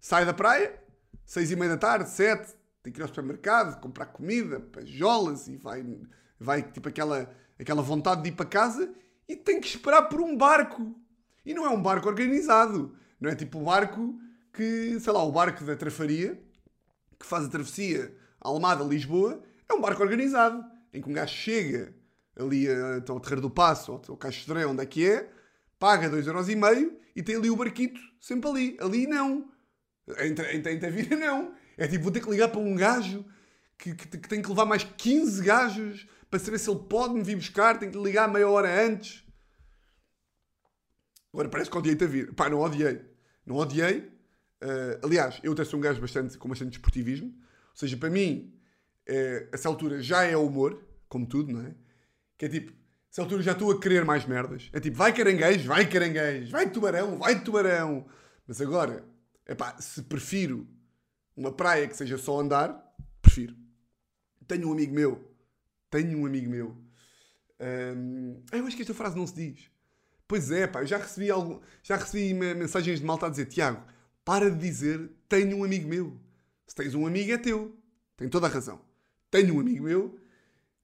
sai 0.00 0.24
da 0.24 0.32
praia, 0.32 0.80
seis 1.24 1.50
e 1.50 1.56
meia 1.56 1.72
da 1.72 1.76
tarde, 1.76 2.08
sete, 2.08 2.54
tem 2.82 2.92
que 2.92 3.00
ir 3.00 3.02
ao 3.02 3.08
supermercado, 3.08 3.80
comprar 3.80 4.06
comida, 4.06 4.60
pajolas 4.60 5.48
e 5.48 5.56
vai, 5.56 5.84
vai 6.38 6.62
tipo 6.62 6.88
aquela, 6.88 7.32
aquela 7.58 7.82
vontade 7.82 8.22
de 8.22 8.28
ir 8.28 8.32
para 8.32 8.46
casa 8.46 8.92
e 9.28 9.36
tem 9.36 9.60
que 9.60 9.66
esperar 9.66 10.02
por 10.02 10.20
um 10.20 10.36
barco. 10.36 10.98
E 11.44 11.52
não 11.52 11.66
é 11.66 11.68
um 11.68 11.82
barco 11.82 12.08
organizado. 12.08 12.96
Não 13.20 13.30
é 13.30 13.34
tipo 13.34 13.58
o 13.58 13.64
barco 13.64 14.18
que, 14.52 14.98
sei 14.98 15.12
lá, 15.12 15.22
o 15.22 15.32
barco 15.32 15.64
da 15.64 15.76
Trafaria, 15.76 16.40
que 17.18 17.26
faz 17.26 17.44
a 17.44 17.48
travessia 17.48 18.14
Almada-Lisboa, 18.40 19.42
é 19.68 19.74
um 19.74 19.80
barco 19.80 20.02
organizado, 20.02 20.64
em 20.92 21.02
que 21.02 21.08
um 21.08 21.12
gajo 21.12 21.34
chega 21.34 21.94
ali 22.36 22.66
então, 22.96 23.16
ao 23.16 23.20
Terreiro 23.20 23.42
do 23.42 23.50
Passo, 23.50 23.92
ou 23.92 24.18
ao 24.20 24.30
de 24.30 24.64
onde 24.64 24.82
é 24.82 24.86
que 24.86 25.08
é, 25.08 25.28
paga 25.78 26.08
2,5€ 26.08 26.92
e 27.14 27.22
tem 27.22 27.36
ali 27.36 27.50
o 27.50 27.56
barquito, 27.56 28.00
sempre 28.20 28.48
ali. 28.48 28.76
Ali 28.80 29.06
não. 29.06 29.50
Em, 30.18 30.56
em, 30.56 30.74
em 30.74 30.78
Tavira 30.78 31.16
não. 31.16 31.52
É 31.76 31.86
tipo, 31.86 32.04
vou 32.04 32.12
ter 32.12 32.20
que 32.20 32.30
ligar 32.30 32.48
para 32.48 32.60
um 32.60 32.74
gajo 32.74 33.24
que, 33.76 33.94
que, 33.94 34.18
que, 34.18 34.28
tem 34.28 34.40
que 34.40 34.48
levar 34.48 34.64
mais 34.64 34.84
15 34.84 35.42
gajos 35.42 36.06
para 36.30 36.38
saber 36.38 36.58
se 36.58 36.70
ele 36.70 36.80
pode 36.88 37.14
me 37.14 37.22
vir 37.22 37.36
buscar, 37.36 37.78
tem 37.78 37.90
que 37.90 37.98
ligar 37.98 38.28
meia 38.28 38.48
hora 38.48 38.84
antes. 38.84 39.24
Agora 41.32 41.48
parece 41.48 41.70
que 41.70 41.76
odiei 41.76 41.96
Tavira. 41.96 42.32
Pá, 42.32 42.48
não 42.48 42.60
odiei. 42.60 43.00
Não 43.44 43.56
odiei. 43.56 44.00
Uh, 44.62 45.04
aliás, 45.04 45.38
eu 45.42 45.52
até 45.52 45.64
sou 45.64 45.78
um 45.78 45.82
gajo 45.82 46.00
bastante, 46.00 46.36
com 46.36 46.48
bastante 46.48 46.70
desportivismo. 46.70 47.28
Ou 47.28 47.76
seja, 47.76 47.96
para 47.96 48.10
mim, 48.10 48.52
uh, 49.08 49.48
essa 49.52 49.68
altura 49.68 50.02
já 50.02 50.24
é 50.24 50.36
humor, 50.36 50.82
como 51.08 51.26
tudo, 51.26 51.52
não 51.52 51.60
é? 51.60 51.74
Que 52.36 52.46
é 52.46 52.48
tipo, 52.48 52.72
essa 53.10 53.22
altura 53.22 53.42
já 53.42 53.52
estou 53.52 53.70
a 53.70 53.80
querer 53.80 54.04
mais 54.04 54.24
merdas. 54.24 54.68
É 54.72 54.80
tipo, 54.80 54.96
vai 54.96 55.12
caranguejo, 55.12 55.68
vai 55.68 55.88
caranguejo, 55.88 56.50
vai 56.50 56.70
tubarão, 56.70 57.18
vai 57.18 57.42
tubarão. 57.42 58.06
Mas 58.46 58.60
agora, 58.60 59.04
é 59.46 59.54
pá, 59.54 59.76
se 59.80 60.02
prefiro 60.02 60.66
uma 61.36 61.52
praia 61.52 61.86
que 61.86 61.96
seja 61.96 62.18
só 62.18 62.40
andar, 62.40 62.94
prefiro. 63.22 63.56
Tenho 64.46 64.68
um 64.68 64.72
amigo 64.72 64.94
meu, 64.94 65.32
tenho 65.90 66.18
um 66.18 66.26
amigo 66.26 66.50
meu. 66.50 66.76
Um, 67.60 68.42
eu 68.52 68.66
acho 68.66 68.76
que 68.76 68.82
esta 68.82 68.94
frase 68.94 69.16
não 69.16 69.26
se 69.26 69.34
diz. 69.34 69.70
Pois 70.28 70.50
é, 70.50 70.66
pá, 70.66 70.82
eu 70.82 70.86
já 70.86 70.98
recebi, 70.98 71.30
algum, 71.30 71.58
já 71.82 71.96
recebi 71.96 72.34
mensagens 72.34 73.00
de 73.00 73.06
malta 73.06 73.26
a 73.26 73.30
dizer: 73.30 73.46
Tiago, 73.46 73.82
para 74.24 74.50
de 74.50 74.58
dizer 74.58 75.10
tenho 75.26 75.56
um 75.56 75.64
amigo 75.64 75.88
meu. 75.88 76.20
Se 76.66 76.76
tens 76.76 76.94
um 76.94 77.06
amigo, 77.06 77.32
é 77.32 77.38
teu. 77.38 77.74
Tem 78.14 78.28
toda 78.28 78.46
a 78.46 78.50
razão. 78.50 78.78
Tenho 79.30 79.56
um 79.56 79.60
amigo 79.60 79.84
meu, 79.84 80.18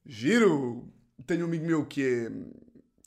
giro, 0.04 0.90
tenho 1.26 1.44
um 1.44 1.48
amigo 1.48 1.66
meu 1.66 1.84
que 1.84 2.02
é, 2.02 2.32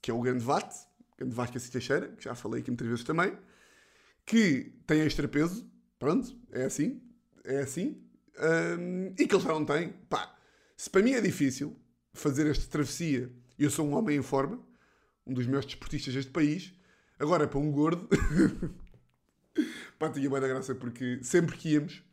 que 0.01 0.11
é 0.11 0.13
o 0.13 0.21
Grande 0.21 0.43
Vate, 0.43 0.75
Grande 1.17 1.33
Vasco 1.33 1.59
Teixeira, 1.71 2.09
que 2.09 2.23
já 2.23 2.35
falei 2.35 2.61
aqui 2.61 2.69
muitas 2.69 2.87
vezes 2.87 3.03
também, 3.03 3.37
que 4.25 4.73
tem 4.85 5.01
extra 5.01 5.27
peso, 5.27 5.69
pronto, 5.97 6.35
é 6.51 6.65
assim, 6.65 7.01
é 7.43 7.59
assim, 7.59 8.01
hum, 8.79 9.13
e 9.17 9.27
que 9.27 9.35
ele 9.35 9.43
já 9.43 9.49
não 9.49 9.65
tem. 9.65 9.93
Pá, 10.09 10.35
se 10.75 10.89
para 10.89 11.01
mim 11.01 11.13
é 11.13 11.21
difícil 11.21 11.75
fazer 12.13 12.47
esta 12.47 12.65
travessia, 12.69 13.31
eu 13.57 13.69
sou 13.69 13.87
um 13.87 13.93
homem 13.93 14.17
em 14.17 14.23
forma, 14.23 14.59
um 15.27 15.33
dos 15.33 15.45
melhores 15.45 15.65
desportistas 15.65 16.13
deste 16.13 16.31
país, 16.31 16.73
agora 17.19 17.47
para 17.47 17.59
um 17.59 17.71
gordo, 17.71 18.07
pá, 19.99 20.09
tinha 20.09 20.29
bem 20.29 20.39
da 20.39 20.47
graça, 20.47 20.73
porque 20.73 21.19
sempre 21.21 21.57
que 21.57 21.69
íamos, 21.73 22.03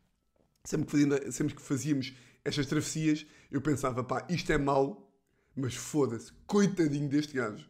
sempre 0.65 0.87
que, 0.87 0.93
fazíamos, 0.93 1.35
sempre 1.35 1.55
que 1.55 1.63
fazíamos 1.63 2.15
estas 2.45 2.67
travessias, 2.67 3.27
eu 3.51 3.61
pensava, 3.61 4.03
pá, 4.03 4.27
isto 4.29 4.53
é 4.53 4.59
mau, 4.59 5.11
mas 5.57 5.75
foda-se, 5.75 6.33
coitadinho 6.47 7.09
deste 7.09 7.35
gajo. 7.35 7.69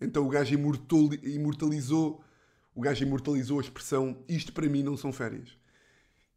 Então 0.00 0.26
o 0.26 0.28
gajo 0.28 0.54
imortalizou, 0.54 2.22
o 2.74 2.80
gajo 2.80 3.04
imortalizou 3.04 3.58
a 3.58 3.62
expressão, 3.62 4.22
isto 4.28 4.52
para 4.52 4.68
mim 4.68 4.82
não 4.82 4.96
são 4.96 5.12
férias. 5.12 5.56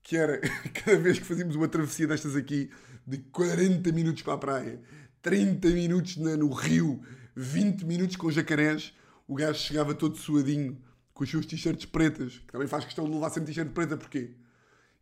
Que 0.02 0.16
era, 0.16 0.40
cada 0.74 0.98
vez 0.98 1.20
que 1.20 1.26
fazíamos 1.26 1.56
uma 1.56 1.68
travessia 1.68 2.08
destas 2.08 2.36
aqui, 2.36 2.70
de 3.06 3.18
40 3.18 3.92
minutos 3.92 4.22
para 4.24 4.34
a 4.34 4.38
praia, 4.38 4.82
30 5.22 5.70
minutos 5.70 6.18
no 6.18 6.52
rio, 6.54 7.04
20 7.36 7.86
minutos 7.86 8.16
com 8.16 8.32
jacarés, 8.32 8.94
o 9.28 9.36
gajo 9.36 9.60
chegava 9.60 9.94
todo 9.94 10.18
suadinho, 10.18 10.82
com 11.14 11.24
as 11.24 11.30
suas 11.30 11.46
t-shirts 11.46 11.86
pretas, 11.86 12.40
que 12.40 12.52
também 12.52 12.68
faz 12.68 12.86
questão 12.86 13.06
de 13.06 13.12
levar 13.12 13.30
sempre 13.30 13.48
t-shirt 13.48 13.72
preta, 13.72 13.98
porquê? 13.98 14.32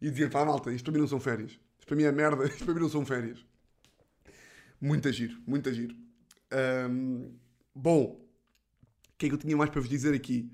E 0.02 0.10
dizia, 0.10 0.30
pá, 0.30 0.44
malta, 0.44 0.72
isto 0.72 0.86
para 0.86 0.94
mim 0.94 1.00
não 1.00 1.08
são 1.08 1.20
férias. 1.20 1.52
Isto 1.80 1.88
para 1.88 1.96
mim 1.96 2.04
é 2.04 2.12
merda, 2.12 2.46
isto 2.48 2.66
para 2.66 2.74
mim 2.74 2.82
não 2.82 2.90
são 2.90 3.06
férias. 3.06 3.46
Muito 4.80 5.12
giro, 5.12 5.38
muito 5.48 5.72
giro. 5.74 5.96
Um, 6.90 7.32
bom, 7.74 8.04
o 8.04 9.18
que 9.18 9.28
é 9.28 9.30
que 9.30 9.36
eu 9.36 9.40
tinha 9.40 9.56
mais 9.56 9.70
para 9.70 9.80
vos 9.80 9.90
dizer 9.90 10.14
aqui? 10.14 10.52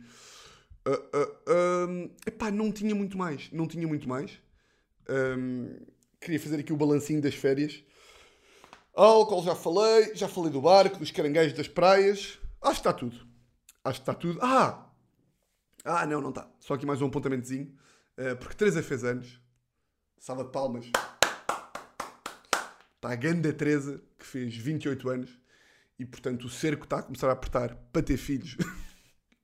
Uh, 0.87 0.93
uh, 0.93 2.15
epá, 2.25 2.51
não 2.51 2.71
tinha 2.71 2.95
muito 2.95 3.17
mais, 3.17 3.49
não 3.51 3.67
tinha 3.67 3.87
muito 3.87 4.07
mais. 4.07 4.39
Um, 5.09 5.75
queria 6.21 6.39
fazer 6.39 6.59
aqui 6.59 6.71
o 6.71 6.77
balancinho 6.77 7.21
das 7.21 7.35
férias. 7.35 7.83
Álcool 8.99 9.41
já 9.41 9.55
falei, 9.55 10.13
já 10.13 10.27
falei 10.27 10.51
do 10.51 10.61
barco, 10.61 10.99
dos 10.99 11.09
caranguejos 11.09 11.53
das 11.53 11.69
praias. 11.69 12.37
Acho 12.61 12.81
que 12.81 12.89
está 12.89 12.91
tudo. 12.91 13.15
Acho 13.81 14.01
que 14.01 14.01
está 14.01 14.13
tudo. 14.13 14.39
Ah! 14.41 14.91
Ah, 15.85 16.05
não, 16.05 16.19
não 16.19 16.31
está. 16.31 16.51
Só 16.59 16.73
aqui 16.73 16.85
mais 16.85 17.01
um 17.01 17.07
apontamentozinho. 17.07 17.73
Uh, 18.17 18.35
porque 18.35 18.55
Teresa 18.55 18.83
fez 18.83 19.05
anos. 19.05 19.41
Salva 20.17 20.43
de 20.43 20.51
palmas. 20.51 20.85
Está 22.95 23.11
a 23.11 23.15
grande 23.15 23.53
Teresa, 23.53 24.03
que 24.17 24.25
fez 24.25 24.57
28 24.57 25.09
anos. 25.09 25.39
E, 25.97 26.05
portanto, 26.05 26.43
o 26.43 26.49
cerco 26.49 26.83
está 26.83 26.99
a 26.99 27.03
começar 27.03 27.29
a 27.29 27.31
apertar 27.31 27.75
para 27.93 28.03
ter 28.03 28.17
filhos. 28.17 28.57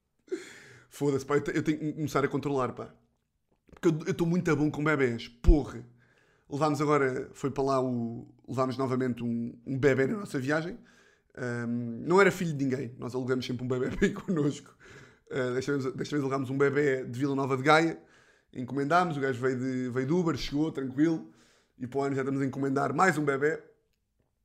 Foda-se, 0.89 1.26
pá. 1.26 1.36
Eu 1.36 1.64
tenho 1.64 1.80
que 1.80 1.93
começar 1.93 2.26
a 2.26 2.28
controlar, 2.28 2.74
pá. 2.74 2.93
Porque 3.70 3.88
eu 3.88 4.12
estou 4.12 4.28
muito 4.28 4.53
bom 4.53 4.70
com 4.70 4.84
bebés. 4.84 5.30
Porra. 5.30 5.95
Levámos 6.50 6.80
agora, 6.80 7.30
foi 7.34 7.50
para 7.50 7.64
lá 7.64 7.82
o. 7.82 8.28
Levámos 8.48 8.78
novamente 8.78 9.24
um, 9.24 9.58
um 9.66 9.78
bebê 9.78 10.06
na 10.06 10.18
nossa 10.18 10.39
viagem. 10.39 10.78
Um, 11.38 12.04
não 12.08 12.22
era 12.22 12.32
filho 12.32 12.54
de 12.54 12.64
ninguém, 12.64 12.96
nós 12.98 13.14
alugamos 13.14 13.46
sempre 13.46 13.66
um 13.66 13.68
bebê 13.68 13.89
ir 14.06 14.14
connosco. 14.14 14.74
Uh, 15.28 15.54
desta, 15.54 15.72
vez, 15.72 15.84
desta 15.84 16.16
vez 16.16 16.22
alugámos 16.22 16.50
um 16.50 16.58
bebê 16.58 17.04
de 17.04 17.20
Vila 17.20 17.36
Nova 17.36 17.58
de 17.58 17.64
Gaia, 17.64 18.00
encomendámos, 18.54 19.18
o 19.18 19.20
gajo 19.20 19.41
veio 19.41 19.58
de, 19.58 19.89
veio 19.89 20.08
de 20.08 20.14
Uber, 20.14 20.38
chegou 20.38 20.72
tranquilo, 20.72 21.30
e 21.78 21.86
para 21.88 22.00
o 22.00 22.04
ano 22.04 22.16
já 22.16 22.22
estamos 22.22 22.41
a 22.41 22.46
encomendar 22.46 22.93
mais 22.93 23.18
um 23.18 23.26
bebê. 23.26 23.62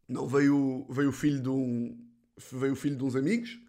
Não 0.08 0.26
veio, 0.26 0.84
veio 0.90 1.10
o 1.10 1.12
filho 1.12 1.40
de 1.40 1.48
um, 1.48 1.96
veio 2.52 2.72
o 2.72 2.76
filho 2.76 2.96
de 2.96 3.04
uns 3.04 3.14
amigos, 3.14 3.60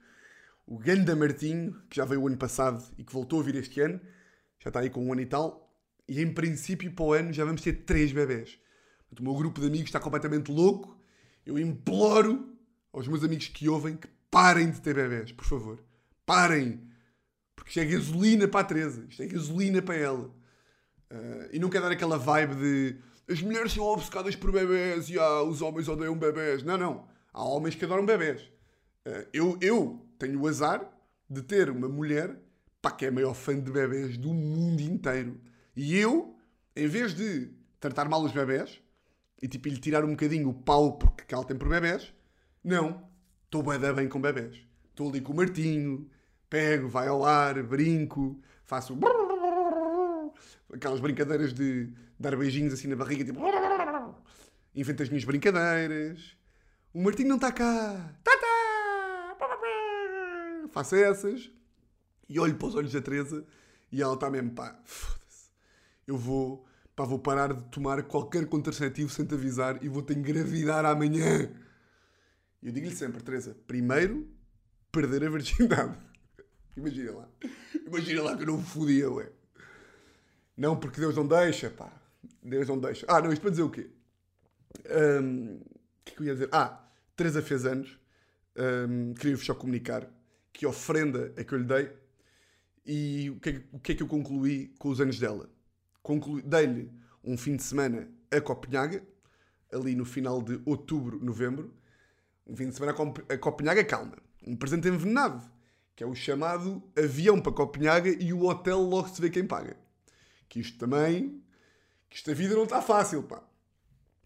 o 0.65 0.79
Ganda 0.79 1.15
Martinho, 1.15 1.79
que 1.89 1.97
já 1.97 2.05
veio 2.05 2.21
o 2.21 2.27
ano 2.27 2.37
passado 2.37 2.83
e 2.97 3.03
que 3.03 3.13
voltou 3.13 3.41
a 3.41 3.43
vir 3.43 3.55
este 3.55 3.81
ano, 3.81 3.99
já 4.59 4.69
está 4.69 4.79
aí 4.79 4.89
com 4.89 5.05
um 5.05 5.11
ano 5.11 5.21
e 5.21 5.25
tal, 5.27 5.70
e 6.07 6.21
em 6.21 6.33
princípio 6.33 6.91
para 6.91 7.05
o 7.05 7.13
ano 7.13 7.33
já 7.33 7.45
vamos 7.45 7.61
ter 7.61 7.73
três 7.83 8.11
bebés. 8.11 8.57
o 9.19 9.23
meu 9.23 9.33
grupo 9.33 9.59
de 9.59 9.67
amigos 9.67 9.87
está 9.87 9.99
completamente 9.99 10.51
louco. 10.51 10.99
Eu 11.45 11.57
imploro 11.57 12.55
aos 12.93 13.07
meus 13.07 13.23
amigos 13.23 13.47
que 13.47 13.67
ouvem 13.67 13.97
que 13.97 14.07
parem 14.29 14.69
de 14.69 14.81
ter 14.81 14.93
bebés, 14.93 15.31
por 15.31 15.45
favor. 15.45 15.83
Parem! 16.25 16.81
Porque 17.55 17.69
isto 17.69 17.79
é 17.79 17.85
gasolina 17.85 18.47
para 18.47 18.61
a 18.61 18.63
Teresa. 18.63 19.05
Isto 19.09 19.23
é 19.23 19.27
gasolina 19.27 19.81
para 19.81 19.95
ela. 19.95 20.33
Uh, 21.11 21.49
e 21.51 21.59
não 21.59 21.69
quer 21.69 21.81
dar 21.81 21.91
aquela 21.91 22.17
vibe 22.17 22.55
de 22.55 22.97
as 23.31 23.41
mulheres 23.41 23.71
são 23.71 23.85
obcecadas 23.85 24.35
por 24.35 24.51
bebés 24.51 25.09
e 25.09 25.17
ah, 25.17 25.43
os 25.43 25.61
homens 25.61 25.87
odeiam 25.87 26.17
bebés. 26.17 26.63
Não, 26.63 26.77
não. 26.77 27.07
Há 27.31 27.43
homens 27.43 27.75
que 27.75 27.85
adoram 27.85 28.05
bebés. 28.05 28.41
Uh, 29.07 29.27
eu, 29.31 29.57
eu 29.61 30.05
tenho 30.19 30.41
o 30.41 30.47
azar 30.47 30.85
de 31.29 31.41
ter 31.41 31.69
uma 31.69 31.87
mulher 31.87 32.37
pá, 32.81 32.91
que 32.91 33.05
é 33.05 33.07
a 33.07 33.11
maior 33.11 33.33
fã 33.33 33.57
de 33.57 33.71
bebés 33.71 34.17
do 34.17 34.33
mundo 34.33 34.81
inteiro. 34.81 35.39
E 35.75 35.97
eu, 35.97 36.37
em 36.75 36.87
vez 36.87 37.13
de 37.13 37.51
tratar 37.79 38.07
mal 38.07 38.21
os 38.21 38.31
bebés 38.31 38.81
e 39.41 39.47
tipo 39.47 39.67
lhe 39.67 39.77
tirar 39.77 40.03
um 40.05 40.11
bocadinho 40.11 40.49
o 40.49 40.53
pau 40.53 40.97
porque 40.97 41.33
ela 41.33 41.45
tem 41.45 41.57
por 41.57 41.69
bebés, 41.69 42.13
não. 42.63 43.09
Estou 43.45 43.63
bem, 43.63 43.93
bem 43.93 44.07
com 44.07 44.21
bebés. 44.21 44.55
Estou 44.89 45.09
ali 45.09 45.21
com 45.21 45.33
o 45.33 45.35
Martinho, 45.35 46.09
pego, 46.49 46.87
vai 46.87 47.07
ao 47.07 47.25
ar, 47.25 47.61
brinco, 47.63 48.39
faço 48.63 48.97
aquelas 50.73 50.99
brincadeiras 50.99 51.53
de 51.53 51.93
dar 52.19 52.35
beijinhos 52.35 52.73
assim 52.73 52.87
na 52.87 52.95
barriga, 52.95 53.25
tipo 53.25 53.41
invento 54.73 55.03
as 55.03 55.09
minhas 55.09 55.25
brincadeiras. 55.25 56.37
O 56.93 57.01
Martinho 57.01 57.29
não 57.29 57.35
está 57.37 57.51
cá. 57.51 58.15
Tá. 58.23 58.31
Faço 60.71 60.95
essas 60.95 61.51
e 62.29 62.39
olho 62.39 62.55
para 62.55 62.67
os 62.67 62.75
olhos 62.75 62.93
da 62.93 63.01
Teresa 63.01 63.45
e 63.91 64.01
ela 64.01 64.13
está 64.13 64.29
mesmo, 64.29 64.51
pá, 64.51 64.79
eu 66.07 66.17
vou, 66.17 66.65
pá, 66.95 67.03
vou 67.03 67.19
parar 67.19 67.53
de 67.53 67.63
tomar 67.65 68.03
qualquer 68.03 68.45
contraceptivo 68.47 69.09
sem 69.09 69.25
te 69.25 69.33
avisar 69.33 69.83
e 69.83 69.89
vou-te 69.89 70.13
engravidar 70.13 70.85
amanhã. 70.85 71.51
E 72.61 72.67
eu 72.67 72.71
digo-lhe 72.71 72.95
sempre, 72.95 73.21
Teresa, 73.23 73.55
primeiro 73.67 74.29
perder 74.91 75.25
a 75.25 75.29
virgindade. 75.29 75.97
Imagina 76.75 77.11
lá. 77.11 77.29
Imagina 77.85 78.23
lá 78.23 78.35
que 78.35 78.43
eu 78.43 78.47
não 78.47 78.61
fodia, 78.61 79.09
ué. 79.09 79.29
Não, 80.55 80.79
porque 80.79 80.99
Deus 80.99 81.15
não 81.15 81.27
deixa, 81.27 81.69
pá. 81.69 81.91
Deus 82.43 82.67
não 82.67 82.79
deixa. 82.79 83.05
Ah, 83.09 83.21
não, 83.21 83.31
isto 83.31 83.41
para 83.41 83.51
dizer 83.51 83.63
o 83.63 83.69
quê? 83.69 83.89
Um, 84.89 85.55
o 85.55 86.03
que 86.05 86.13
é 86.13 86.15
que 86.15 86.21
eu 86.21 86.25
ia 86.27 86.33
dizer? 86.33 86.49
Ah, 86.51 86.87
Teresa 87.15 87.41
fez 87.41 87.65
anos. 87.65 87.99
Um, 88.55 89.13
Queria-vos 89.13 89.45
só 89.45 89.55
comunicar 89.55 90.07
que 90.51 90.65
ofrenda 90.65 91.33
é 91.35 91.43
que 91.43 91.53
eu 91.53 91.59
lhe 91.59 91.65
dei 91.65 91.91
e 92.85 93.29
o 93.29 93.39
que, 93.39 93.49
é, 93.49 93.63
o 93.71 93.79
que 93.79 93.91
é 93.93 93.95
que 93.95 94.03
eu 94.03 94.07
concluí 94.07 94.73
com 94.77 94.89
os 94.89 94.99
anos 94.99 95.17
dela 95.19 95.49
dei-lhe 96.43 96.91
um 97.23 97.37
fim 97.37 97.55
de 97.55 97.63
semana 97.63 98.09
a 98.31 98.41
Copenhaga, 98.41 99.03
ali 99.71 99.95
no 99.95 100.05
final 100.05 100.41
de 100.41 100.59
outubro, 100.65 101.23
novembro. 101.23 101.73
Um 102.47 102.55
fim 102.55 102.69
de 102.69 102.75
semana 102.75 102.95
a 103.29 103.37
Copenhaga, 103.37 103.83
calma. 103.83 104.17
Um 104.45 104.55
presente 104.55 104.87
envenenado, 104.87 105.41
que 105.95 106.03
é 106.03 106.07
o 106.07 106.15
chamado 106.15 106.81
avião 106.97 107.39
para 107.39 107.51
Copenhaga 107.51 108.09
e 108.09 108.33
o 108.33 108.45
hotel 108.45 108.79
logo 108.79 109.09
se 109.09 109.21
vê 109.21 109.29
quem 109.29 109.45
paga. 109.45 109.77
Que 110.49 110.59
isto 110.59 110.77
também, 110.77 111.41
que 112.09 112.17
esta 112.17 112.33
vida 112.33 112.55
não 112.55 112.63
está 112.63 112.81
fácil, 112.81 113.23
pá. 113.23 113.43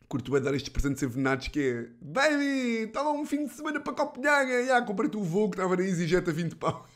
Curto 0.08 0.32
bem 0.32 0.42
dar 0.42 0.54
estes 0.54 0.70
presentes 0.70 1.02
envenenados 1.02 1.48
que 1.48 1.60
é 1.60 1.90
Baby, 2.00 2.86
estava 2.88 3.10
um 3.10 3.26
fim 3.26 3.46
de 3.46 3.54
semana 3.54 3.80
para 3.80 3.94
Copenhaga. 3.94 4.66
Já, 4.66 4.82
comprei-te 4.82 5.18
o 5.18 5.24
voo 5.24 5.50
que 5.50 5.58
estava 5.58 5.76
na 5.76 5.84
EasyJet 5.84 6.30
a 6.30 6.34
20 6.34 6.56
pau. 6.56 6.88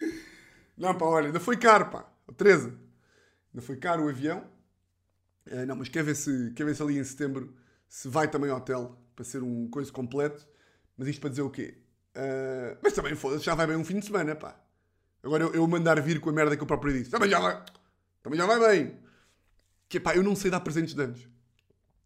Não, 0.78 0.96
pá, 0.96 1.04
olha, 1.04 1.26
ainda 1.26 1.40
foi 1.40 1.56
caro, 1.56 1.90
pá. 1.90 2.08
13. 2.36 2.83
Ainda 3.54 3.64
foi 3.64 3.76
caro 3.76 4.04
o 4.04 4.08
avião. 4.08 4.44
Uh, 5.46 5.64
não, 5.66 5.76
mas 5.76 5.88
quer 5.88 6.02
ver, 6.02 6.16
se, 6.16 6.52
quer 6.56 6.64
ver 6.64 6.74
se 6.74 6.82
ali 6.82 6.98
em 6.98 7.04
setembro 7.04 7.54
se 7.88 8.08
vai 8.08 8.28
também 8.28 8.50
ao 8.50 8.56
hotel 8.56 8.98
para 9.14 9.24
ser 9.24 9.44
um 9.44 9.68
coisa 9.68 9.92
completo. 9.92 10.44
Mas 10.96 11.06
isto 11.06 11.20
para 11.20 11.30
dizer 11.30 11.42
o 11.42 11.50
quê? 11.50 11.78
Uh, 12.16 12.76
mas 12.82 12.92
também 12.92 13.14
foda-se, 13.14 13.44
já 13.44 13.54
vai 13.54 13.66
bem 13.66 13.76
um 13.76 13.84
fim 13.84 14.00
de 14.00 14.06
semana, 14.06 14.34
pá. 14.34 14.60
Agora 15.22 15.44
eu, 15.44 15.54
eu 15.54 15.66
mandar 15.68 16.00
vir 16.00 16.20
com 16.20 16.30
a 16.30 16.32
merda 16.32 16.56
que 16.56 16.62
eu 16.62 16.66
próprio 16.66 16.92
disse. 16.92 17.10
Também 17.10 17.30
já 17.30 17.38
vai, 17.38 17.64
também 18.22 18.38
já 18.38 18.46
vai 18.46 18.58
bem. 18.58 18.98
Que 19.88 20.00
pá, 20.00 20.16
eu 20.16 20.22
não 20.22 20.34
sei 20.34 20.50
dar 20.50 20.60
presentes 20.60 20.94
de 20.94 21.02
anos. 21.02 21.28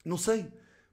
Não 0.05 0.19
sei. 0.19 0.47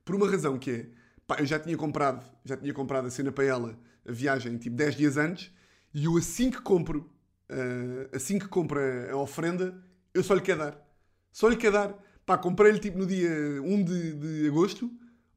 Por 0.05 0.15
uma 0.15 0.29
razão 0.29 0.57
que 0.57 0.71
é, 0.71 0.89
pá, 1.27 1.37
eu 1.39 1.45
já 1.45 1.59
tinha 1.59 1.75
comprado, 1.75 2.25
já 2.45 2.55
tinha 2.55 2.73
comprado 2.73 3.07
a 3.07 3.11
cena 3.11 3.31
para 3.31 3.43
ela, 3.43 3.77
a 4.07 4.11
viagem, 4.11 4.57
tipo 4.57 4.75
10 4.75 4.95
dias 4.95 5.17
antes, 5.17 5.51
e 5.93 6.05
eu 6.05 6.15
assim 6.17 6.49
que 6.49 6.61
compro, 6.61 7.11
uh, 7.49 8.15
assim 8.15 8.37
que 8.37 8.47
compro 8.47 8.79
a, 8.79 9.11
a 9.11 9.17
ofrenda, 9.17 9.83
eu 10.15 10.23
só 10.23 10.33
lhe 10.33 10.41
quero 10.41 10.59
dar. 10.59 10.87
Só 11.31 11.47
lhe 11.47 11.57
quero 11.57 11.73
dar. 11.73 11.95
Pá, 12.25 12.37
comprei-lhe 12.37 12.79
tipo 12.79 12.97
no 12.97 13.05
dia 13.05 13.29
1 13.61 13.83
de, 13.83 14.13
de 14.13 14.47
agosto. 14.47 14.89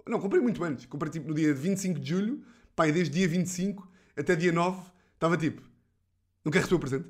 Não, 0.06 0.20
comprei 0.20 0.40
muito 0.40 0.62
antes. 0.64 0.86
Comprei 0.86 1.12
tipo 1.12 1.28
no 1.28 1.34
dia 1.34 1.52
25 1.52 2.00
de 2.00 2.08
julho. 2.08 2.42
Pá, 2.74 2.88
e 2.88 2.92
desde 2.92 3.12
dia 3.12 3.28
25 3.28 3.86
até 4.16 4.36
dia 4.36 4.52
9 4.52 4.80
estava 5.14 5.36
tipo: 5.36 5.60
Não 6.44 6.52
quer 6.52 6.60
receber 6.60 6.76
o 6.76 6.78
presente? 6.78 7.08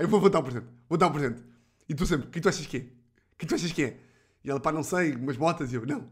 Eu 0.00 0.08
vou, 0.08 0.28
dar 0.28 0.40
o 0.40 0.42
presente. 0.42 0.66
Vou 0.88 0.98
dar 0.98 1.06
o 1.06 1.12
presente. 1.12 1.42
E 1.88 1.94
tu 1.94 2.06
sempre: 2.06 2.26
O 2.26 2.30
que 2.30 2.40
tu 2.40 2.48
achas 2.48 2.66
que 2.66 2.76
é? 2.78 2.80
O 2.80 3.36
que 3.38 3.46
tu 3.46 3.54
achas 3.54 3.70
que 3.70 3.84
é? 3.84 4.00
E 4.42 4.50
ela, 4.50 4.58
pá, 4.58 4.72
não 4.72 4.82
sei, 4.82 5.14
umas 5.14 5.36
botas. 5.36 5.70
E 5.72 5.76
eu, 5.76 5.86
não. 5.86 6.08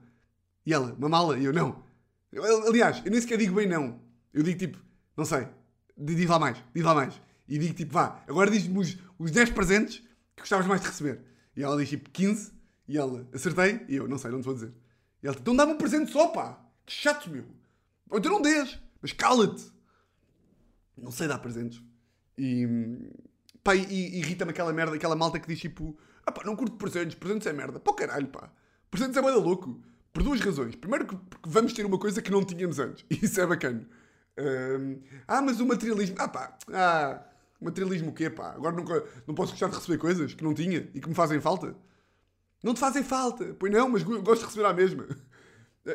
E 0.67 0.73
ela, 0.73 0.95
uma 0.99 1.09
mala. 1.09 1.39
E 1.39 1.45
eu, 1.45 1.53
não. 1.53 1.83
Aliás, 2.69 3.03
eu 3.05 3.11
nem 3.11 3.21
sequer 3.21 3.39
digo 3.39 3.55
bem 3.55 3.67
não. 3.67 4.01
Eu 4.33 4.43
digo 4.43 4.59
tipo, 4.59 4.79
não 5.17 5.25
sei, 5.25 5.47
diz 5.97 6.29
lá 6.29 6.39
mais, 6.39 6.59
diz 6.75 6.85
lá 6.85 6.95
mais. 6.95 7.21
E 7.49 7.59
digo 7.59 7.75
tipo, 7.75 7.93
vá, 7.93 8.23
agora 8.27 8.51
diz-me 8.51 8.79
os, 8.79 8.99
os 9.19 9.31
10 9.31 9.51
presentes 9.51 9.99
que 10.35 10.43
gostavas 10.43 10.67
mais 10.67 10.81
de 10.81 10.89
receber. 10.89 11.21
E 11.57 11.63
ela 11.63 11.77
diz 11.77 11.89
tipo 11.89 12.11
15. 12.11 12.53
E 12.87 12.99
ela, 12.99 13.27
acertei. 13.33 13.85
E 13.89 13.97
eu, 13.97 14.09
não 14.09 14.19
sei, 14.19 14.31
não 14.31 14.41
te 14.41 14.45
vou 14.45 14.55
dizer. 14.55 14.73
E 15.23 15.27
ela, 15.27 15.37
então 15.39 15.55
dá-me 15.57 15.73
um 15.73 15.79
presente 15.79 16.11
só, 16.11 16.29
pá. 16.29 16.61
Que 16.85 16.93
chato, 16.93 17.31
meu. 17.31 17.45
Ou 18.11 18.19
então 18.19 18.31
não 18.31 18.43
dês, 18.43 18.79
mas 19.01 19.13
cala-te. 19.13 19.73
Não 20.97 21.11
sei 21.11 21.27
dar 21.27 21.39
presentes. 21.39 21.83
E, 22.37 22.67
pá, 23.63 23.75
e, 23.75 24.19
irrita-me 24.19 24.51
aquela 24.51 24.73
merda, 24.73 24.95
aquela 24.95 25.17
malta 25.17 25.41
que 25.41 25.49
diz 25.49 25.61
tipo, 25.61 25.97
ah 26.27 26.33
pá, 26.33 26.43
não 26.45 26.57
curto 26.57 26.77
presentes, 26.77 27.15
presentes 27.15 27.47
é 27.47 27.53
merda. 27.53 27.81
Pá, 27.81 27.95
caralho, 27.95 28.29
pá. 28.29 28.51
Presentes 28.91 29.17
é 29.17 29.23
bada 29.23 29.39
louco. 29.39 29.81
Por 30.13 30.23
duas 30.23 30.41
razões. 30.41 30.77
Primeiro, 30.77 31.07
porque 31.07 31.49
vamos 31.49 31.73
ter 31.73 31.85
uma 31.85 31.99
coisa 31.99 32.23
que 32.23 32.31
não 32.31 32.45
tínhamos 32.45 32.79
antes. 32.79 33.05
E 33.11 33.19
isso 33.25 33.41
é 33.41 33.47
bacana. 33.47 33.89
Um, 34.39 35.01
ah, 35.27 35.43
mas 35.43 35.61
o 35.61 35.67
materialismo. 35.67 36.17
Ah, 36.19 36.29
pá. 36.29 36.57
Ah, 36.73 37.23
materialismo 37.65 38.11
o 38.11 38.15
quê, 38.15 38.31
pá? 38.31 38.53
Agora 38.53 38.75
nunca, 38.75 39.05
não 39.27 39.35
posso 39.35 39.53
gostar 39.53 39.69
de 39.69 39.77
receber 39.77 39.99
coisas 39.99 40.35
que 40.35 40.45
não 40.45 40.55
tinha 40.55 40.89
e 40.95 41.01
que 41.01 41.09
me 41.09 41.15
fazem 41.15 41.41
falta. 41.41 41.75
Não 42.63 42.75
te 42.75 42.81
fazem 42.81 43.03
falta. 43.03 43.55
Pois 43.59 43.73
não, 43.73 43.89
mas 43.89 44.03
gosto 44.03 44.41
de 44.41 44.47
receber 44.47 44.67
à 44.67 44.73
mesma. 44.73 45.07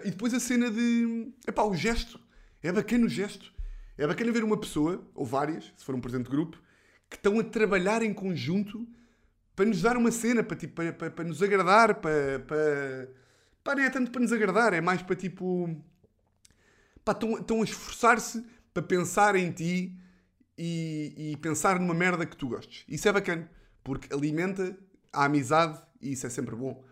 E 0.03 0.11
depois 0.11 0.33
a 0.33 0.39
cena 0.39 0.69
de. 0.69 1.33
É 1.47 1.51
pá, 1.51 1.63
o 1.63 1.75
gesto. 1.75 2.19
É 2.61 2.71
bacana 2.71 3.05
o 3.05 3.09
gesto. 3.09 3.51
É 3.97 4.05
bacana 4.05 4.31
ver 4.31 4.43
uma 4.43 4.57
pessoa, 4.57 5.03
ou 5.15 5.25
várias, 5.25 5.73
se 5.75 5.83
for 5.83 5.95
um 5.95 5.99
presente 5.99 6.25
de 6.25 6.29
grupo, 6.29 6.61
que 7.09 7.15
estão 7.15 7.39
a 7.39 7.43
trabalhar 7.43 8.01
em 8.01 8.13
conjunto 8.13 8.87
para 9.55 9.65
nos 9.65 9.81
dar 9.81 9.97
uma 9.97 10.11
cena, 10.11 10.43
para, 10.43 10.55
tipo, 10.55 10.75
para, 10.75 10.93
para, 10.93 11.11
para 11.11 11.25
nos 11.25 11.41
agradar, 11.41 11.95
para, 11.95 12.39
para, 12.39 13.09
Pá, 13.63 13.75
nem 13.75 13.85
é 13.85 13.89
tanto 13.89 14.09
para 14.09 14.21
nos 14.21 14.31
agradar, 14.31 14.73
é 14.73 14.81
mais 14.81 15.01
para 15.01 15.15
tipo. 15.15 15.75
Pá, 17.03 17.11
estão, 17.11 17.37
estão 17.37 17.61
a 17.61 17.63
esforçar-se 17.63 18.45
para 18.73 18.83
pensar 18.83 19.35
em 19.35 19.51
ti 19.51 19.95
e, 20.61 21.31
e, 21.31 21.37
pensar 21.37 21.79
numa 21.79 21.93
merda 21.93 22.25
que 22.25 22.35
tu 22.35 22.49
gostes. 22.49 22.83
Isso 22.87 23.07
é 23.07 23.13
bacana, 23.13 23.49
porque 23.83 24.13
alimenta 24.13 24.77
a 25.13 25.25
amizade 25.25 25.81
e 26.01 26.11
isso 26.11 26.27
é 26.27 26.29
sempre 26.29 26.55
bom. 26.55 26.83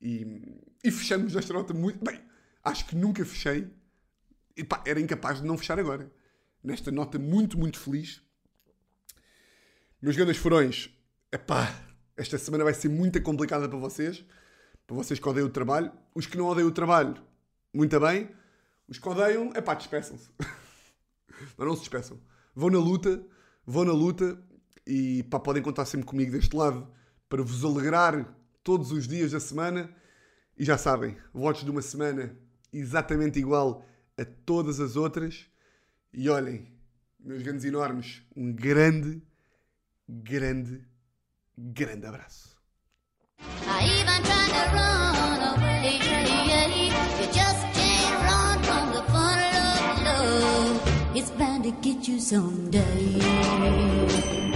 E, 0.00 0.60
e 0.84 0.90
fechamos 0.90 1.34
esta 1.34 1.52
nota 1.52 1.74
muito. 1.74 2.04
Bem, 2.04 2.20
acho 2.62 2.86
que 2.86 2.94
nunca 2.94 3.24
fechei. 3.24 3.68
E 4.56 4.62
pá, 4.62 4.82
era 4.86 5.00
incapaz 5.00 5.40
de 5.40 5.46
não 5.46 5.58
fechar 5.58 5.78
agora. 5.78 6.10
Nesta 6.62 6.92
nota 6.92 7.18
muito, 7.18 7.58
muito 7.58 7.80
feliz. 7.80 8.22
Meus 10.00 10.14
grandes 10.14 10.36
furões, 10.36 10.90
epá, 11.32 11.74
esta 12.16 12.38
semana 12.38 12.62
vai 12.64 12.74
ser 12.74 12.88
muito 12.88 13.20
complicada 13.22 13.68
para 13.68 13.78
vocês 13.78 14.24
para 14.90 14.96
vocês 14.96 15.20
que 15.20 15.28
odeiam 15.28 15.46
o 15.46 15.50
trabalho. 15.50 15.92
Os 16.12 16.26
que 16.26 16.36
não 16.36 16.46
odeiam 16.46 16.68
o 16.68 16.72
trabalho, 16.72 17.14
muito 17.72 17.98
bem. 18.00 18.28
Os 18.88 18.98
que 18.98 19.08
odeiam, 19.08 19.52
é 19.54 19.60
pá, 19.60 19.74
despeçam-se. 19.74 20.28
Mas 21.56 21.66
não 21.68 21.74
se 21.74 21.82
despeçam. 21.82 22.18
Vão 22.54 22.70
na 22.70 22.78
luta, 22.78 23.24
vão 23.66 23.84
na 23.84 23.92
luta 23.92 24.38
e 24.86 25.22
pá, 25.24 25.38
podem 25.38 25.62
contar 25.62 25.84
sempre 25.84 26.06
comigo 26.06 26.32
deste 26.32 26.54
lado 26.56 26.88
para 27.28 27.42
vos 27.42 27.64
alegrar 27.64 28.36
todos 28.62 28.90
os 28.92 29.06
dias 29.06 29.32
da 29.32 29.40
semana. 29.40 29.90
E 30.58 30.64
já 30.64 30.76
sabem, 30.76 31.16
votos 31.32 31.64
de 31.64 31.70
uma 31.70 31.82
semana 31.82 32.36
exatamente 32.72 33.38
igual 33.38 33.84
a 34.18 34.24
todas 34.24 34.80
as 34.80 34.96
outras. 34.96 35.46
E 36.12 36.28
olhem, 36.28 36.66
meus 37.18 37.42
grandes 37.42 37.64
enormes, 37.64 38.22
um 38.36 38.52
grande, 38.52 39.22
grande, 40.08 40.84
grande 41.56 42.06
abraço. 42.06 42.58
I 43.40 43.84
even 43.84 44.22
tried 44.22 44.50
to 44.50 44.64
run 44.76 45.40
away. 45.54 45.98
You 47.20 47.26
just 47.32 47.69
It's 51.12 51.30
bound 51.30 51.64
to 51.64 51.72
get 51.72 52.06
you 52.06 52.20
someday. 52.20 54.49